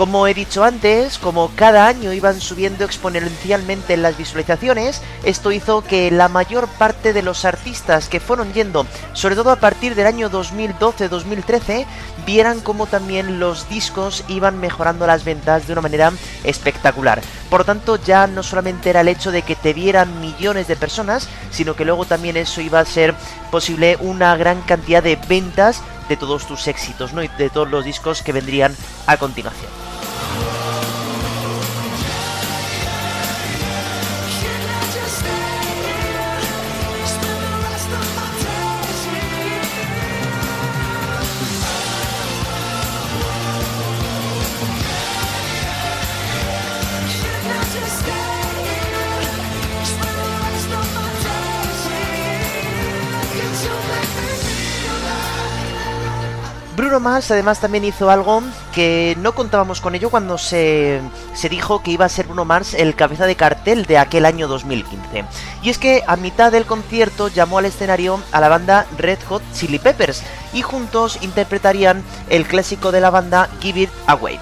Como 0.00 0.26
he 0.26 0.32
dicho 0.32 0.64
antes, 0.64 1.18
como 1.18 1.50
cada 1.54 1.86
año 1.86 2.14
iban 2.14 2.40
subiendo 2.40 2.86
exponencialmente 2.86 3.98
las 3.98 4.16
visualizaciones, 4.16 5.02
esto 5.24 5.52
hizo 5.52 5.84
que 5.84 6.10
la 6.10 6.30
mayor 6.30 6.68
parte 6.68 7.12
de 7.12 7.20
los 7.20 7.44
artistas 7.44 8.08
que 8.08 8.18
fueron 8.18 8.54
yendo, 8.54 8.86
sobre 9.12 9.36
todo 9.36 9.50
a 9.50 9.56
partir 9.56 9.94
del 9.94 10.06
año 10.06 10.30
2012-2013, 10.30 11.84
vieran 12.24 12.60
como 12.60 12.86
también 12.86 13.40
los 13.40 13.68
discos 13.68 14.24
iban 14.28 14.58
mejorando 14.58 15.06
las 15.06 15.22
ventas 15.22 15.66
de 15.66 15.74
una 15.74 15.82
manera 15.82 16.14
espectacular. 16.44 17.20
Por 17.50 17.60
lo 17.60 17.66
tanto, 17.66 17.96
ya 17.96 18.26
no 18.26 18.42
solamente 18.42 18.88
era 18.88 19.02
el 19.02 19.08
hecho 19.08 19.30
de 19.30 19.42
que 19.42 19.54
te 19.54 19.74
vieran 19.74 20.18
millones 20.22 20.66
de 20.66 20.76
personas, 20.76 21.28
sino 21.50 21.76
que 21.76 21.84
luego 21.84 22.06
también 22.06 22.38
eso 22.38 22.62
iba 22.62 22.80
a 22.80 22.86
ser 22.86 23.14
posible 23.50 23.98
una 24.00 24.34
gran 24.38 24.62
cantidad 24.62 25.02
de 25.02 25.16
ventas 25.28 25.82
de 26.08 26.16
todos 26.16 26.46
tus 26.46 26.68
éxitos, 26.68 27.12
¿no? 27.12 27.22
Y 27.22 27.28
de 27.28 27.50
todos 27.50 27.70
los 27.70 27.84
discos 27.84 28.22
que 28.22 28.32
vendrían 28.32 28.74
a 29.06 29.18
continuación. 29.18 29.89
Bruno 56.90 57.08
Mars 57.08 57.30
además 57.30 57.60
también 57.60 57.84
hizo 57.84 58.10
algo 58.10 58.42
que 58.74 59.16
no 59.20 59.32
contábamos 59.32 59.80
con 59.80 59.94
ello 59.94 60.10
cuando 60.10 60.38
se, 60.38 61.00
se, 61.34 61.48
dijo 61.48 61.84
que 61.84 61.92
iba 61.92 62.04
a 62.04 62.08
ser 62.08 62.26
Bruno 62.26 62.44
Mars 62.44 62.74
el 62.74 62.96
cabeza 62.96 63.26
de 63.26 63.36
cartel 63.36 63.86
de 63.86 63.96
aquel 63.96 64.26
año 64.26 64.48
2015. 64.48 65.24
Y 65.62 65.70
es 65.70 65.78
que 65.78 66.02
a 66.08 66.16
mitad 66.16 66.50
del 66.50 66.66
concierto 66.66 67.28
llamó 67.28 67.58
al 67.58 67.66
escenario 67.66 68.20
a 68.32 68.40
la 68.40 68.48
banda 68.48 68.86
Red 68.98 69.20
Hot 69.28 69.42
Chili 69.54 69.78
Peppers 69.78 70.24
y 70.52 70.62
juntos 70.62 71.20
interpretarían 71.22 72.02
el 72.28 72.44
clásico 72.44 72.90
de 72.90 73.00
la 73.00 73.10
banda 73.10 73.48
Give 73.60 73.82
It 73.82 73.90
Away. 74.08 74.40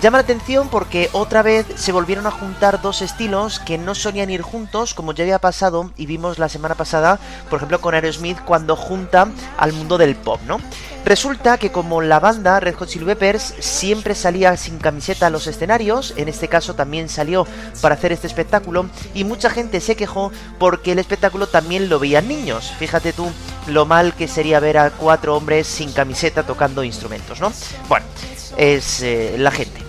Llama 0.00 0.18
la 0.18 0.22
atención 0.22 0.68
porque 0.68 1.10
otra 1.12 1.42
vez 1.42 1.66
se 1.74 1.90
volvieron 1.90 2.26
a 2.26 2.30
juntar 2.30 2.80
dos 2.80 3.02
estilos 3.02 3.58
que 3.58 3.76
no 3.76 3.96
solían 3.96 4.30
ir 4.30 4.40
juntos, 4.40 4.94
como 4.94 5.12
ya 5.12 5.24
había 5.24 5.40
pasado 5.40 5.90
y 5.96 6.06
vimos 6.06 6.38
la 6.38 6.48
semana 6.48 6.76
pasada, 6.76 7.18
por 7.50 7.56
ejemplo, 7.56 7.80
con 7.80 7.94
Aerosmith 7.94 8.38
cuando 8.44 8.76
junta 8.76 9.28
al 9.58 9.72
mundo 9.72 9.98
del 9.98 10.14
pop, 10.14 10.40
¿no? 10.46 10.60
Resulta 11.04 11.58
que 11.58 11.72
como 11.72 12.02
la 12.02 12.20
banda 12.20 12.60
Red 12.60 12.76
Hot 12.76 12.88
Chili 12.88 13.04
Peppers 13.04 13.54
siempre 13.58 14.14
salía 14.14 14.56
sin 14.56 14.78
camiseta 14.78 15.26
a 15.26 15.30
los 15.30 15.48
escenarios, 15.48 16.14
en 16.16 16.28
este 16.28 16.46
caso 16.46 16.74
también 16.74 17.08
salió 17.08 17.46
para 17.80 17.96
hacer 17.96 18.12
este 18.12 18.28
espectáculo 18.28 18.86
y 19.12 19.24
mucha 19.24 19.50
gente 19.50 19.80
se 19.80 19.96
quejó 19.96 20.30
porque 20.58 20.92
el 20.92 20.98
espectáculo 21.00 21.48
también 21.48 21.88
lo 21.88 21.98
veían 21.98 22.28
niños. 22.28 22.72
Fíjate 22.78 23.12
tú 23.12 23.28
lo 23.66 23.86
mal 23.86 24.14
que 24.14 24.28
sería 24.28 24.60
ver 24.60 24.78
a 24.78 24.90
cuatro 24.90 25.36
hombres 25.36 25.66
sin 25.66 25.90
camiseta 25.92 26.44
tocando 26.44 26.84
instrumentos, 26.84 27.40
¿no? 27.40 27.52
Bueno, 27.88 28.06
es 28.56 29.02
eh, 29.02 29.36
la 29.38 29.50
gente. 29.50 29.80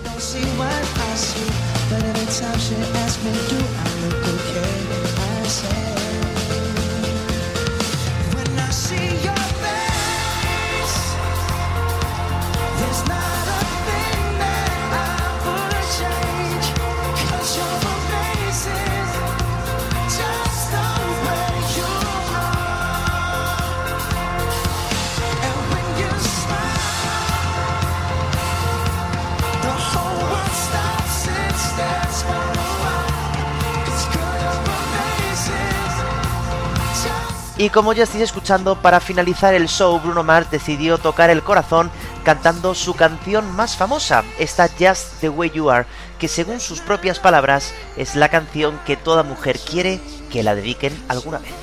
Y 37.61 37.69
como 37.69 37.93
ya 37.93 38.05
estáis 38.05 38.23
escuchando, 38.23 38.81
para 38.81 38.99
finalizar 38.99 39.53
el 39.53 39.67
show, 39.67 39.99
Bruno 39.99 40.23
Mars 40.23 40.49
decidió 40.49 40.97
tocar 40.97 41.29
el 41.29 41.43
corazón 41.43 41.91
cantando 42.23 42.73
su 42.73 42.95
canción 42.95 43.55
más 43.55 43.77
famosa, 43.77 44.23
esta 44.39 44.67
Just 44.67 45.19
the 45.19 45.29
Way 45.29 45.51
You 45.51 45.69
Are, 45.69 45.85
que 46.17 46.27
según 46.27 46.59
sus 46.59 46.81
propias 46.81 47.19
palabras 47.19 47.71
es 47.97 48.15
la 48.15 48.29
canción 48.29 48.79
que 48.87 48.97
toda 48.97 49.21
mujer 49.21 49.59
quiere 49.59 50.01
que 50.31 50.41
la 50.41 50.55
dediquen 50.55 50.99
alguna 51.07 51.37
vez. 51.37 51.53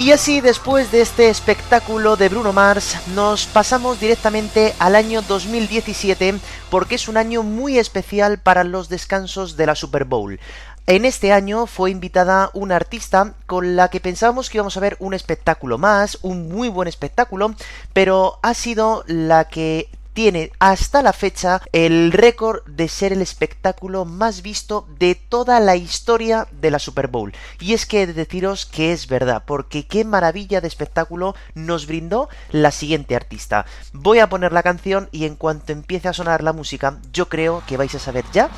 Y 0.00 0.12
así, 0.12 0.40
después 0.40 0.90
de 0.90 1.02
este 1.02 1.28
espectáculo 1.28 2.16
de 2.16 2.30
Bruno 2.30 2.54
Mars, 2.54 2.96
nos 3.14 3.44
pasamos 3.44 4.00
directamente 4.00 4.72
al 4.78 4.96
año 4.96 5.20
2017 5.20 6.36
porque 6.70 6.94
es 6.94 7.06
un 7.06 7.18
año 7.18 7.42
muy 7.42 7.78
especial 7.78 8.38
para 8.38 8.64
los 8.64 8.88
descansos 8.88 9.58
de 9.58 9.66
la 9.66 9.74
Super 9.74 10.06
Bowl. 10.06 10.40
En 10.86 11.04
este 11.04 11.34
año 11.34 11.66
fue 11.66 11.90
invitada 11.90 12.50
una 12.54 12.76
artista 12.76 13.34
con 13.44 13.76
la 13.76 13.88
que 13.88 14.00
pensábamos 14.00 14.48
que 14.48 14.56
íbamos 14.56 14.78
a 14.78 14.80
ver 14.80 14.96
un 15.00 15.12
espectáculo 15.12 15.76
más, 15.76 16.16
un 16.22 16.48
muy 16.48 16.70
buen 16.70 16.88
espectáculo, 16.88 17.54
pero 17.92 18.38
ha 18.42 18.54
sido 18.54 19.04
la 19.06 19.44
que 19.48 19.90
tiene 20.12 20.52
hasta 20.58 21.02
la 21.02 21.12
fecha 21.12 21.62
el 21.72 22.12
récord 22.12 22.64
de 22.66 22.88
ser 22.88 23.12
el 23.12 23.22
espectáculo 23.22 24.04
más 24.04 24.42
visto 24.42 24.86
de 24.98 25.14
toda 25.14 25.60
la 25.60 25.76
historia 25.76 26.46
de 26.60 26.70
la 26.70 26.78
Super 26.78 27.08
Bowl. 27.08 27.32
Y 27.60 27.74
es 27.74 27.86
que 27.86 28.02
he 28.02 28.06
de 28.06 28.14
deciros 28.14 28.66
que 28.66 28.92
es 28.92 29.06
verdad, 29.06 29.44
porque 29.46 29.86
qué 29.86 30.04
maravilla 30.04 30.60
de 30.60 30.68
espectáculo 30.68 31.34
nos 31.54 31.86
brindó 31.86 32.28
la 32.50 32.70
siguiente 32.70 33.16
artista. 33.16 33.66
Voy 33.92 34.18
a 34.18 34.28
poner 34.28 34.52
la 34.52 34.62
canción 34.62 35.08
y 35.12 35.24
en 35.24 35.36
cuanto 35.36 35.72
empiece 35.72 36.08
a 36.08 36.12
sonar 36.12 36.42
la 36.42 36.52
música, 36.52 37.00
yo 37.12 37.28
creo 37.28 37.62
que 37.66 37.76
vais 37.76 37.94
a 37.94 37.98
saber 37.98 38.24
ya 38.32 38.50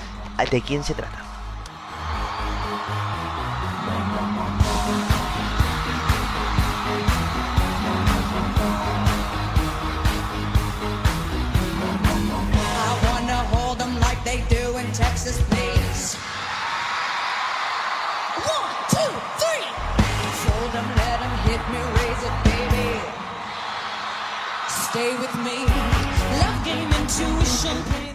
de 0.51 0.61
quién 0.61 0.83
se 0.83 0.95
trata. 0.95 1.32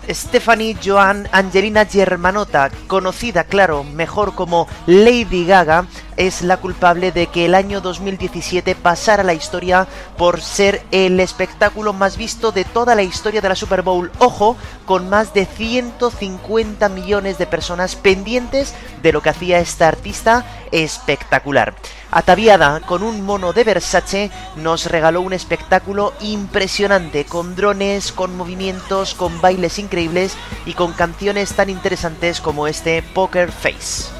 Stephanie 0.09 0.77
Joan 0.83 1.27
Angelina 1.31 1.85
Germanota, 1.85 2.71
conocida, 2.87 3.43
claro, 3.43 3.83
mejor 3.83 4.35
como 4.35 4.67
Lady 4.85 5.45
Gaga, 5.45 5.85
es 6.15 6.41
la 6.41 6.57
culpable 6.57 7.11
de 7.11 7.27
que 7.27 7.45
el 7.45 7.55
año 7.55 7.81
2017 7.81 8.75
pasara 8.75 9.23
la 9.23 9.33
historia 9.33 9.87
por 10.17 10.41
ser 10.41 10.81
el 10.91 11.19
espectáculo 11.19 11.93
más 11.93 12.17
visto 12.17 12.51
de 12.51 12.65
toda 12.65 12.95
la 12.95 13.03
historia 13.03 13.41
de 13.41 13.49
la 13.49 13.55
Super 13.55 13.81
Bowl. 13.81 14.11
Ojo, 14.19 14.57
con 14.85 15.09
más 15.09 15.33
de 15.33 15.45
150 15.45 16.89
millones 16.89 17.37
de 17.37 17.45
personas 17.45 17.95
pendientes 17.95 18.73
de 19.03 19.11
lo 19.11 19.21
que 19.21 19.29
hacía 19.29 19.59
esta 19.59 19.87
artista 19.87 20.45
espectacular. 20.71 21.75
Ataviada 22.11 22.79
con 22.79 23.03
un 23.03 23.21
mono 23.25 23.53
de 23.53 23.63
Versace, 23.63 24.31
nos 24.55 24.85
regaló 24.85 25.21
un 25.21 25.33
espectáculo 25.33 26.13
impresionante, 26.21 27.25
con 27.25 27.55
drones, 27.55 28.11
con 28.11 28.35
movimientos, 28.37 29.13
con 29.13 29.41
bailes 29.41 29.77
increíbles 29.77 30.37
y 30.65 30.73
con 30.73 30.93
canciones 30.93 31.53
tan 31.53 31.69
interesantes 31.69 32.39
como 32.39 32.67
este 32.67 33.01
Poker 33.01 33.51
Face. 33.51 34.17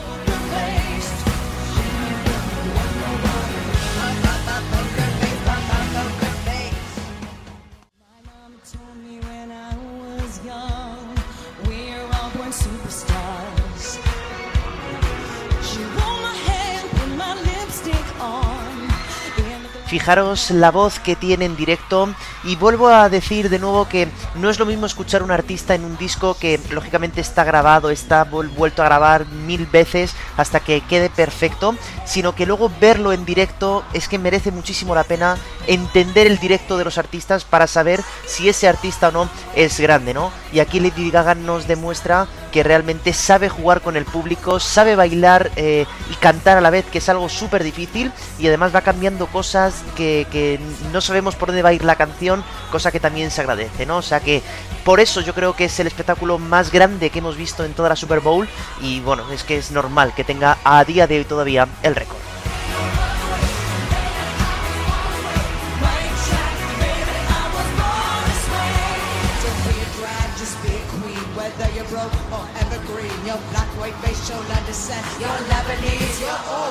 Fijaros 19.88 20.52
la 20.52 20.70
voz 20.70 21.00
que 21.00 21.16
tiene 21.16 21.46
en 21.46 21.56
directo 21.56 22.10
y 22.44 22.58
vuelvo 22.58 22.90
a 22.90 23.08
decir 23.08 23.50
de 23.50 23.58
nuevo 23.58 23.88
que 23.88 24.10
no 24.36 24.50
es 24.50 24.60
lo 24.60 24.66
mismo 24.66 24.86
escuchar 24.86 25.24
un 25.24 25.32
artista 25.32 25.76
en 25.76 25.86
un 25.86 25.98
disco 25.98 26.36
que 26.38 26.60
lógicamente 26.72 27.22
está 27.22 27.46
grabado, 27.46 27.90
está 27.90 28.30
vuel- 28.30 28.54
vuelto 28.54 28.82
a 28.82 28.86
grabar 28.86 29.26
mil 29.26 29.66
veces 29.66 30.14
hasta 30.36 30.60
que 30.60 30.82
quede 30.82 31.10
perfecto, 31.10 31.76
sino 32.06 32.36
que 32.36 32.46
luego 32.46 32.70
verlo 32.82 33.14
en 33.14 33.24
directo 33.26 33.86
es 33.94 34.10
que 34.10 34.20
merece 34.20 34.52
muchísimo 34.52 34.94
la 34.94 35.06
pena 35.06 35.38
entender 35.68 36.28
el 36.28 36.38
directo 36.38 36.78
de 36.78 36.84
los 36.84 36.98
artistas 36.98 37.46
para 37.46 37.68
saber 37.68 38.02
si 38.26 38.50
ese 38.50 38.68
artista 38.68 39.08
o 39.08 39.12
no 39.12 39.30
es 39.56 39.80
grande, 39.80 40.14
¿no? 40.14 40.32
Y 40.52 40.60
aquí 40.60 40.80
Lady 40.80 41.12
Gaga 41.12 41.36
nos 41.36 41.68
demuestra 41.68 42.28
que 42.52 42.64
realmente 42.64 43.14
sabe 43.14 43.50
jugar 43.50 43.82
con 43.82 43.98
el 43.98 44.06
público, 44.06 44.60
sabe 44.60 44.96
bailar 44.96 45.52
eh, 45.56 45.86
y 46.12 46.16
cantar 46.16 46.58
a 46.58 46.62
la 46.62 46.70
vez, 46.70 46.86
que 46.86 46.98
es 47.00 47.10
algo 47.10 47.30
súper 47.30 47.64
difícil, 47.64 48.12
y 48.40 48.48
además 48.48 48.74
va 48.74 48.82
cambiando 48.82 49.28
cosas 49.28 49.77
que, 49.96 50.60
no 50.92 51.02
sabemos 51.02 51.36
por 51.36 51.50
dónde 51.50 51.62
va 51.62 51.70
a 51.70 51.74
ir 51.74 51.84
la 51.84 51.96
canción, 51.96 52.44
cosa 52.72 52.92
que 52.92 53.00
también 53.00 53.32
se 53.32 53.42
agradece, 53.42 53.86
¿no? 53.86 53.98
O 53.98 54.02
sea 54.02 54.20
que 54.20 54.42
por 54.84 55.00
eso 55.00 55.22
yo 55.22 55.34
creo 55.34 55.56
que 55.56 55.66
es 55.66 55.80
el 55.80 55.88
espectáculo 55.88 56.38
más 56.40 56.72
grande 56.72 57.10
que 57.10 57.20
hemos 57.20 57.38
visto 57.38 57.64
en 57.66 57.74
toda 57.74 57.90
la 57.90 57.96
Super 57.96 58.20
Bowl, 58.20 58.48
y 58.82 59.00
bueno, 59.02 59.32
es 59.32 59.44
que 59.44 59.58
es 59.58 59.72
normal 59.72 60.14
que 60.16 60.24
tenga 60.24 60.58
a 60.64 60.84
día 60.84 61.08
de 61.08 61.20
hoy 61.20 61.26
todavía 61.26 61.68
el 61.84 61.96
récord. 61.96 62.18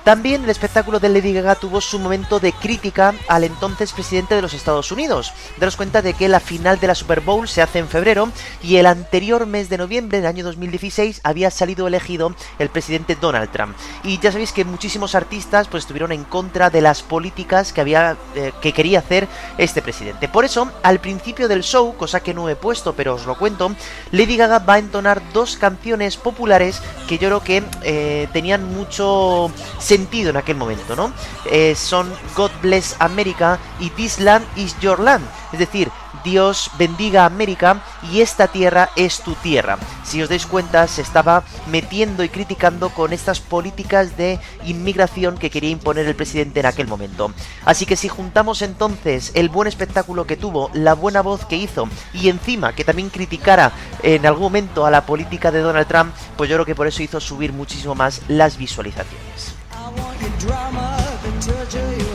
También 0.07 0.45
el 0.45 0.49
espectáculo 0.49 1.01
de 1.01 1.09
Lady 1.09 1.33
Gaga 1.33 1.55
tuvo 1.55 1.81
su 1.81 1.99
momento 1.99 2.39
de 2.39 2.53
crítica 2.53 3.13
al 3.27 3.43
entonces 3.43 3.91
presidente 3.91 4.35
de 4.35 4.41
los 4.41 4.53
Estados 4.53 4.89
Unidos. 4.93 5.33
Daros 5.59 5.75
cuenta 5.75 6.01
de 6.01 6.13
que 6.13 6.29
la 6.29 6.39
final 6.39 6.79
de 6.79 6.87
la 6.87 6.95
Super 6.95 7.19
Bowl 7.19 7.45
se 7.45 7.61
hace 7.61 7.79
en 7.79 7.89
febrero 7.89 8.29
y 8.63 8.77
el 8.77 8.85
anterior 8.85 9.45
mes 9.45 9.67
de 9.67 9.77
noviembre 9.77 10.19
del 10.19 10.27
año 10.27 10.45
2016 10.45 11.19
había 11.25 11.51
salido 11.51 11.87
elegido 11.87 12.33
el 12.57 12.69
presidente 12.69 13.17
Donald 13.19 13.51
Trump. 13.51 13.75
Y 14.05 14.17
ya 14.19 14.31
sabéis 14.31 14.53
que 14.53 14.63
muchísimos 14.63 15.13
artistas 15.13 15.67
pues 15.67 15.83
estuvieron 15.83 16.13
en 16.13 16.23
contra 16.23 16.69
de 16.69 16.79
las 16.79 17.03
políticas 17.03 17.73
que 17.73 17.81
había 17.81 18.15
eh, 18.35 18.53
que 18.61 18.71
quería 18.71 18.99
hacer 18.99 19.27
este 19.57 19.81
presidente. 19.81 20.29
Por 20.29 20.45
eso, 20.45 20.71
al 20.83 21.01
principio 21.01 21.49
del 21.49 21.63
show, 21.63 21.97
cosa 21.97 22.21
que 22.21 22.33
no 22.33 22.47
he 22.47 22.55
puesto, 22.55 22.93
pero 22.93 23.15
os 23.15 23.25
lo 23.25 23.37
cuento, 23.37 23.75
Lady 24.13 24.37
Gaga 24.37 24.59
va 24.59 24.75
a 24.75 24.79
entonar 24.79 25.21
dos 25.33 25.57
canciones 25.57 26.15
populares 26.15 26.81
que 27.09 27.17
yo 27.17 27.27
creo 27.27 27.43
que 27.43 27.63
eh, 27.83 28.29
tenían 28.31 28.73
mucho 28.73 29.51
sentido 29.79 29.96
en 29.97 30.37
aquel 30.37 30.57
momento, 30.57 30.95
¿no? 30.95 31.11
Eh, 31.45 31.75
son 31.75 32.13
God 32.35 32.51
Bless 32.61 32.95
America 32.99 33.57
y 33.79 33.89
This 33.89 34.19
Land 34.19 34.45
is 34.55 34.79
Your 34.79 34.99
Land, 34.99 35.25
es 35.51 35.59
decir, 35.59 35.89
Dios 36.23 36.71
bendiga 36.77 37.25
América 37.25 37.81
y 38.11 38.21
esta 38.21 38.47
tierra 38.47 38.89
es 38.95 39.21
tu 39.21 39.33
tierra. 39.35 39.77
Si 40.03 40.21
os 40.21 40.29
dais 40.29 40.45
cuenta, 40.45 40.87
se 40.87 41.01
estaba 41.01 41.43
metiendo 41.67 42.23
y 42.23 42.29
criticando 42.29 42.89
con 42.89 43.13
estas 43.13 43.39
políticas 43.39 44.17
de 44.17 44.39
inmigración 44.65 45.37
que 45.37 45.49
quería 45.49 45.69
imponer 45.69 46.05
el 46.05 46.15
presidente 46.15 46.59
en 46.59 46.65
aquel 46.65 46.87
momento. 46.87 47.31
Así 47.65 47.85
que 47.85 47.95
si 47.95 48.09
juntamos 48.09 48.61
entonces 48.61 49.31
el 49.35 49.49
buen 49.49 49.67
espectáculo 49.67 50.27
que 50.27 50.37
tuvo, 50.37 50.69
la 50.73 50.95
buena 50.95 51.21
voz 51.21 51.45
que 51.45 51.55
hizo 51.55 51.87
y 52.13 52.29
encima 52.29 52.73
que 52.73 52.83
también 52.83 53.09
criticara 53.09 53.71
en 54.03 54.25
algún 54.25 54.43
momento 54.43 54.85
a 54.85 54.91
la 54.91 55.05
política 55.05 55.51
de 55.51 55.61
Donald 55.61 55.87
Trump, 55.87 56.13
pues 56.35 56.49
yo 56.49 56.55
creo 56.57 56.65
que 56.65 56.75
por 56.75 56.87
eso 56.87 57.03
hizo 57.03 57.19
subir 57.19 57.53
muchísimo 57.53 57.95
más 57.95 58.21
las 58.27 58.57
visualizaciones. 58.57 59.56
drama, 60.39 61.19
the 61.23 61.31
torture 61.41 62.06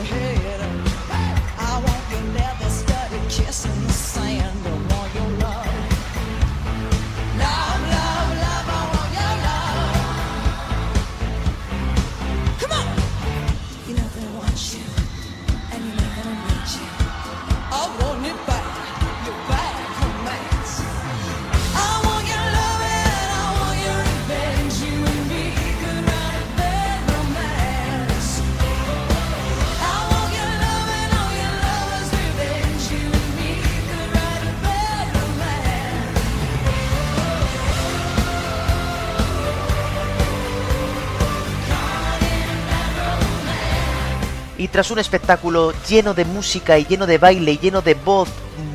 tras 44.73 44.89
un 44.89 44.97
espectáculo 44.97 45.71
lleno 45.87 46.15
de 46.15 46.25
música 46.25 46.79
y 46.79 46.85
lleno 46.85 47.05
de 47.05 47.19
baile 47.19 47.51
y 47.51 47.59
lleno 47.59 47.83
de 47.83 47.93
voz 47.93 48.27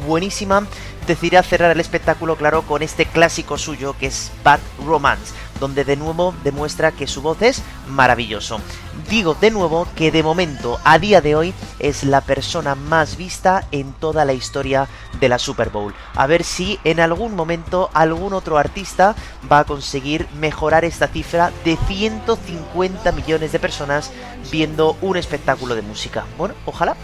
buenísima, 0.07 0.65
decidirá 1.09 1.43
cerrar 1.43 1.73
el 1.73 1.81
espectáculo, 1.81 2.37
claro, 2.37 2.63
con 2.63 2.83
este 2.83 3.05
clásico 3.05 3.59
suyo 3.59 3.97
que 3.99 4.07
es 4.07 4.31
Bad 4.45 4.61
Romance, 4.87 5.35
donde 5.61 5.85
de 5.85 5.97
nuevo 5.97 6.35
demuestra 6.45 6.93
que 6.93 7.07
su 7.07 7.23
voz 7.23 7.43
es 7.43 7.63
maravilloso. 7.89 8.61
Digo 9.09 9.35
de 9.35 9.51
nuevo 9.51 9.87
que 9.97 10.11
de 10.11 10.23
momento, 10.23 10.79
a 10.85 10.99
día 10.99 11.21
de 11.21 11.35
hoy, 11.35 11.55
es 11.79 12.05
la 12.05 12.21
persona 12.21 12.75
más 12.75 13.17
vista 13.17 13.67
en 13.73 13.93
toda 13.93 14.25
la 14.25 14.33
historia 14.33 14.89
de 15.21 15.29
la 15.29 15.39
Super 15.39 15.71
Bowl. 15.71 15.95
A 16.15 16.27
ver 16.27 16.45
si 16.45 16.79
en 16.85 17.01
algún 17.01 17.35
momento 17.35 17.91
algún 17.95 18.33
otro 18.33 18.59
artista 18.59 19.15
va 19.51 19.61
a 19.61 19.65
conseguir 19.65 20.27
mejorar 20.39 20.85
esta 20.85 21.09
cifra 21.09 21.53
de 21.65 21.77
150 21.87 23.13
millones 23.13 23.53
de 23.53 23.59
personas 23.59 24.11
viendo 24.51 24.97
un 25.01 25.17
espectáculo 25.17 25.75
de 25.75 25.83
música. 25.83 26.25
Bueno, 26.37 26.55
ojalá. 26.67 26.97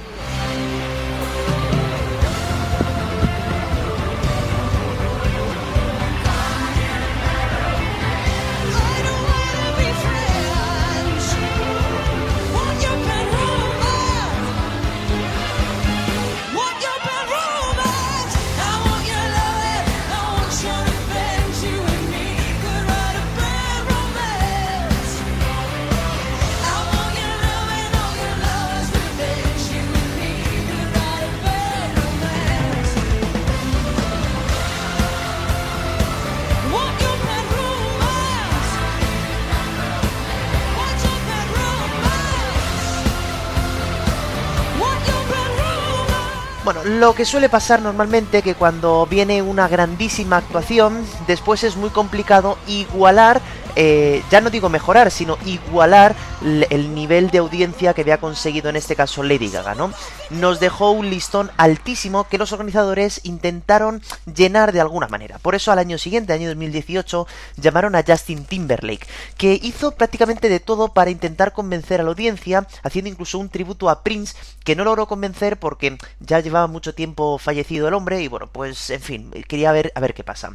Lo 47.05 47.15
que 47.15 47.27
suele 47.27 47.51
pasar 47.51 47.83
normalmente 47.83 48.41
que 48.41 48.55
cuando 48.55 49.05
viene 49.05 49.43
una 49.43 49.69
grandísima 49.69 50.39
actuación, 50.39 51.05
después 51.27 51.63
es 51.63 51.77
muy 51.77 51.91
complicado 51.91 52.57
igualar, 52.67 53.43
eh, 53.77 54.23
ya 54.31 54.41
no 54.41 54.51
digo 54.51 54.69
mejorar, 54.69 55.11
sino 55.11 55.39
igualar 55.45 56.15
el 56.43 56.95
nivel 56.95 57.31
de 57.31 57.39
audiencia 57.39 57.95
que 57.95 58.03
había 58.03 58.19
conseguido 58.19 58.69
en 58.69 58.77
este 58.77 58.97
caso 58.97 59.23
Lady 59.23 59.49
Gaga, 59.49 59.75
¿no? 59.75 59.93
Nos 60.31 60.61
dejó 60.61 60.91
un 60.91 61.11
listón 61.11 61.51
altísimo 61.57 62.25
que 62.25 62.39
los 62.39 62.53
organizadores 62.53 63.21
intentaron 63.25 64.03
llenar 64.33 64.73
de 64.73 64.81
alguna 64.81 65.09
manera. 65.09 65.39
Por 65.39 65.55
eso 65.55 65.73
al 65.73 65.79
año 65.79 65.99
siguiente, 65.99 66.33
año 66.33 66.49
2018, 66.49 67.27
llamaron 67.57 67.95
a 67.95 68.05
Justin 68.07 68.45
Timberlake, 68.45 69.07
que 69.37 69.59
hizo 69.63 69.93
prácticamente 69.93 70.49
de 70.49 70.61
todo 70.61 70.93
para 70.93 71.11
intentar 71.11 71.53
convencer 71.53 72.01
a 72.01 72.05
la 72.05 72.11
audiencia, 72.11 72.67
haciendo 72.83 73.11
incluso 73.11 73.39
un 73.39 73.49
tributo 73.49 73.89
a 73.89 74.03
Prince, 74.03 74.37
que 74.65 74.77
no 74.77 74.85
logró 74.85 75.07
convencer 75.07 75.59
porque 75.59 75.99
ya 76.21 76.41
llevaba 76.41 76.67
mucho 76.67 76.95
tiempo 76.95 77.39
fallecido 77.39 77.89
el 77.89 77.95
hombre 77.95 78.23
y 78.23 78.29
bueno, 78.29 78.49
pues 78.49 78.91
en 78.91 79.01
fin, 79.01 79.31
quería 79.49 79.73
ver 79.73 79.93
a 79.95 80.01
ver 80.01 80.15
qué 80.15 80.25
pasa. 80.25 80.51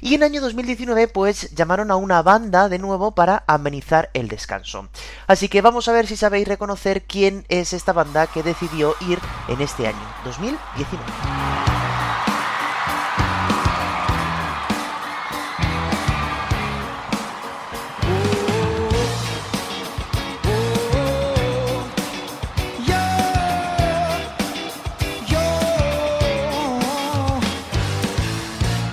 Y 0.00 0.14
en 0.14 0.22
año 0.22 0.40
2019 0.40 1.08
pues 1.08 1.54
llamaron 1.54 1.90
a 1.90 1.96
una 1.96 2.22
banda 2.22 2.63
de 2.68 2.78
nuevo 2.78 3.12
para 3.12 3.44
amenizar 3.46 4.10
el 4.14 4.28
descanso. 4.28 4.88
Así 5.26 5.48
que 5.48 5.62
vamos 5.62 5.88
a 5.88 5.92
ver 5.92 6.06
si 6.06 6.16
sabéis 6.16 6.48
reconocer 6.48 7.02
quién 7.02 7.44
es 7.48 7.72
esta 7.72 7.92
banda 7.92 8.26
que 8.26 8.42
decidió 8.42 8.94
ir 9.00 9.18
en 9.48 9.60
este 9.60 9.86
año, 9.86 10.14
2019. 10.24 11.02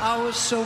I 0.04 0.18
was 0.18 0.36
so 0.36 0.66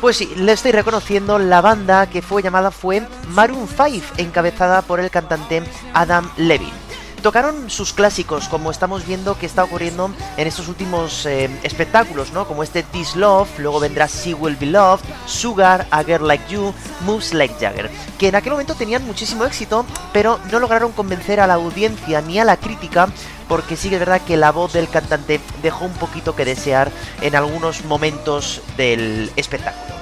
Pues 0.00 0.16
sí, 0.16 0.32
le 0.36 0.52
estoy 0.52 0.72
reconociendo, 0.72 1.38
la 1.38 1.60
banda 1.60 2.08
que 2.08 2.22
fue 2.22 2.42
llamada 2.42 2.70
fue 2.70 3.06
Maroon 3.28 3.68
5, 3.68 4.14
encabezada 4.18 4.82
por 4.82 5.00
el 5.00 5.10
cantante 5.10 5.62
Adam 5.92 6.30
Levine. 6.36 6.89
Tocaron 7.22 7.68
sus 7.68 7.92
clásicos, 7.92 8.48
como 8.48 8.70
estamos 8.70 9.06
viendo 9.06 9.36
que 9.36 9.44
está 9.44 9.64
ocurriendo 9.64 10.10
en 10.38 10.46
estos 10.46 10.68
últimos 10.68 11.26
eh, 11.26 11.50
espectáculos, 11.62 12.32
¿no? 12.32 12.46
Como 12.46 12.62
este 12.62 12.82
This 12.82 13.14
Love, 13.14 13.58
luego 13.58 13.78
vendrá 13.78 14.06
She 14.06 14.32
Will 14.32 14.56
Be 14.56 14.66
Loved, 14.66 15.04
Sugar, 15.26 15.86
A 15.90 16.02
Girl 16.02 16.26
Like 16.26 16.44
You, 16.48 16.72
Moves 17.04 17.34
Like 17.34 17.54
Jagger, 17.60 17.90
que 18.18 18.28
en 18.28 18.36
aquel 18.36 18.52
momento 18.52 18.74
tenían 18.74 19.04
muchísimo 19.04 19.44
éxito, 19.44 19.84
pero 20.12 20.40
no 20.50 20.58
lograron 20.60 20.92
convencer 20.92 21.40
a 21.40 21.46
la 21.46 21.54
audiencia 21.54 22.22
ni 22.22 22.38
a 22.38 22.44
la 22.44 22.56
crítica 22.56 23.08
porque 23.48 23.76
sí 23.76 23.88
que 23.88 23.96
es 23.96 24.00
verdad 24.00 24.20
que 24.20 24.36
la 24.36 24.52
voz 24.52 24.72
del 24.72 24.88
cantante 24.88 25.40
dejó 25.60 25.84
un 25.84 25.92
poquito 25.94 26.36
que 26.36 26.44
desear 26.44 26.90
en 27.20 27.34
algunos 27.34 27.84
momentos 27.84 28.62
del 28.76 29.30
espectáculo. 29.34 29.99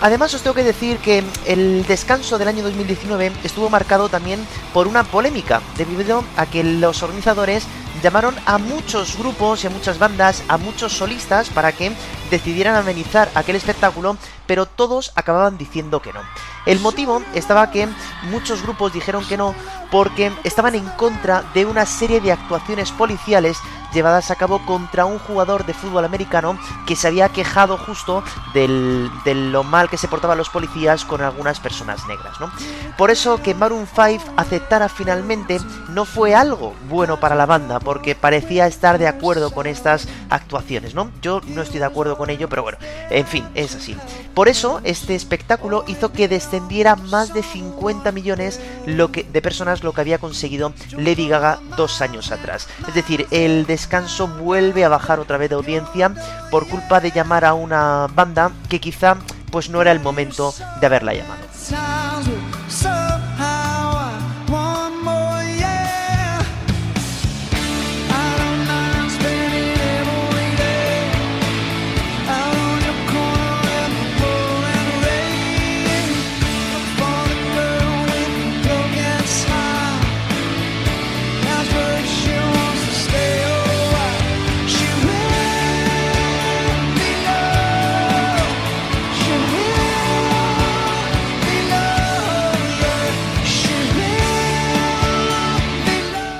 Además 0.00 0.34
os 0.34 0.42
tengo 0.42 0.54
que 0.54 0.64
decir 0.64 0.98
que 0.98 1.24
el 1.46 1.86
descanso 1.86 2.38
del 2.38 2.48
año 2.48 2.62
2019 2.62 3.32
estuvo 3.44 3.70
marcado 3.70 4.08
también 4.08 4.44
por 4.72 4.86
una 4.86 5.04
polémica, 5.04 5.60
debido 5.76 6.24
a 6.36 6.46
que 6.46 6.64
los 6.64 7.02
organizadores 7.02 7.64
llamaron 8.02 8.34
a 8.46 8.58
muchos 8.58 9.18
grupos 9.18 9.64
y 9.64 9.66
a 9.66 9.70
muchas 9.70 9.98
bandas, 9.98 10.42
a 10.48 10.56
muchos 10.56 10.92
solistas 10.92 11.48
para 11.48 11.72
que 11.72 11.92
decidieran 12.30 12.74
amenizar 12.76 13.30
aquel 13.34 13.56
espectáculo, 13.56 14.16
pero 14.46 14.66
todos 14.66 15.12
acababan 15.14 15.58
diciendo 15.58 16.00
que 16.02 16.12
no. 16.12 16.20
El 16.66 16.80
motivo 16.80 17.22
estaba 17.34 17.70
que 17.70 17.88
muchos 18.30 18.62
grupos 18.62 18.92
dijeron 18.92 19.24
que 19.26 19.36
no 19.36 19.54
porque 19.90 20.30
estaban 20.44 20.74
en 20.74 20.84
contra 20.90 21.42
de 21.54 21.64
una 21.64 21.86
serie 21.86 22.20
de 22.20 22.32
actuaciones 22.32 22.90
policiales 22.92 23.58
llevadas 23.94 24.30
a 24.30 24.34
cabo 24.36 24.60
contra 24.66 25.06
un 25.06 25.18
jugador 25.18 25.64
de 25.64 25.72
fútbol 25.72 26.04
americano 26.04 26.58
que 26.86 26.94
se 26.94 27.08
había 27.08 27.30
quejado 27.30 27.78
justo 27.78 28.22
del- 28.52 29.10
de 29.24 29.34
lo 29.34 29.64
mal 29.64 29.88
que 29.88 29.96
se 29.96 30.08
portaban 30.08 30.36
los 30.36 30.50
policías 30.50 31.06
con 31.06 31.22
algunas 31.22 31.58
personas 31.58 32.06
negras, 32.06 32.38
¿no? 32.38 32.50
Por 32.98 33.10
eso 33.10 33.40
que 33.42 33.54
Maroon 33.54 33.86
5 33.86 34.24
aceptara 34.36 34.90
finalmente 34.90 35.58
no 35.88 36.04
fue 36.04 36.34
algo 36.34 36.74
bueno 36.90 37.18
para 37.18 37.34
la 37.34 37.46
banda, 37.46 37.80
porque 37.80 38.14
parecía 38.14 38.66
estar 38.66 38.98
de 38.98 39.08
acuerdo 39.08 39.52
con 39.52 39.66
estas 39.66 40.06
actuaciones, 40.28 40.94
¿no? 40.94 41.10
Yo 41.22 41.40
no 41.46 41.62
estoy 41.62 41.78
de 41.78 41.86
acuerdo 41.86 42.17
con 42.18 42.28
ello, 42.28 42.48
pero 42.48 42.62
bueno, 42.62 42.76
en 43.08 43.26
fin, 43.26 43.46
es 43.54 43.74
así. 43.74 43.96
Por 44.34 44.48
eso, 44.48 44.80
este 44.84 45.14
espectáculo 45.14 45.84
hizo 45.86 46.12
que 46.12 46.28
descendiera 46.28 46.96
más 46.96 47.32
de 47.32 47.42
50 47.42 48.12
millones 48.12 48.60
lo 48.84 49.10
que, 49.10 49.22
de 49.24 49.40
personas 49.40 49.82
lo 49.82 49.92
que 49.92 50.02
había 50.02 50.18
conseguido 50.18 50.74
Lady 50.96 51.28
Gaga 51.28 51.60
dos 51.76 52.02
años 52.02 52.30
atrás. 52.30 52.68
Es 52.86 52.94
decir, 52.94 53.26
el 53.30 53.64
descanso 53.64 54.28
vuelve 54.28 54.84
a 54.84 54.88
bajar 54.88 55.20
otra 55.20 55.38
vez 55.38 55.48
de 55.48 55.56
audiencia 55.56 56.12
por 56.50 56.68
culpa 56.68 57.00
de 57.00 57.10
llamar 57.10 57.44
a 57.44 57.54
una 57.54 58.06
banda 58.14 58.52
que 58.68 58.80
quizá 58.80 59.16
pues 59.50 59.70
no 59.70 59.80
era 59.80 59.92
el 59.92 60.00
momento 60.00 60.54
de 60.80 60.86
haberla 60.86 61.14
llamado. 61.14 62.57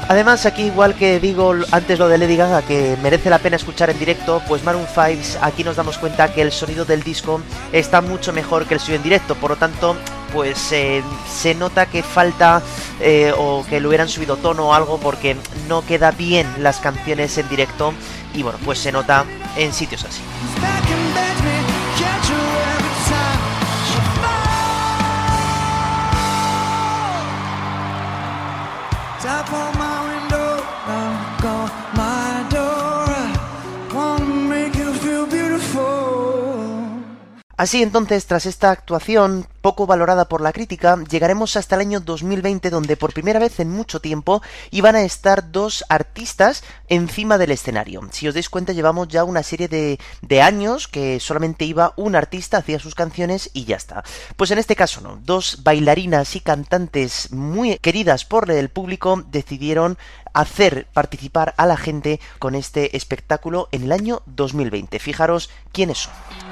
Además, 0.09 0.46
aquí 0.46 0.62
igual 0.62 0.94
que 0.94 1.20
digo 1.20 1.54
antes 1.70 1.98
lo 1.98 2.09
de 2.09 2.16
Lady 2.16 2.36
Gaga, 2.36 2.62
que 2.62 2.96
merece 3.02 3.28
la 3.28 3.38
pena 3.40 3.56
escuchar 3.56 3.90
en 3.90 3.98
directo, 3.98 4.40
pues 4.48 4.64
Maroon 4.64 4.86
5, 4.86 5.38
aquí 5.42 5.64
nos 5.64 5.76
damos 5.76 5.98
cuenta 5.98 6.32
que 6.32 6.40
el 6.40 6.50
sonido 6.50 6.86
del 6.86 7.02
disco 7.02 7.42
está 7.72 8.00
mucho 8.00 8.32
mejor 8.32 8.64
que 8.64 8.72
el 8.72 8.80
suyo 8.80 8.96
en 8.96 9.02
directo, 9.02 9.34
por 9.34 9.50
lo 9.50 9.56
tanto, 9.56 9.96
pues 10.32 10.72
eh, 10.72 11.02
se 11.30 11.54
nota 11.54 11.84
que 11.86 12.02
falta 12.02 12.62
eh, 13.00 13.34
o 13.36 13.66
que 13.68 13.80
le 13.80 13.86
hubieran 13.86 14.09
subido 14.09 14.38
tono 14.38 14.68
o 14.68 14.74
algo 14.74 14.98
porque 14.98 15.36
no 15.68 15.84
queda 15.84 16.11
bien 16.11 16.46
las 16.59 16.78
canciones 16.78 17.36
en 17.36 17.48
directo 17.50 17.92
y 18.32 18.42
bueno, 18.42 18.59
pues 18.64 18.78
se 18.78 18.90
nota 18.90 19.26
en 19.59 19.74
sitios 19.74 20.04
así. 20.04 20.22
Así 37.59 37.82
entonces, 37.82 38.24
tras 38.26 38.46
esta 38.46 38.70
actuación 38.70 39.48
poco 39.62 39.84
valorada 39.84 40.28
por 40.28 40.40
la 40.40 40.52
crítica, 40.52 40.96
llegaremos 41.11 41.56
hasta 41.56 41.74
el 41.74 41.80
año 41.80 41.98
2020 41.98 42.70
donde 42.70 42.96
por 42.96 43.12
primera 43.12 43.40
vez 43.40 43.59
en 43.59 43.68
mucho 43.68 43.98
tiempo 44.00 44.40
iban 44.70 44.94
a 44.94 45.02
estar 45.02 45.50
dos 45.50 45.84
artistas 45.88 46.62
encima 46.88 47.36
del 47.36 47.50
escenario. 47.50 48.00
Si 48.12 48.28
os 48.28 48.34
dais 48.34 48.48
cuenta, 48.48 48.72
llevamos 48.72 49.09
ya 49.09 49.24
una 49.24 49.42
serie 49.42 49.66
de, 49.66 49.98
de 50.22 50.40
años 50.40 50.86
que 50.86 51.18
solamente 51.18 51.64
iba 51.64 51.94
un 51.96 52.14
artista, 52.14 52.59
hacía 52.59 52.78
sus 52.78 52.94
canciones 52.94 53.50
y 53.52 53.64
ya 53.64 53.74
está. 53.74 54.04
Pues 54.36 54.52
en 54.52 54.59
este 54.59 54.76
caso 54.76 55.00
no, 55.00 55.18
dos 55.24 55.64
bailarinas 55.64 56.36
y 56.36 56.40
cantantes 56.40 57.32
muy 57.32 57.78
queridas 57.78 58.24
por 58.24 58.48
el 58.52 58.68
público 58.68 59.24
decidieron 59.32 59.98
hacer 60.32 60.86
participar 60.92 61.54
a 61.56 61.66
la 61.66 61.76
gente 61.76 62.20
con 62.38 62.54
este 62.54 62.96
espectáculo 62.96 63.68
en 63.72 63.82
el 63.82 63.90
año 63.90 64.22
2020. 64.26 65.00
Fijaros 65.00 65.50
quiénes 65.72 65.98
son. 65.98 66.47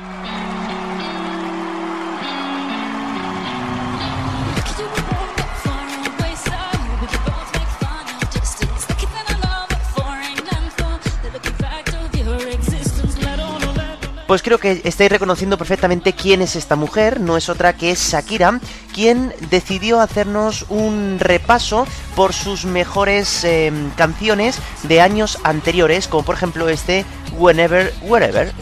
Pues 14.27 14.43
creo 14.43 14.59
que 14.59 14.81
estáis 14.85 15.11
reconociendo 15.11 15.57
perfectamente 15.57 16.13
quién 16.13 16.43
es 16.43 16.57
esta 16.57 16.75
mujer, 16.75 17.21
no 17.21 17.37
es 17.37 17.49
otra 17.49 17.77
que 17.77 17.93
es 17.93 18.11
Shakira, 18.11 18.61
quien 18.93 19.33
decidió 19.51 20.01
hacernos 20.01 20.67
un 20.69 21.19
repaso 21.21 21.87
por 22.17 22.33
sus 22.33 22.65
mejores 22.65 23.45
eh, 23.45 23.73
canciones 23.97 24.59
de 24.83 25.01
años 25.01 25.39
anteriores, 25.45 26.09
como 26.09 26.25
por 26.25 26.35
ejemplo 26.35 26.69
este 26.69 27.05
Whenever, 27.39 27.95
Wherever. 28.03 28.53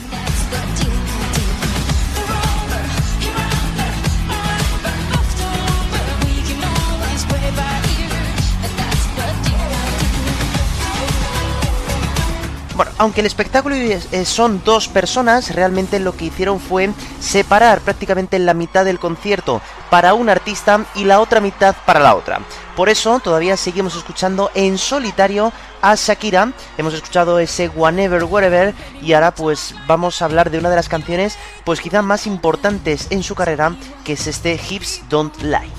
Aunque 12.99 13.21
el 13.21 13.27
espectáculo 13.27 13.75
es- 13.75 14.13
eh, 14.13 14.25
son 14.25 14.63
dos 14.65 14.89
personas, 14.89 15.55
realmente 15.55 15.99
lo 16.01 16.17
que 16.17 16.27
hicieron 16.27 16.61
fue 16.61 16.91
separar 17.21 17.81
prácticamente 17.81 18.39
la 18.39 18.55
mitad 18.55 18.85
del 18.85 18.99
concierto 18.99 19.61
para 19.91 20.15
un 20.15 20.29
artista 20.29 20.85
y 20.95 21.05
la 21.05 21.21
otra 21.21 21.41
mitad 21.41 21.75
para 21.87 22.01
la 22.01 22.15
otra. 22.15 22.41
Por 22.77 22.89
eso 22.89 23.21
todavía 23.21 23.57
seguimos 23.57 23.95
escuchando 23.97 24.51
en 24.55 24.79
solitario 24.79 25.53
a 25.81 25.95
Shakira. 25.95 26.53
Hemos 26.77 26.95
escuchado 26.95 27.39
ese 27.39 27.69
Whenever 27.69 28.25
Wherever 28.25 28.75
y 29.01 29.13
ahora 29.13 29.33
pues 29.33 29.75
vamos 29.87 30.21
a 30.21 30.25
hablar 30.25 30.51
de 30.51 30.59
una 30.59 30.71
de 30.71 30.77
las 30.77 30.89
canciones 30.89 31.37
pues 31.65 31.81
quizá 31.81 32.03
más 32.03 32.27
importantes 32.27 33.07
en 33.11 33.23
su 33.23 33.35
carrera, 33.35 33.77
que 34.05 34.15
es 34.15 34.27
este 34.27 34.59
Hips 34.69 35.03
Don't 35.09 35.37
Lie. 35.43 35.71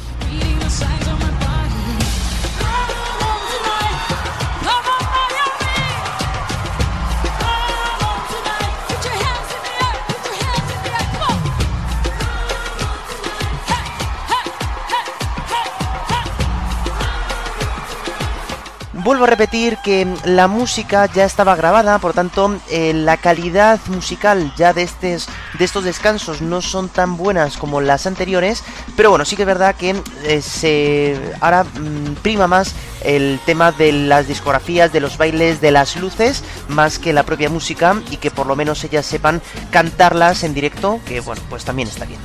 Vuelvo 19.05 19.25
a 19.25 19.27
repetir 19.27 19.77
que 19.83 20.11
la 20.23 20.47
música 20.47 21.05
ya 21.05 21.25
estaba 21.25 21.55
grabada, 21.55 21.99
por 21.99 22.13
tanto 22.13 22.57
eh, 22.71 22.91
la 22.91 23.17
calidad 23.17 23.79
musical 23.89 24.51
ya 24.57 24.73
de, 24.73 24.81
estos 24.81 25.83
descansos 25.83 26.41
no 26.41 26.59
son 26.63 26.89
tan 26.89 27.15
buenas 27.15 27.55
como 27.57 27.81
las 27.81 28.07
anteriores, 28.07 28.63
pero 28.97 29.11
bueno, 29.11 29.23
sí 29.23 29.35
que 29.35 29.43
es 29.43 29.47
verdad 29.47 29.75
que 29.75 29.95
eh, 30.23 30.41
se 30.41 31.15
ahora 31.39 31.65
mm, 31.65 32.15
prima 32.23 32.47
más 32.47 32.73
el 33.03 33.39
tema 33.45 33.71
de 33.71 33.91
las 33.91 34.27
discografías, 34.27 34.91
de 34.91 35.01
los 35.01 35.19
bailes, 35.19 35.61
de 35.61 35.69
las 35.69 35.97
luces, 35.97 36.43
más 36.67 36.97
que 36.97 37.13
la 37.13 37.21
propia 37.21 37.51
música 37.51 38.01
y 38.09 38.17
que 38.17 38.31
por 38.31 38.47
lo 38.47 38.55
menos 38.55 38.83
ellas 38.85 39.05
sepan 39.05 39.39
cantarlas 39.69 40.43
en 40.43 40.55
directo, 40.55 40.99
que 41.05 41.19
bueno, 41.19 41.43
pues 41.47 41.63
también 41.63 41.89
está 41.89 42.05
bien. 42.05 42.19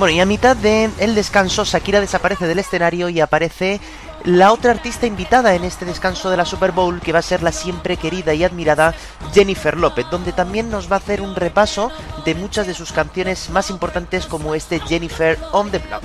Bueno, 0.00 0.16
y 0.16 0.20
a 0.20 0.24
mitad 0.24 0.56
del 0.56 0.90
el 0.98 1.14
descanso, 1.14 1.62
Shakira 1.62 2.00
desaparece 2.00 2.46
del 2.46 2.58
escenario 2.58 3.10
y 3.10 3.20
aparece 3.20 3.82
la 4.24 4.50
otra 4.50 4.70
artista 4.70 5.06
invitada 5.06 5.54
en 5.54 5.62
este 5.62 5.84
descanso 5.84 6.30
de 6.30 6.38
la 6.38 6.46
Super 6.46 6.72
Bowl, 6.72 7.02
que 7.02 7.12
va 7.12 7.18
a 7.18 7.22
ser 7.22 7.42
la 7.42 7.52
siempre 7.52 7.98
querida 7.98 8.32
y 8.32 8.42
admirada 8.42 8.94
Jennifer 9.34 9.76
López, 9.76 10.06
donde 10.10 10.32
también 10.32 10.70
nos 10.70 10.90
va 10.90 10.96
a 10.96 11.00
hacer 11.00 11.20
un 11.20 11.34
repaso 11.34 11.92
de 12.24 12.34
muchas 12.34 12.66
de 12.66 12.72
sus 12.72 12.92
canciones 12.92 13.50
más 13.50 13.68
importantes, 13.68 14.24
como 14.24 14.54
este 14.54 14.80
Jennifer 14.80 15.38
on 15.52 15.70
the 15.70 15.80
Block. 15.80 16.02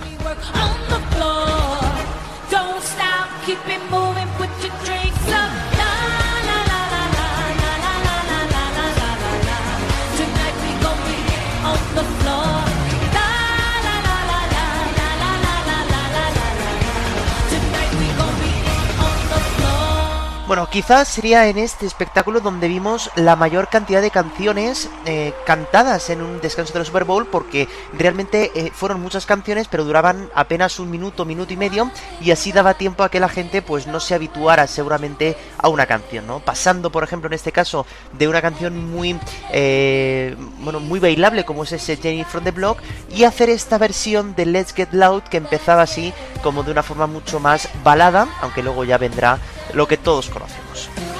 Bueno, 20.48 20.70
quizás 20.70 21.08
sería 21.08 21.48
en 21.48 21.58
este 21.58 21.88
espectáculo 21.88 22.40
donde 22.40 22.68
vimos 22.68 23.10
la 23.16 23.36
mayor 23.36 23.68
cantidad 23.68 24.00
de 24.00 24.12
canciones 24.12 24.92
eh, 25.08 25.34
cantadas 25.44 26.12
en 26.12 26.22
un 26.22 26.40
descanso 26.40 26.72
de 26.72 26.80
la 26.80 26.86
Super 26.86 27.04
Bowl, 27.04 27.26
porque 27.26 27.68
realmente 27.98 28.52
eh, 28.54 28.70
fueron 28.72 29.02
muchas 29.02 29.26
canciones, 29.26 29.68
pero 29.68 29.86
duraban 29.86 30.30
apenas 30.36 30.78
un 30.78 30.92
minuto, 30.92 31.26
minuto 31.26 31.52
y 31.52 31.58
medio, 31.58 31.90
y 32.22 32.30
así 32.30 32.52
daba 32.52 32.76
tiempo 32.76 33.02
a 33.02 33.10
que 33.10 33.20
la 33.20 33.28
gente 33.28 33.64
pues 33.64 33.88
no 33.88 34.00
se 34.00 34.14
habituara 34.14 34.68
seguramente 34.68 35.36
a 35.58 35.68
una 35.68 35.88
canción, 35.88 36.28
¿no? 36.28 36.42
Pasando, 36.42 36.92
por 36.92 37.04
ejemplo, 37.04 37.26
en 37.26 37.34
este 37.34 37.52
caso, 37.52 37.88
de 38.14 38.28
una 38.28 38.44
canción 38.44 38.92
muy, 38.92 39.20
eh, 39.52 40.36
bueno, 40.60 40.80
muy 40.80 41.00
bailable 41.00 41.44
como 41.44 41.64
es 41.64 41.72
ese 41.72 41.98
Jenny 41.98 42.24
from 42.24 42.44
the 42.44 42.52
Block, 42.52 42.78
y 43.10 43.24
hacer 43.24 43.50
esta 43.50 43.80
versión 43.80 44.36
de 44.36 44.46
Let's 44.46 44.76
Get 44.76 44.90
Loud 44.92 45.24
que 45.24 45.38
empezaba 45.38 45.82
así, 45.82 46.14
como 46.44 46.62
de 46.62 46.70
una 46.70 46.84
forma 46.84 47.08
mucho 47.08 47.40
más 47.40 47.68
balada, 47.84 48.28
aunque 48.42 48.62
luego 48.62 48.84
ya 48.84 49.00
vendrá 49.00 49.40
lo 49.74 49.88
que 49.88 49.98
todos 49.98 50.30
conocemos. 50.54 51.15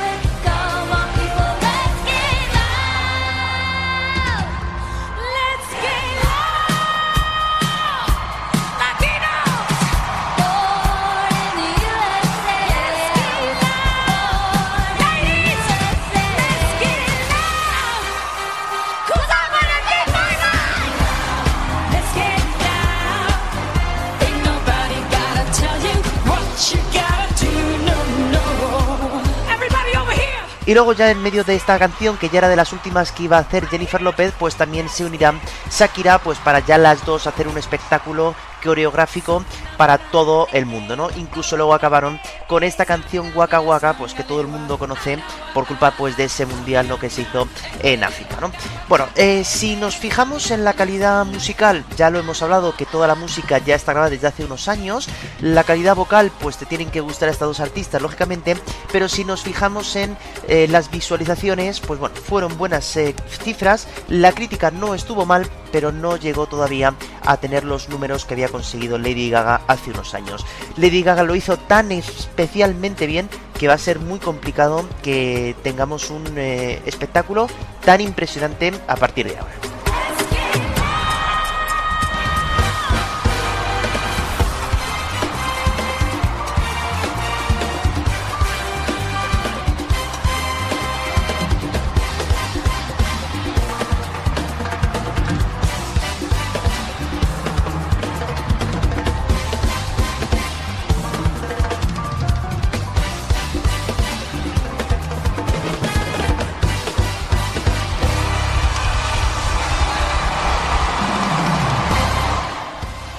Y 30.66 30.74
luego 30.74 30.94
ya 30.94 31.12
en 31.12 31.22
medio 31.22 31.44
de 31.44 31.56
esta 31.56 31.78
canción, 31.78 32.18
que 32.18 32.30
ya 32.30 32.40
era 32.40 32.50
de 32.50 32.56
las 32.56 32.74
últimas 32.74 33.12
que 33.12 33.24
iba 33.24 33.38
a 33.38 33.42
hacer 33.42 33.68
Jennifer 33.68 34.02
López, 34.02 34.34
pues 34.40 34.56
también 34.56 34.90
se 34.90 35.06
unirán 35.06 35.40
Shakira, 35.70 36.18
pues 36.18 36.40
para 36.40 36.60
ya 36.60 36.78
las 36.80 37.06
dos 37.06 37.28
hacer 37.28 37.48
un 37.48 37.58
espectáculo 37.58 38.34
coreográfico 38.66 39.46
para 39.78 39.98
todo 39.98 40.48
el 40.52 40.66
mundo, 40.66 40.96
¿no? 40.96 41.10
Incluso 41.16 41.56
luego 41.56 41.74
acabaron 41.74 42.20
con 42.48 42.64
esta 42.64 42.86
canción 42.86 43.32
Waka 43.36 43.60
Waka, 43.60 43.98
pues 43.98 44.14
que 44.14 44.24
todo 44.24 44.42
el 44.42 44.48
mundo 44.48 44.78
conoce 44.78 45.20
por 45.54 45.66
culpa 45.66 45.92
pues 45.92 46.18
de 46.18 46.26
ese 46.26 46.46
mundial 46.46 46.88
¿no? 46.88 47.00
que 47.00 47.10
se 47.10 47.22
hizo 47.22 47.48
en 47.82 48.04
África, 48.04 48.38
¿no? 48.42 48.52
Bueno, 48.88 49.08
eh, 49.16 49.44
si 49.44 49.76
nos 49.76 49.96
fijamos 49.96 50.52
en 50.52 50.64
la 50.64 50.74
calidad 50.74 51.26
musical, 51.26 51.86
ya 51.96 52.10
lo 52.10 52.20
hemos 52.20 52.42
hablado 52.42 52.76
que 52.76 52.86
toda 52.86 53.08
la 53.08 53.16
música 53.16 53.58
ya 53.60 53.76
está 53.76 53.94
grabada 53.94 54.12
desde 54.12 54.28
hace 54.28 54.46
unos 54.46 54.68
años, 54.68 55.08
la 55.42 55.64
calidad 55.64 55.96
vocal 55.96 56.32
pues 56.40 56.58
te 56.58 56.66
tienen 56.66 56.92
que 56.92 57.02
gustar 57.02 57.30
a 57.30 57.32
estos 57.32 57.48
dos 57.48 57.60
artistas, 57.60 58.02
lógicamente, 58.02 58.58
pero 58.92 59.08
si 59.08 59.24
nos 59.24 59.44
fijamos 59.44 59.96
en 59.96 60.18
eh, 60.48 60.68
las 60.70 60.92
visualizaciones, 60.92 61.80
pues 61.80 62.00
bueno, 62.00 62.16
fueron 62.16 62.58
buenas 62.58 62.96
eh, 62.98 63.16
cifras, 63.44 63.88
la 64.08 64.32
crítica 64.32 64.72
no 64.72 64.94
estuvo 64.94 65.26
mal, 65.26 65.50
pero 65.76 65.92
no 65.92 66.16
llegó 66.16 66.48
todavía 66.48 66.94
a 67.22 67.36
tener 67.36 67.66
los 67.66 67.90
números 67.90 68.24
que 68.24 68.34
había 68.34 68.48
conseguido 68.48 68.98
Lady 68.98 69.30
Gaga 69.30 69.60
hace 69.68 69.92
unos 69.92 70.14
años. 70.14 70.46
Lady 70.78 71.04
Gaga 71.04 71.24
lo 71.24 71.36
hizo 71.36 71.58
tan 71.58 71.92
especialmente 71.92 73.06
bien 73.08 73.28
que 73.60 73.68
va 73.68 73.74
a 73.74 73.78
ser 73.78 74.00
muy 74.00 74.20
complicado 74.20 74.88
que 75.04 75.54
tengamos 75.64 76.12
un 76.12 76.24
eh, 76.38 76.82
espectáculo 76.86 77.50
tan 77.84 78.00
impresionante 78.00 78.72
a 78.88 78.96
partir 78.96 79.28
de 79.28 79.38
ahora. 79.38 79.75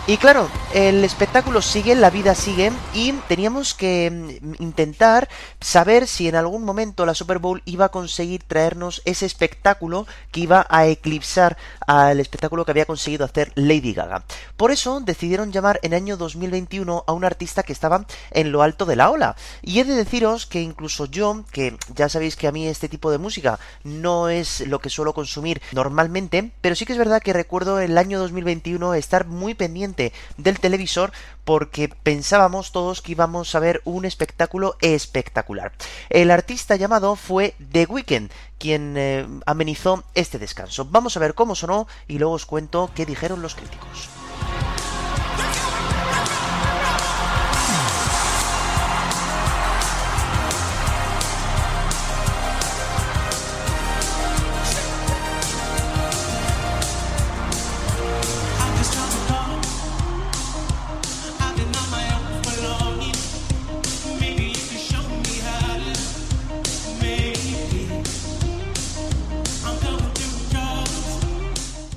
Y 0.07 0.19
claro, 0.19 0.49
el 0.77 1.05
espectáculo 1.05 1.63
sigue, 1.63 1.95
la 1.95 2.11
vida 2.11 2.35
sigue 2.35 2.71
y 2.93 3.13
teníamos 3.29 3.73
que 3.73 4.11
mm, 4.43 4.63
intentar 4.63 5.27
saber 5.59 6.07
si 6.07 6.29
en 6.29 6.35
algún 6.35 6.65
momento 6.65 7.07
la 7.07 7.15
Super 7.15 7.39
Bowl 7.39 7.63
iba 7.65 7.87
a 7.87 7.89
conseguir 7.89 8.43
traernos 8.43 9.01
ese 9.07 9.25
espectáculo 9.25 10.07
que 10.33 10.41
iba 10.41 10.67
a 10.69 10.87
eclipsar 10.87 11.57
al 11.87 12.21
espectáculo 12.21 12.67
que 12.67 12.73
había 12.73 12.85
conseguido 12.85 13.25
hacer 13.25 13.53
Lady 13.55 13.95
Gaga. 13.95 14.25
Por 14.59 14.71
eso 14.71 15.01
decidieron 15.01 15.51
llamar 15.51 15.81
en 15.83 15.95
año 15.95 16.19
2021 16.19 17.05
a 17.07 17.13
un 17.15 17.25
artista 17.25 17.63
que 17.63 17.73
estaba 17.73 18.05
en 18.31 18.53
lo 18.53 18.61
alto 18.61 18.85
de 18.85 18.97
la 18.97 19.09
ola. 19.09 19.35
Y 19.63 19.81
he 19.81 19.85
de 19.85 19.95
deciros 19.95 20.45
que 20.45 20.61
incluso 20.61 21.07
yo, 21.07 21.43
que 21.53 21.75
ya 21.95 22.11
sabéis 22.11 22.37
que 22.37 22.49
a 22.49 22.53
mí 22.53 22.67
este 22.67 22.91
tipo 22.91 23.11
de 23.11 23.17
música 23.17 23.59
no 23.83 24.29
es 24.29 24.61
lo 24.67 24.81
que 24.81 24.91
suelo 24.91 25.15
consumir 25.15 25.63
normalmente, 25.73 26.53
pero 26.61 26.75
sí 26.75 26.85
que 26.85 26.93
es 26.93 26.99
verdad 26.99 27.23
que 27.23 27.33
recuerdo 27.33 27.81
el 27.81 27.97
año 27.97 28.19
2021 28.19 28.93
estar 28.93 29.27
muy 29.27 29.55
pendiente 29.55 30.13
del 30.37 30.59
televisor 30.67 31.13
porque 31.45 31.89
pensábamos 31.89 32.73
todos 32.73 33.01
que 33.01 33.13
íbamos 33.13 33.55
a 33.55 33.61
ver 33.61 33.81
un 33.85 34.05
espectáculo 34.05 34.77
espectacular. 34.81 35.71
El 36.11 36.33
artista 36.33 36.75
llamado 36.75 37.15
fue 37.15 37.55
The 37.71 37.87
Weeknd, 37.87 38.33
quien 38.59 38.97
eh, 38.97 39.29
amenizó 39.47 40.03
este 40.15 40.41
descanso. 40.41 40.85
Vamos 40.87 41.17
a 41.17 41.21
ver 41.21 41.35
cómo 41.35 41.55
sonó 41.55 41.87
y 42.09 42.19
luego 42.19 42.35
os 42.35 42.47
cuento 42.47 42.91
qué 42.97 43.07
dijeron 43.07 43.43
los 43.43 43.55
críticos. 43.55 44.16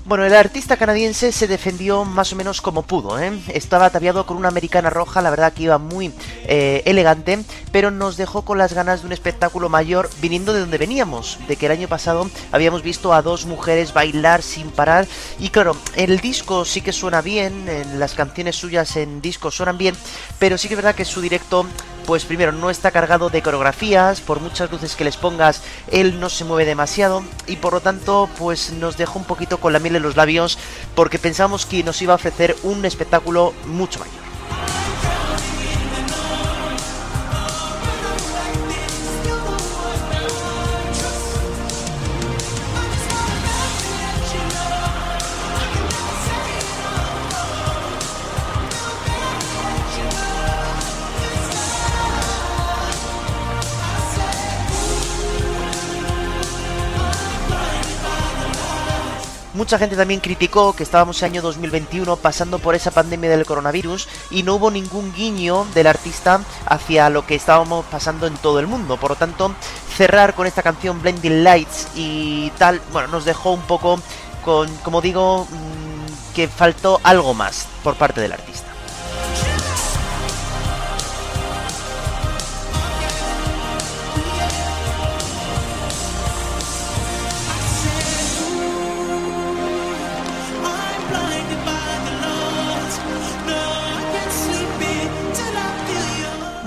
Bueno, 0.10 0.26
el 0.26 0.34
artista 0.34 0.76
canadiense 0.76 1.32
se 1.32 1.46
defendió 1.46 2.04
más 2.04 2.34
o 2.34 2.36
menos 2.36 2.62
como 2.62 2.82
pudo, 2.82 3.20
¿eh? 3.20 3.32
Estaba 3.54 3.86
ataviado 3.86 4.26
con 4.26 4.38
una 4.38 4.48
americana 4.48 4.90
roja, 4.90 5.22
la 5.22 5.30
verdad 5.30 5.54
que 5.54 5.62
iba 5.62 5.78
muy 5.78 6.12
eh, 6.46 6.82
elegante, 6.86 7.38
pero 7.72 7.92
nos 7.92 8.18
dejó 8.18 8.44
con 8.44 8.58
las 8.58 8.74
ganas 8.74 9.02
de 9.02 9.08
un 9.08 9.14
espectáculo 9.14 9.70
mayor 9.70 10.10
viniendo 10.22 10.54
de 10.54 10.62
donde 10.62 10.78
veníamos, 10.78 11.38
de 11.48 11.56
que 11.56 11.68
el 11.68 11.72
año 11.72 11.88
pasado 11.88 12.30
habíamos 12.52 12.84
visto 12.84 13.14
a 13.14 13.22
dos 13.22 13.46
mujeres 13.46 13.94
bailar 13.94 14.42
sin 14.42 14.70
parar 14.72 15.08
y 15.40 15.50
claro, 15.50 15.76
el 15.96 16.20
disco 16.20 16.66
sí 16.66 16.82
que 16.82 16.94
suena 16.94 17.22
bien, 17.22 17.68
en 17.70 18.00
las 18.00 18.14
canciones 18.14 18.56
suyas 18.56 18.96
en 18.96 19.22
disco 19.22 19.52
suenan 19.52 19.78
bien, 19.78 19.96
pero 20.40 20.58
sí 20.58 20.68
que 20.68 20.74
es 20.74 20.78
verdad 20.78 20.96
que 20.96 21.06
su 21.06 21.22
directo 21.22 21.66
pues 22.06 22.26
primero 22.26 22.52
no 22.52 22.72
está 22.72 22.90
cargado 22.90 23.30
de 23.30 23.44
coreografías, 23.44 24.20
por 24.20 24.40
muchas 24.40 24.72
luces 24.72 24.96
que 24.96 25.04
les 25.04 25.16
pongas, 25.18 25.62
él 25.92 26.20
no 26.20 26.30
se 26.30 26.44
mueve 26.44 26.66
demasiado 26.66 27.24
y 27.46 27.58
por 27.58 27.74
lo 27.74 27.82
tanto 27.82 28.28
pues 28.40 28.72
nos 28.72 28.98
dejó 28.98 29.20
un 29.20 29.26
poquito 29.26 29.60
con 29.60 29.74
la 29.74 29.80
miel 29.80 29.98
en 29.98 30.04
los 30.04 30.16
labios 30.16 30.58
porque 30.96 31.20
pensamos 31.20 31.68
que 31.68 31.84
nos 31.84 32.02
iba 32.02 32.14
a 32.14 32.16
ofrecer 32.16 32.56
un 32.64 32.84
espectáculo 32.86 33.54
mucho 33.68 34.00
mayor. 34.00 34.29
Mucha 59.60 59.78
gente 59.78 59.98
también 59.98 60.22
criticó 60.22 60.72
que 60.72 60.84
estábamos 60.84 61.22
en 61.22 61.32
año 61.32 61.42
2021 61.42 62.16
pasando 62.16 62.60
por 62.60 62.76
esa 62.76 62.92
pandemia 62.92 63.30
del 63.30 63.46
coronavirus 63.46 64.08
y 64.32 64.44
no 64.44 64.56
hubo 64.56 64.72
ningún 64.72 65.12
guiño 65.12 65.68
del 65.74 65.88
artista 65.88 66.40
hacia 66.66 67.10
lo 67.10 67.26
que 67.26 67.36
estábamos 67.36 67.86
pasando 67.88 68.26
en 68.26 68.38
todo 68.38 68.62
el 68.62 68.68
mundo. 68.68 68.96
Por 68.96 69.10
lo 69.10 69.16
tanto, 69.18 69.54
cerrar 69.98 70.34
con 70.34 70.48
esta 70.48 70.64
canción 70.64 71.02
Blending 71.02 71.44
Lights 71.44 71.90
y 71.94 72.52
tal, 72.52 72.82
bueno, 72.94 73.10
nos 73.10 73.26
dejó 73.26 73.52
un 73.52 73.64
poco 73.64 74.00
con, 74.46 74.74
como 74.78 75.02
digo, 75.02 75.44
mm, 75.44 76.34
que 76.34 76.48
faltó 76.48 77.02
algo 77.04 77.34
más 77.34 77.68
por 77.84 77.96
parte 77.96 78.22
del 78.22 78.32
artista. 78.32 78.69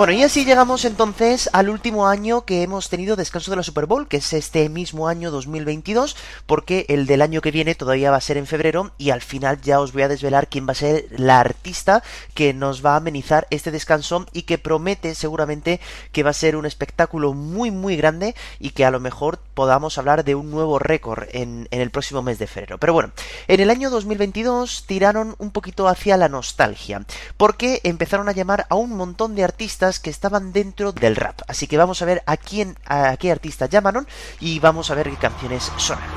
Bueno, 0.03 0.15
y 0.15 0.25
así 0.25 0.45
llegamos 0.45 0.85
entonces 0.85 1.49
al 1.53 1.69
último 1.69 2.09
año 2.09 2.45
que 2.45 2.65
hemos 2.65 2.89
tenido 2.89 3.15
descanso 3.15 3.53
de 3.53 3.59
la 3.59 3.63
Super 3.63 3.87
Bowl, 3.87 4.09
que 4.09 4.17
es 4.17 4.33
este 4.33 4.69
mismo 4.69 5.07
año 5.07 5.31
2022, 5.31 6.17
porque 6.47 6.87
el 6.89 7.07
del 7.07 7.23
año 7.23 7.41
que 7.41 7.53
viene 7.53 7.77
todavía 7.77 8.11
va 8.11 8.17
a 8.17 8.21
ser 8.21 8.37
en 8.37 8.49
febrero 8.49 8.91
y 8.99 9.11
al 9.11 9.23
final 9.23 9.61
ya 9.61 9.79
os 9.79 9.93
voy 9.93 10.03
a 10.03 10.09
desvelar 10.09 10.49
quién 10.49 10.67
va 10.67 10.73
a 10.73 10.75
ser 10.75 11.07
la 11.11 11.39
artista 11.39 12.03
que 12.35 12.53
nos 12.53 12.85
va 12.85 12.95
a 12.95 12.97
amenizar 12.97 13.47
este 13.51 13.71
descanso 13.71 14.27
y 14.33 14.43
que 14.43 14.59
promete 14.59 15.15
seguramente 15.15 15.79
que 16.11 16.25
va 16.25 16.31
a 16.31 16.33
ser 16.33 16.57
un 16.57 16.67
espectáculo 16.67 17.33
muy 17.33 17.71
muy 17.71 17.95
grande 17.97 18.35
y 18.59 18.71
que 18.71 18.85
a 18.85 18.91
lo 18.91 18.99
mejor 18.99 19.39
podamos 19.55 19.99
hablar 19.99 20.25
de 20.25 20.35
un 20.35 20.51
nuevo 20.51 20.81
récord 20.81 21.29
en, 21.31 21.69
en 21.71 21.81
el 21.81 21.93
próximo 21.93 22.23
mes 22.23 22.41
de 22.41 22.49
febrero. 22.49 22.77
Pero 22.79 22.93
bueno, 22.93 23.13
en 23.47 23.61
el 23.61 23.71
año 23.71 23.89
2022 23.89 24.83
tiraron 24.85 25.37
un 25.39 25.53
poquito 25.53 25.87
hacia 25.87 26.17
la 26.17 26.29
nostalgia, 26.29 27.07
porque 27.37 27.81
empezaron 27.85 28.29
a 28.29 28.33
llamar 28.33 28.67
a 28.69 28.75
un 28.75 28.97
montón 28.97 29.37
de 29.37 29.45
artistas 29.45 29.92
que 30.01 30.11
estaban 30.11 30.53
dentro 30.53 30.93
del 30.93 31.17
rap. 31.17 31.41
Así 31.49 31.67
que 31.67 31.77
vamos 31.77 32.03
a 32.03 32.05
ver 32.05 32.23
a 32.27 32.37
quién, 32.37 32.77
a 32.87 33.17
qué 33.17 33.31
artista 33.31 33.67
llamaron 33.67 34.07
y 34.41 34.59
vamos 34.59 34.91
a 34.91 34.95
ver 34.95 35.11
qué 35.11 35.17
canciones 35.17 35.73
sonan. 35.77 36.09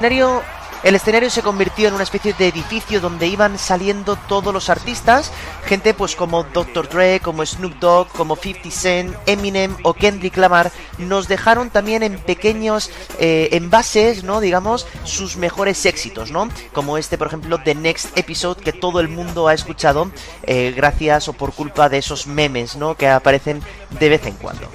Escenario 0.00 0.42
el 0.82 0.94
escenario 0.94 1.28
se 1.30 1.42
convirtió 1.42 1.88
en 1.88 1.94
una 1.94 2.02
especie 2.02 2.32
de 2.32 2.48
edificio 2.48 3.00
donde 3.00 3.26
iban 3.26 3.58
saliendo 3.58 4.16
todos 4.16 4.52
los 4.52 4.70
artistas, 4.70 5.30
gente 5.66 5.94
pues 5.94 6.16
como 6.16 6.44
Dr. 6.44 6.88
Dre, 6.88 7.20
como 7.20 7.44
Snoop 7.44 7.74
Dogg, 7.78 8.08
como 8.08 8.36
50 8.36 8.70
Cent, 8.70 9.16
Eminem 9.26 9.76
o 9.82 9.92
Kendrick 9.92 10.36
Lamar, 10.36 10.72
nos 10.98 11.28
dejaron 11.28 11.70
también 11.70 12.02
en 12.02 12.18
pequeños 12.18 12.90
eh, 13.18 13.50
envases, 13.52 14.24
¿no? 14.24 14.40
Digamos, 14.40 14.86
sus 15.04 15.36
mejores 15.36 15.84
éxitos, 15.84 16.30
¿no? 16.30 16.48
Como 16.72 16.96
este, 16.96 17.18
por 17.18 17.26
ejemplo, 17.26 17.58
The 17.62 17.74
Next 17.74 18.16
Episode, 18.16 18.62
que 18.62 18.72
todo 18.72 19.00
el 19.00 19.08
mundo 19.08 19.48
ha 19.48 19.54
escuchado 19.54 20.10
eh, 20.44 20.72
gracias 20.74 21.28
o 21.28 21.32
por 21.32 21.52
culpa 21.52 21.88
de 21.88 21.98
esos 21.98 22.26
memes, 22.26 22.76
¿no? 22.76 22.94
Que 22.94 23.08
aparecen 23.08 23.62
de 23.90 24.08
vez 24.08 24.26
en 24.26 24.34
cuando. 24.34 24.68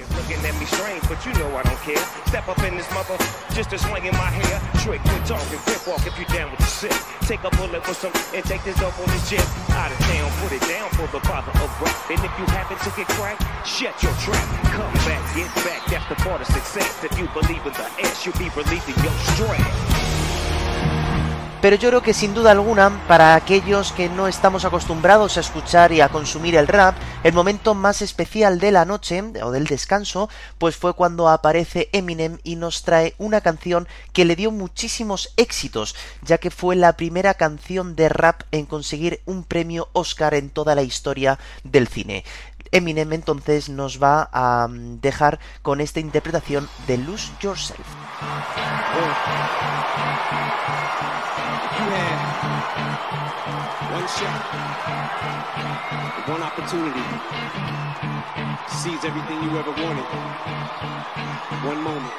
Walk 5.96 6.06
if 6.06 6.18
you 6.18 6.26
down 6.26 6.50
with 6.50 6.60
the 6.60 6.66
sick. 6.66 6.92
Take 7.22 7.42
a 7.44 7.50
bullet 7.56 7.86
with 7.88 7.96
some 7.96 8.12
and 8.34 8.44
take 8.44 8.62
this 8.64 8.78
dope 8.78 8.98
on 8.98 9.06
the 9.06 9.26
jet. 9.28 9.46
Out 9.70 9.90
of 9.90 9.98
town, 9.98 10.30
put 10.42 10.52
it 10.52 10.60
down 10.68 10.90
for 10.90 11.06
the 11.08 11.20
father 11.24 11.50
of 11.62 11.70
rap. 11.80 12.10
And 12.10 12.18
if 12.18 12.32
you 12.38 12.44
happen 12.52 12.76
to 12.76 12.96
get 12.96 13.08
cracked, 13.16 13.42
shut 13.66 13.94
your 14.02 14.12
trap. 14.20 14.46
Come 14.76 14.92
back, 15.08 15.22
get 15.34 15.54
back, 15.64 15.86
that's 15.86 16.08
the 16.08 16.16
part 16.16 16.40
of 16.42 16.48
success. 16.48 17.02
If 17.02 17.18
you 17.18 17.26
believe 17.28 17.64
in 17.64 17.72
the 17.72 17.88
ass, 18.04 18.26
you'll 18.26 18.36
be 18.36 18.50
relieving 18.54 18.94
your 19.02 19.16
stress. 19.32 20.25
Pero 21.60 21.76
yo 21.76 21.88
creo 21.88 22.02
que 22.02 22.12
sin 22.12 22.34
duda 22.34 22.50
alguna, 22.50 22.90
para 23.08 23.34
aquellos 23.34 23.92
que 23.92 24.08
no 24.08 24.28
estamos 24.28 24.64
acostumbrados 24.64 25.36
a 25.36 25.40
escuchar 25.40 25.90
y 25.90 26.00
a 26.00 26.10
consumir 26.10 26.54
el 26.54 26.68
rap, 26.68 26.94
el 27.24 27.32
momento 27.32 27.74
más 27.74 28.02
especial 28.02 28.60
de 28.60 28.72
la 28.72 28.84
noche 28.84 29.22
o 29.42 29.50
del 29.50 29.66
descanso, 29.66 30.28
pues 30.58 30.76
fue 30.76 30.94
cuando 30.94 31.28
aparece 31.28 31.88
Eminem 31.92 32.38
y 32.44 32.56
nos 32.56 32.82
trae 32.82 33.14
una 33.18 33.40
canción 33.40 33.88
que 34.12 34.26
le 34.26 34.36
dio 34.36 34.50
muchísimos 34.50 35.32
éxitos, 35.36 35.96
ya 36.22 36.38
que 36.38 36.50
fue 36.50 36.76
la 36.76 36.96
primera 36.96 37.34
canción 37.34 37.96
de 37.96 38.10
rap 38.10 38.42
en 38.52 38.66
conseguir 38.66 39.22
un 39.24 39.42
premio 39.42 39.88
Oscar 39.92 40.34
en 40.34 40.50
toda 40.50 40.74
la 40.74 40.82
historia 40.82 41.38
del 41.64 41.88
cine. 41.88 42.24
Eminem 42.70 43.12
entonces 43.12 43.68
nos 43.68 44.02
va 44.02 44.28
a 44.32 44.68
mm, 44.68 45.00
dejar 45.00 45.38
con 45.62 45.80
esta 45.80 46.00
interpretación 46.00 46.68
de 46.86 46.98
Lose 46.98 47.30
Yourself. 47.40 47.86
You 51.78 51.90
had 51.90 52.15
one 53.96 54.08
shot, 54.08 54.42
one 56.28 56.42
opportunity 56.42 57.00
to 58.68 58.76
seize 58.76 59.02
everything 59.04 59.42
you 59.44 59.56
ever 59.56 59.70
wanted. 59.70 60.04
One 61.64 61.80
moment. 61.82 62.12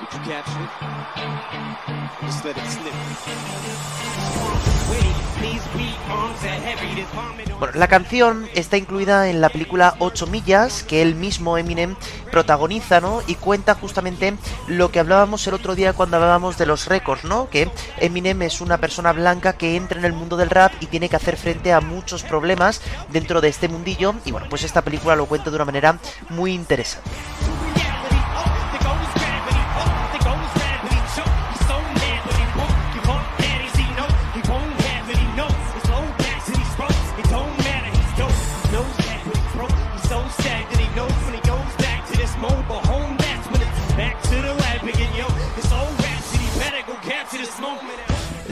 Did 0.00 0.12
you 0.14 0.20
capture 0.30 0.62
it? 0.64 0.70
Just 2.22 2.44
let 2.44 2.56
it 2.56 2.66
slip. 2.70 2.94
Bueno, 7.58 7.72
la 7.74 7.88
canción 7.88 8.48
está 8.54 8.76
incluida 8.76 9.28
en 9.28 9.40
la 9.40 9.48
película 9.48 9.94
8 9.98 10.26
millas 10.26 10.82
que 10.82 11.02
el 11.02 11.14
mismo 11.14 11.56
Eminem 11.56 11.96
protagoniza, 12.30 13.00
¿no? 13.00 13.22
Y 13.26 13.34
cuenta 13.36 13.74
justamente 13.74 14.34
lo 14.68 14.90
que 14.90 15.00
hablábamos 15.00 15.46
el 15.46 15.54
otro 15.54 15.74
día 15.74 15.94
cuando 15.94 16.16
hablábamos 16.16 16.58
de 16.58 16.66
los 16.66 16.86
récords, 16.86 17.24
¿no? 17.24 17.48
Que 17.48 17.70
Eminem 17.98 18.42
es 18.42 18.60
una 18.60 18.78
persona 18.78 19.12
blanca 19.12 19.54
que 19.54 19.65
entra 19.74 19.98
en 19.98 20.04
el 20.04 20.12
mundo 20.12 20.36
del 20.36 20.50
rap 20.50 20.72
y 20.80 20.86
tiene 20.86 21.08
que 21.08 21.16
hacer 21.16 21.36
frente 21.36 21.72
a 21.72 21.80
muchos 21.80 22.22
problemas 22.22 22.80
dentro 23.08 23.40
de 23.40 23.48
este 23.48 23.68
mundillo 23.68 24.14
y 24.24 24.30
bueno, 24.30 24.46
pues 24.48 24.62
esta 24.62 24.82
película 24.82 25.16
lo 25.16 25.26
cuenta 25.26 25.50
de 25.50 25.56
una 25.56 25.64
manera 25.64 25.98
muy 26.28 26.52
interesante. 26.52 27.10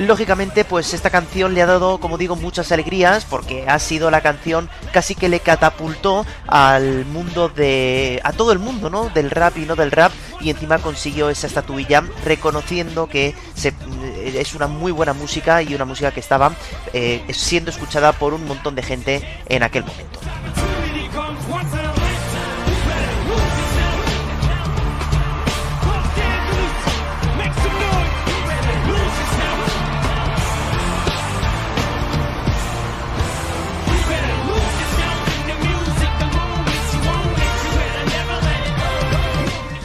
Lógicamente, 0.06 0.66
pues 0.66 0.92
esta 0.92 1.08
canción 1.08 1.54
le 1.54 1.62
ha 1.62 1.66
dado, 1.66 1.98
como 1.98 2.18
digo, 2.18 2.36
muchas 2.36 2.70
alegrías 2.72 3.24
porque 3.24 3.64
ha 3.66 3.78
sido 3.78 4.10
la 4.10 4.20
canción 4.20 4.68
casi 4.92 5.14
que 5.14 5.30
le 5.30 5.40
catapultó 5.40 6.26
al 6.46 7.06
mundo 7.06 7.48
de... 7.48 8.20
a 8.22 8.32
todo 8.32 8.52
el 8.52 8.58
mundo, 8.58 8.90
¿no? 8.90 9.08
Del 9.08 9.30
rap 9.30 9.56
y 9.56 9.60
no 9.60 9.76
del 9.76 9.90
rap 9.90 10.12
y 10.40 10.50
encima 10.50 10.78
consiguió 10.78 11.30
esa 11.30 11.46
estatuilla 11.46 12.04
reconociendo 12.22 13.08
que 13.08 13.34
se, 13.54 13.72
es 14.24 14.54
una 14.54 14.66
muy 14.66 14.92
buena 14.92 15.14
música 15.14 15.62
y 15.62 15.74
una 15.74 15.86
música 15.86 16.10
que 16.10 16.20
estaba 16.20 16.52
eh, 16.92 17.24
siendo 17.32 17.70
escuchada 17.70 18.12
por 18.12 18.34
un 18.34 18.46
montón 18.46 18.74
de 18.74 18.82
gente 18.82 19.42
en 19.48 19.62
aquel 19.62 19.84
momento. 19.84 20.20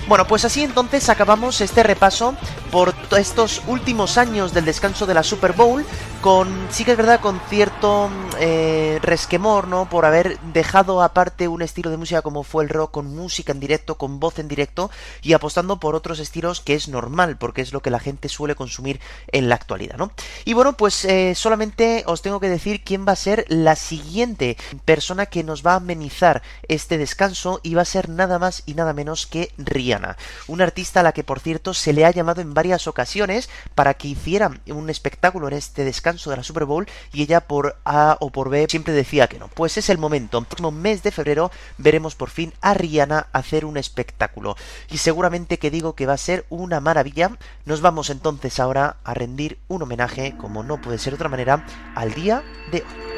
Bueno, 0.10 0.26
pues 0.26 0.44
así 0.44 0.64
entonces 0.64 1.08
acabamos 1.08 1.62
este 1.62 1.84
repaso 1.84 2.34
por 2.72 2.94
estos 3.18 3.62
últimos 3.68 4.18
años 4.18 4.54
del 4.54 4.66
descanso 4.66 5.06
de 5.06 5.14
la 5.14 5.24
Super 5.24 5.54
Bowl, 5.54 5.86
con, 6.22 6.68
sí 6.70 6.86
que 6.86 6.92
es 6.92 6.98
verdad, 6.98 7.20
con 7.20 7.40
cierto 7.50 8.10
eh, 8.40 9.00
resquemor, 9.02 9.68
¿no? 9.68 9.90
Por 9.90 10.06
haber 10.06 10.40
dejado 10.54 11.02
aparte 11.02 11.48
un 11.48 11.62
estilo 11.62 11.90
de 11.90 11.98
música 11.98 12.22
como 12.22 12.44
fue 12.44 12.64
el 12.64 12.70
rock, 12.70 12.92
con 12.92 13.16
música 13.16 13.52
en 13.52 13.60
directo, 13.60 13.96
con 13.96 14.20
voz 14.20 14.40
en 14.40 14.48
directo, 14.48 14.92
y 15.22 15.34
apostando 15.34 15.80
por 15.80 15.96
otros 15.96 16.20
estilos 16.20 16.60
que 16.62 16.76
es 16.76 16.88
normal, 16.90 17.38
porque 17.38 17.62
es 17.62 17.74
lo 17.74 17.82
que 17.82 17.90
la 17.90 18.00
gente 18.00 18.30
suele 18.30 18.56
consumir 18.56 19.00
en 19.32 19.50
la 19.50 19.56
actualidad, 19.56 19.98
¿no? 19.98 20.12
Y 20.46 20.54
bueno, 20.54 20.74
pues 20.74 21.06
eh, 21.06 21.34
solamente 21.36 22.04
os 22.06 22.22
tengo 22.22 22.40
que 22.40 22.50
decir 22.50 22.84
quién 22.84 23.06
va 23.08 23.14
a 23.14 23.16
ser 23.16 23.46
la 23.48 23.76
siguiente 23.76 24.58
persona 24.86 25.26
que 25.26 25.44
nos 25.44 25.66
va 25.66 25.74
a 25.74 25.78
amenizar 25.78 26.42
este 26.68 26.98
descanso, 26.98 27.60
y 27.64 27.76
va 27.76 27.84
a 27.84 27.86
ser 27.86 28.10
nada 28.10 28.40
más 28.40 28.64
y 28.66 28.74
nada 28.74 28.94
menos 28.94 29.26
que 29.26 29.52
Rihanna. 29.58 30.18
Una 30.48 30.64
artista 30.64 31.00
a 31.00 31.04
la 31.04 31.12
que 31.12 31.24
por 31.24 31.40
cierto 31.40 31.74
se 31.74 31.94
le 31.94 32.06
ha 32.06 32.12
llamado 32.12 32.42
en 32.42 32.54
varias 32.60 32.88
ocasiones 32.88 33.50
para 33.74 33.94
que 33.94 34.10
hiciera 34.10 34.52
un 34.68 34.90
espectáculo 34.90 35.48
en 35.48 35.54
este 35.54 35.86
descanso 35.86 36.30
de 36.30 36.36
la 36.36 36.44
Super 36.44 36.66
Bowl 36.66 36.90
y 37.14 37.24
ella 37.24 37.40
por 37.40 37.78
A 37.86 38.18
o 38.20 38.32
por 38.32 38.50
B 38.50 38.66
siempre 38.70 38.94
decía 38.94 39.28
que 39.28 39.40
no. 39.40 39.48
Pues 39.48 39.78
es 39.78 39.90
el 39.90 39.98
momento. 39.98 40.38
El 40.38 40.46
próximo 40.46 40.72
mes 40.72 41.02
de 41.02 41.12
febrero 41.12 41.52
veremos 41.78 42.16
por 42.16 42.30
fin 42.30 42.52
a 42.60 42.74
Rihanna 42.74 43.28
hacer 43.32 43.64
un 43.64 43.78
espectáculo. 43.78 44.58
Y 44.92 44.98
seguramente 44.98 45.58
que 45.58 45.72
digo 45.72 45.96
que 45.96 46.06
va 46.06 46.16
a 46.16 46.18
ser 46.18 46.46
una 46.50 46.82
maravilla. 46.82 47.32
Nos 47.64 47.80
vamos 47.80 48.10
entonces 48.10 48.60
ahora 48.60 48.98
a 49.06 49.14
rendir 49.14 49.58
un 49.70 49.84
homenaje, 49.84 50.36
como 50.38 50.62
no 50.62 50.82
puede 50.82 50.98
ser 50.98 51.14
de 51.14 51.16
otra 51.16 51.30
manera, 51.30 51.66
al 51.96 52.14
día 52.14 52.44
de 52.74 52.80
hoy. 52.80 53.09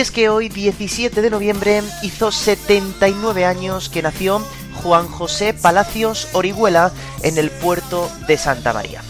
Y 0.00 0.02
es 0.02 0.10
que 0.10 0.30
hoy, 0.30 0.48
17 0.48 1.20
de 1.20 1.28
noviembre, 1.28 1.82
hizo 2.02 2.32
79 2.32 3.44
años 3.44 3.90
que 3.90 4.00
nació 4.00 4.42
Juan 4.82 5.06
José 5.06 5.52
Palacios 5.52 6.28
Orihuela 6.32 6.90
en 7.22 7.36
el 7.36 7.50
puerto 7.50 8.10
de 8.26 8.38
Santa 8.38 8.72
María. 8.72 9.02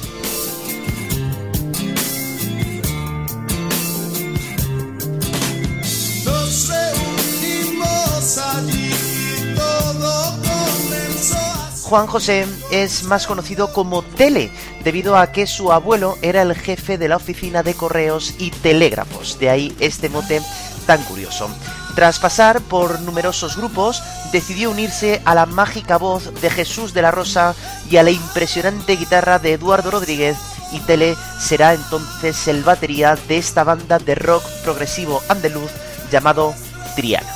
Nos 6.25 6.69
reunimos 6.69 8.39
allí 8.39 8.91
y 8.91 9.55
todo 9.55 10.39
comenzó 10.43 11.37
así. 11.69 11.89
Juan 11.89 12.09
José 12.09 12.47
es 12.73 13.05
más 13.05 13.29
conocido 13.29 13.73
como 13.73 14.03
Tele, 14.03 14.51
debido 14.83 15.17
a 15.17 15.31
que 15.31 15.47
su 15.47 15.71
abuelo 15.71 16.19
era 16.21 16.43
el 16.43 16.57
jefe 16.57 16.99
de 16.99 17.07
la 17.07 17.15
oficina 17.15 17.63
de 17.63 17.75
correos 17.75 18.35
y 18.39 18.51
telégrafos, 18.51 19.39
de 19.39 19.51
ahí 19.51 19.77
este 19.79 20.09
mote 20.09 20.43
tan 20.91 21.05
curioso. 21.05 21.49
Tras 21.95 22.19
pasar 22.19 22.61
por 22.63 22.99
numerosos 23.03 23.57
grupos, 23.57 24.03
decidió 24.33 24.73
unirse 24.73 25.23
a 25.25 25.37
la 25.37 25.47
mágica 25.47 25.99
voz 25.99 26.35
de 26.43 26.51
Jesús 26.51 26.93
de 26.93 27.01
la 27.01 27.13
Rosa 27.13 27.55
y 27.89 27.97
a 27.99 28.03
la 28.03 28.11
impresionante 28.11 28.97
guitarra 28.97 29.39
de 29.39 29.53
Eduardo 29.53 29.93
Rodríguez, 29.93 30.37
y 30.73 30.81
Tele 30.81 31.17
será 31.39 31.75
entonces 31.75 32.49
el 32.49 32.65
batería 32.65 33.17
de 33.29 33.39
esta 33.39 33.63
banda 33.63 34.01
de 34.01 34.17
rock 34.17 34.43
progresivo 34.65 35.23
andaluz 35.29 35.71
llamado 36.11 36.55
Triana. 36.97 37.33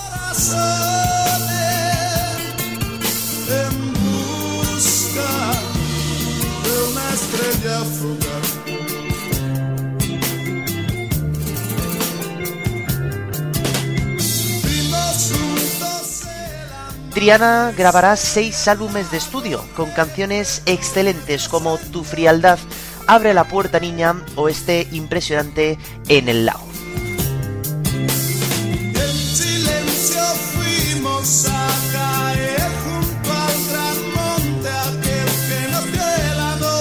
Triana 17.24 17.72
grabará 17.74 18.16
seis 18.16 18.68
álbumes 18.68 19.10
de 19.10 19.16
estudio 19.16 19.64
con 19.74 19.90
canciones 19.92 20.60
excelentes 20.66 21.48
como 21.48 21.78
Tu 21.78 22.04
frialdad, 22.04 22.58
Abre 23.06 23.32
la 23.32 23.44
puerta 23.44 23.80
niña 23.80 24.14
o 24.36 24.50
este 24.50 24.86
impresionante 24.92 25.78
En 26.08 26.28
el 26.28 26.44
lago. 26.44 26.66
En 27.94 29.16
silencio 29.16 30.20
fuimos 30.52 31.46
a 31.48 31.68
caer 31.94 32.60
junto 32.84 33.32
al 33.32 33.54
gran 33.70 33.98
monte 34.12 34.68
aquel 34.68 35.28
que 35.48 35.72
nos 35.72 35.84
dio 35.92 36.02
helado. 36.30 36.72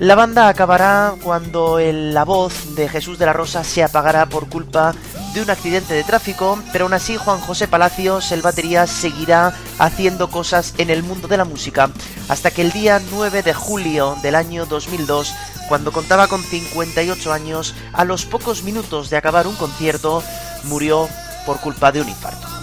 La 0.00 0.16
banda 0.16 0.48
acabará 0.48 1.14
cuando 1.22 1.78
el- 1.78 2.12
la 2.14 2.24
voz 2.24 2.74
de 2.74 2.88
Jesús 2.88 3.16
de 3.20 3.26
la 3.26 3.32
Rosa 3.32 3.62
se 3.62 3.84
apagará 3.84 4.26
por 4.26 4.48
culpa 4.48 4.92
de 4.92 5.13
un 5.42 5.50
accidente 5.50 5.94
de 5.94 6.04
tráfico, 6.04 6.58
pero 6.72 6.84
aún 6.84 6.94
así 6.94 7.16
Juan 7.16 7.40
José 7.40 7.66
Palacios, 7.68 8.30
el 8.32 8.42
batería, 8.42 8.86
seguirá 8.86 9.52
haciendo 9.78 10.30
cosas 10.30 10.74
en 10.78 10.90
el 10.90 11.02
mundo 11.02 11.28
de 11.28 11.36
la 11.36 11.44
música 11.44 11.90
hasta 12.28 12.50
que 12.50 12.62
el 12.62 12.72
día 12.72 13.00
9 13.10 13.42
de 13.42 13.54
julio 13.54 14.16
del 14.22 14.34
año 14.34 14.66
2002, 14.66 15.34
cuando 15.68 15.92
contaba 15.92 16.28
con 16.28 16.42
58 16.42 17.32
años, 17.32 17.74
a 17.92 18.04
los 18.04 18.26
pocos 18.26 18.62
minutos 18.62 19.10
de 19.10 19.16
acabar 19.16 19.46
un 19.46 19.56
concierto, 19.56 20.22
murió 20.64 21.08
por 21.46 21.60
culpa 21.60 21.92
de 21.92 22.00
un 22.00 22.08
infarto. 22.08 22.53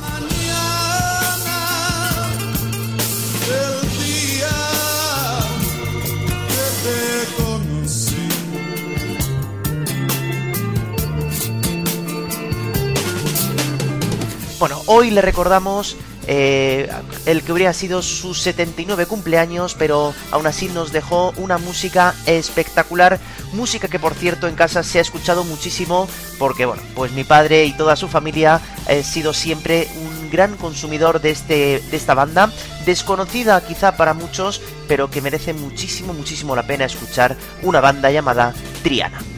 Bueno, 14.62 14.80
hoy 14.86 15.10
le 15.10 15.24
recordamos 15.24 15.98
eh, 16.28 16.88
el 17.26 17.42
que 17.42 17.52
hubiera 17.52 17.74
sido 17.74 18.04
su 18.04 18.36
79 18.36 19.08
cumpleaños, 19.08 19.74
pero 19.74 20.14
aún 20.30 20.46
así 20.46 20.68
nos 20.68 20.92
dejó 20.92 21.34
una 21.38 21.58
música 21.58 22.14
espectacular, 22.28 23.20
música 23.54 23.88
que 23.88 23.98
por 23.98 24.14
cierto 24.14 24.48
en 24.48 24.54
casa 24.54 24.84
se 24.84 25.00
ha 25.00 25.02
escuchado 25.02 25.44
muchísimo, 25.46 26.08
porque 26.38 26.68
bueno, 26.68 26.84
pues 26.94 27.12
mi 27.12 27.24
padre 27.24 27.66
y 27.66 27.74
toda 27.76 27.96
su 27.96 28.08
familia 28.08 28.62
ha 28.88 29.02
sido 29.02 29.34
siempre 29.34 29.88
un 29.96 30.30
gran 30.30 30.56
consumidor 30.58 31.22
de, 31.22 31.32
este, 31.32 31.82
de 31.90 31.98
esta 31.98 32.14
banda, 32.14 32.52
desconocida 32.86 33.66
quizá 33.66 33.98
para 33.98 34.14
muchos, 34.14 34.62
pero 34.88 35.10
que 35.10 35.22
merece 35.22 35.54
muchísimo, 35.54 36.14
muchísimo 36.14 36.56
la 36.56 36.68
pena 36.68 36.86
escuchar 36.86 37.36
una 37.64 37.82
banda 37.82 38.12
llamada 38.12 38.54
Triana. 38.84 39.31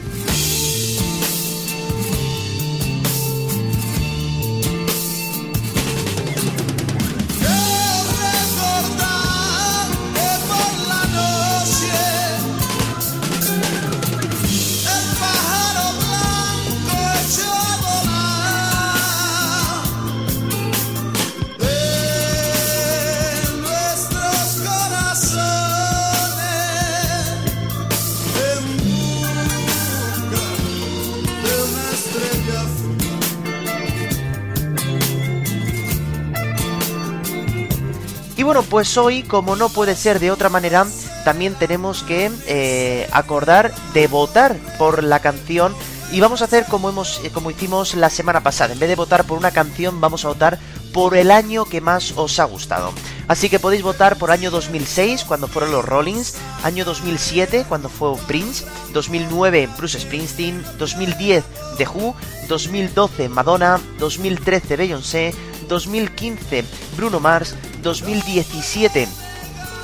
Pues 38.74 38.96
hoy, 38.96 39.22
como 39.22 39.54
no 39.54 39.68
puede 39.68 39.94
ser 39.94 40.18
de 40.18 40.32
otra 40.32 40.48
manera, 40.48 40.84
también 41.24 41.54
tenemos 41.54 42.02
que 42.02 42.28
eh, 42.48 43.08
acordar 43.12 43.72
de 43.92 44.08
votar 44.08 44.56
por 44.78 45.04
la 45.04 45.20
canción. 45.20 45.72
Y 46.10 46.18
vamos 46.18 46.42
a 46.42 46.46
hacer 46.46 46.64
como 46.64 46.88
hemos, 46.88 47.20
eh, 47.22 47.30
como 47.32 47.52
hicimos 47.52 47.94
la 47.94 48.10
semana 48.10 48.40
pasada. 48.40 48.72
En 48.72 48.80
vez 48.80 48.88
de 48.88 48.96
votar 48.96 49.26
por 49.26 49.38
una 49.38 49.52
canción, 49.52 50.00
vamos 50.00 50.24
a 50.24 50.28
votar 50.28 50.58
por 50.92 51.16
el 51.16 51.30
año 51.30 51.66
que 51.66 51.80
más 51.80 52.14
os 52.16 52.40
ha 52.40 52.44
gustado. 52.46 52.92
Así 53.28 53.48
que 53.48 53.60
podéis 53.60 53.84
votar 53.84 54.16
por 54.16 54.32
año 54.32 54.50
2006, 54.50 55.22
cuando 55.22 55.46
fueron 55.46 55.70
los 55.70 55.84
Rollins, 55.84 56.34
año 56.64 56.84
2007, 56.84 57.66
cuando 57.68 57.88
fue 57.88 58.16
Prince, 58.26 58.64
2009 58.92 59.68
Bruce 59.76 60.00
Springsteen, 60.00 60.64
2010 60.78 61.44
The 61.78 61.86
Who, 61.86 62.16
2012 62.48 63.28
Madonna, 63.28 63.80
2013 64.00 64.76
Beyoncé, 64.76 65.32
2015 65.64 66.64
Bruno 66.96 67.20
Mars, 67.20 67.54
2017 67.82 69.08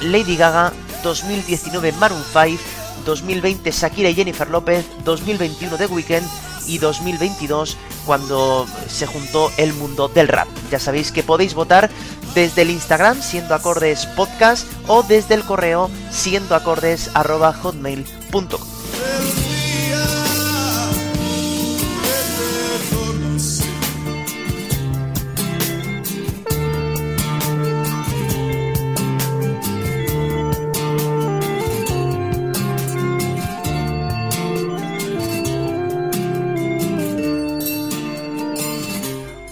Lady 0.03 0.37
Gaga, 0.37 0.73
2019 1.03 1.93
Maroon 1.93 2.23
5, 2.33 2.63
2020 3.05 3.71
Shakira 3.71 4.11
y 4.11 4.15
Jennifer 4.15 4.49
López, 4.49 4.87
2021 5.05 5.77
The 5.77 5.87
Weeknd 5.87 6.27
y 6.67 6.79
2022 6.79 7.77
cuando 8.07 8.67
se 8.89 9.07
juntó 9.07 9.51
el 9.57 9.73
mundo 9.75 10.09
del 10.09 10.29
rap. 10.29 10.49
Ya 10.71 10.79
sabéis 10.79 11.13
que 11.13 11.23
podéis 11.23 11.55
votar 11.55 11.91
desde 12.35 12.63
el 12.63 12.71
Instagram 12.71 13.21
siendo 13.21 13.55
acordes 13.55 14.07
podcast 14.07 14.67
o 14.87 15.03
desde 15.03 15.35
el 15.35 15.45
correo 15.45 15.91
siendo 16.11 16.55
acordes 16.55 17.11
hotmail.com. 17.15 18.80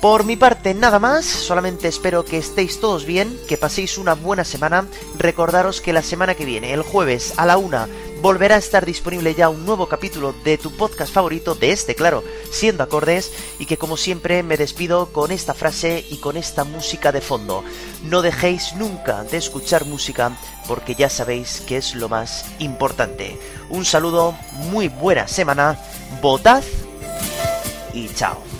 Por 0.09 0.25
mi 0.25 0.37
parte 0.37 0.73
nada 0.73 0.99
más, 0.99 1.27
solamente 1.27 1.87
espero 1.87 2.25
que 2.25 2.39
estéis 2.39 2.81
todos 2.81 3.05
bien, 3.05 3.39
que 3.47 3.59
paséis 3.59 3.99
una 3.99 4.15
buena 4.15 4.43
semana. 4.43 4.87
Recordaros 5.19 5.83
que 5.83 5.93
la 5.93 6.01
semana 6.01 6.35
que 6.35 6.47
viene, 6.47 6.73
el 6.73 6.81
jueves 6.81 7.35
a 7.37 7.45
la 7.45 7.59
una, 7.59 7.89
volverá 8.23 8.55
a 8.55 8.59
estar 8.59 8.87
disponible 8.87 9.35
ya 9.35 9.51
un 9.51 9.67
nuevo 9.67 9.87
capítulo 9.87 10.33
de 10.45 10.57
tu 10.57 10.75
podcast 10.75 11.13
favorito, 11.13 11.55
de 11.55 11.73
este 11.73 11.95
claro, 11.95 12.25
siendo 12.51 12.85
acordes, 12.85 13.35
y 13.59 13.67
que 13.67 13.77
como 13.77 13.99
siempre 13.99 14.43
me 14.43 14.57
despido 14.57 15.13
con 15.13 15.31
esta 15.31 15.53
frase 15.53 16.07
y 16.09 16.17
con 16.17 16.39
esta 16.39 16.65
música 16.65 17.13
de 17.13 17.21
fondo. 17.21 17.63
No 18.05 18.23
dejéis 18.23 18.77
nunca 18.77 19.25
de 19.25 19.37
escuchar 19.37 19.85
música 19.85 20.33
porque 20.67 20.95
ya 20.95 21.11
sabéis 21.11 21.61
que 21.67 21.77
es 21.77 21.95
lo 21.95 22.09
más 22.09 22.47
importante. 22.61 23.39
Un 23.69 23.85
saludo, 23.85 24.35
muy 24.71 24.89
buena 24.89 25.29
semana, 25.29 25.79
votad 26.23 26.65
y 27.93 28.09
chao. 28.15 28.58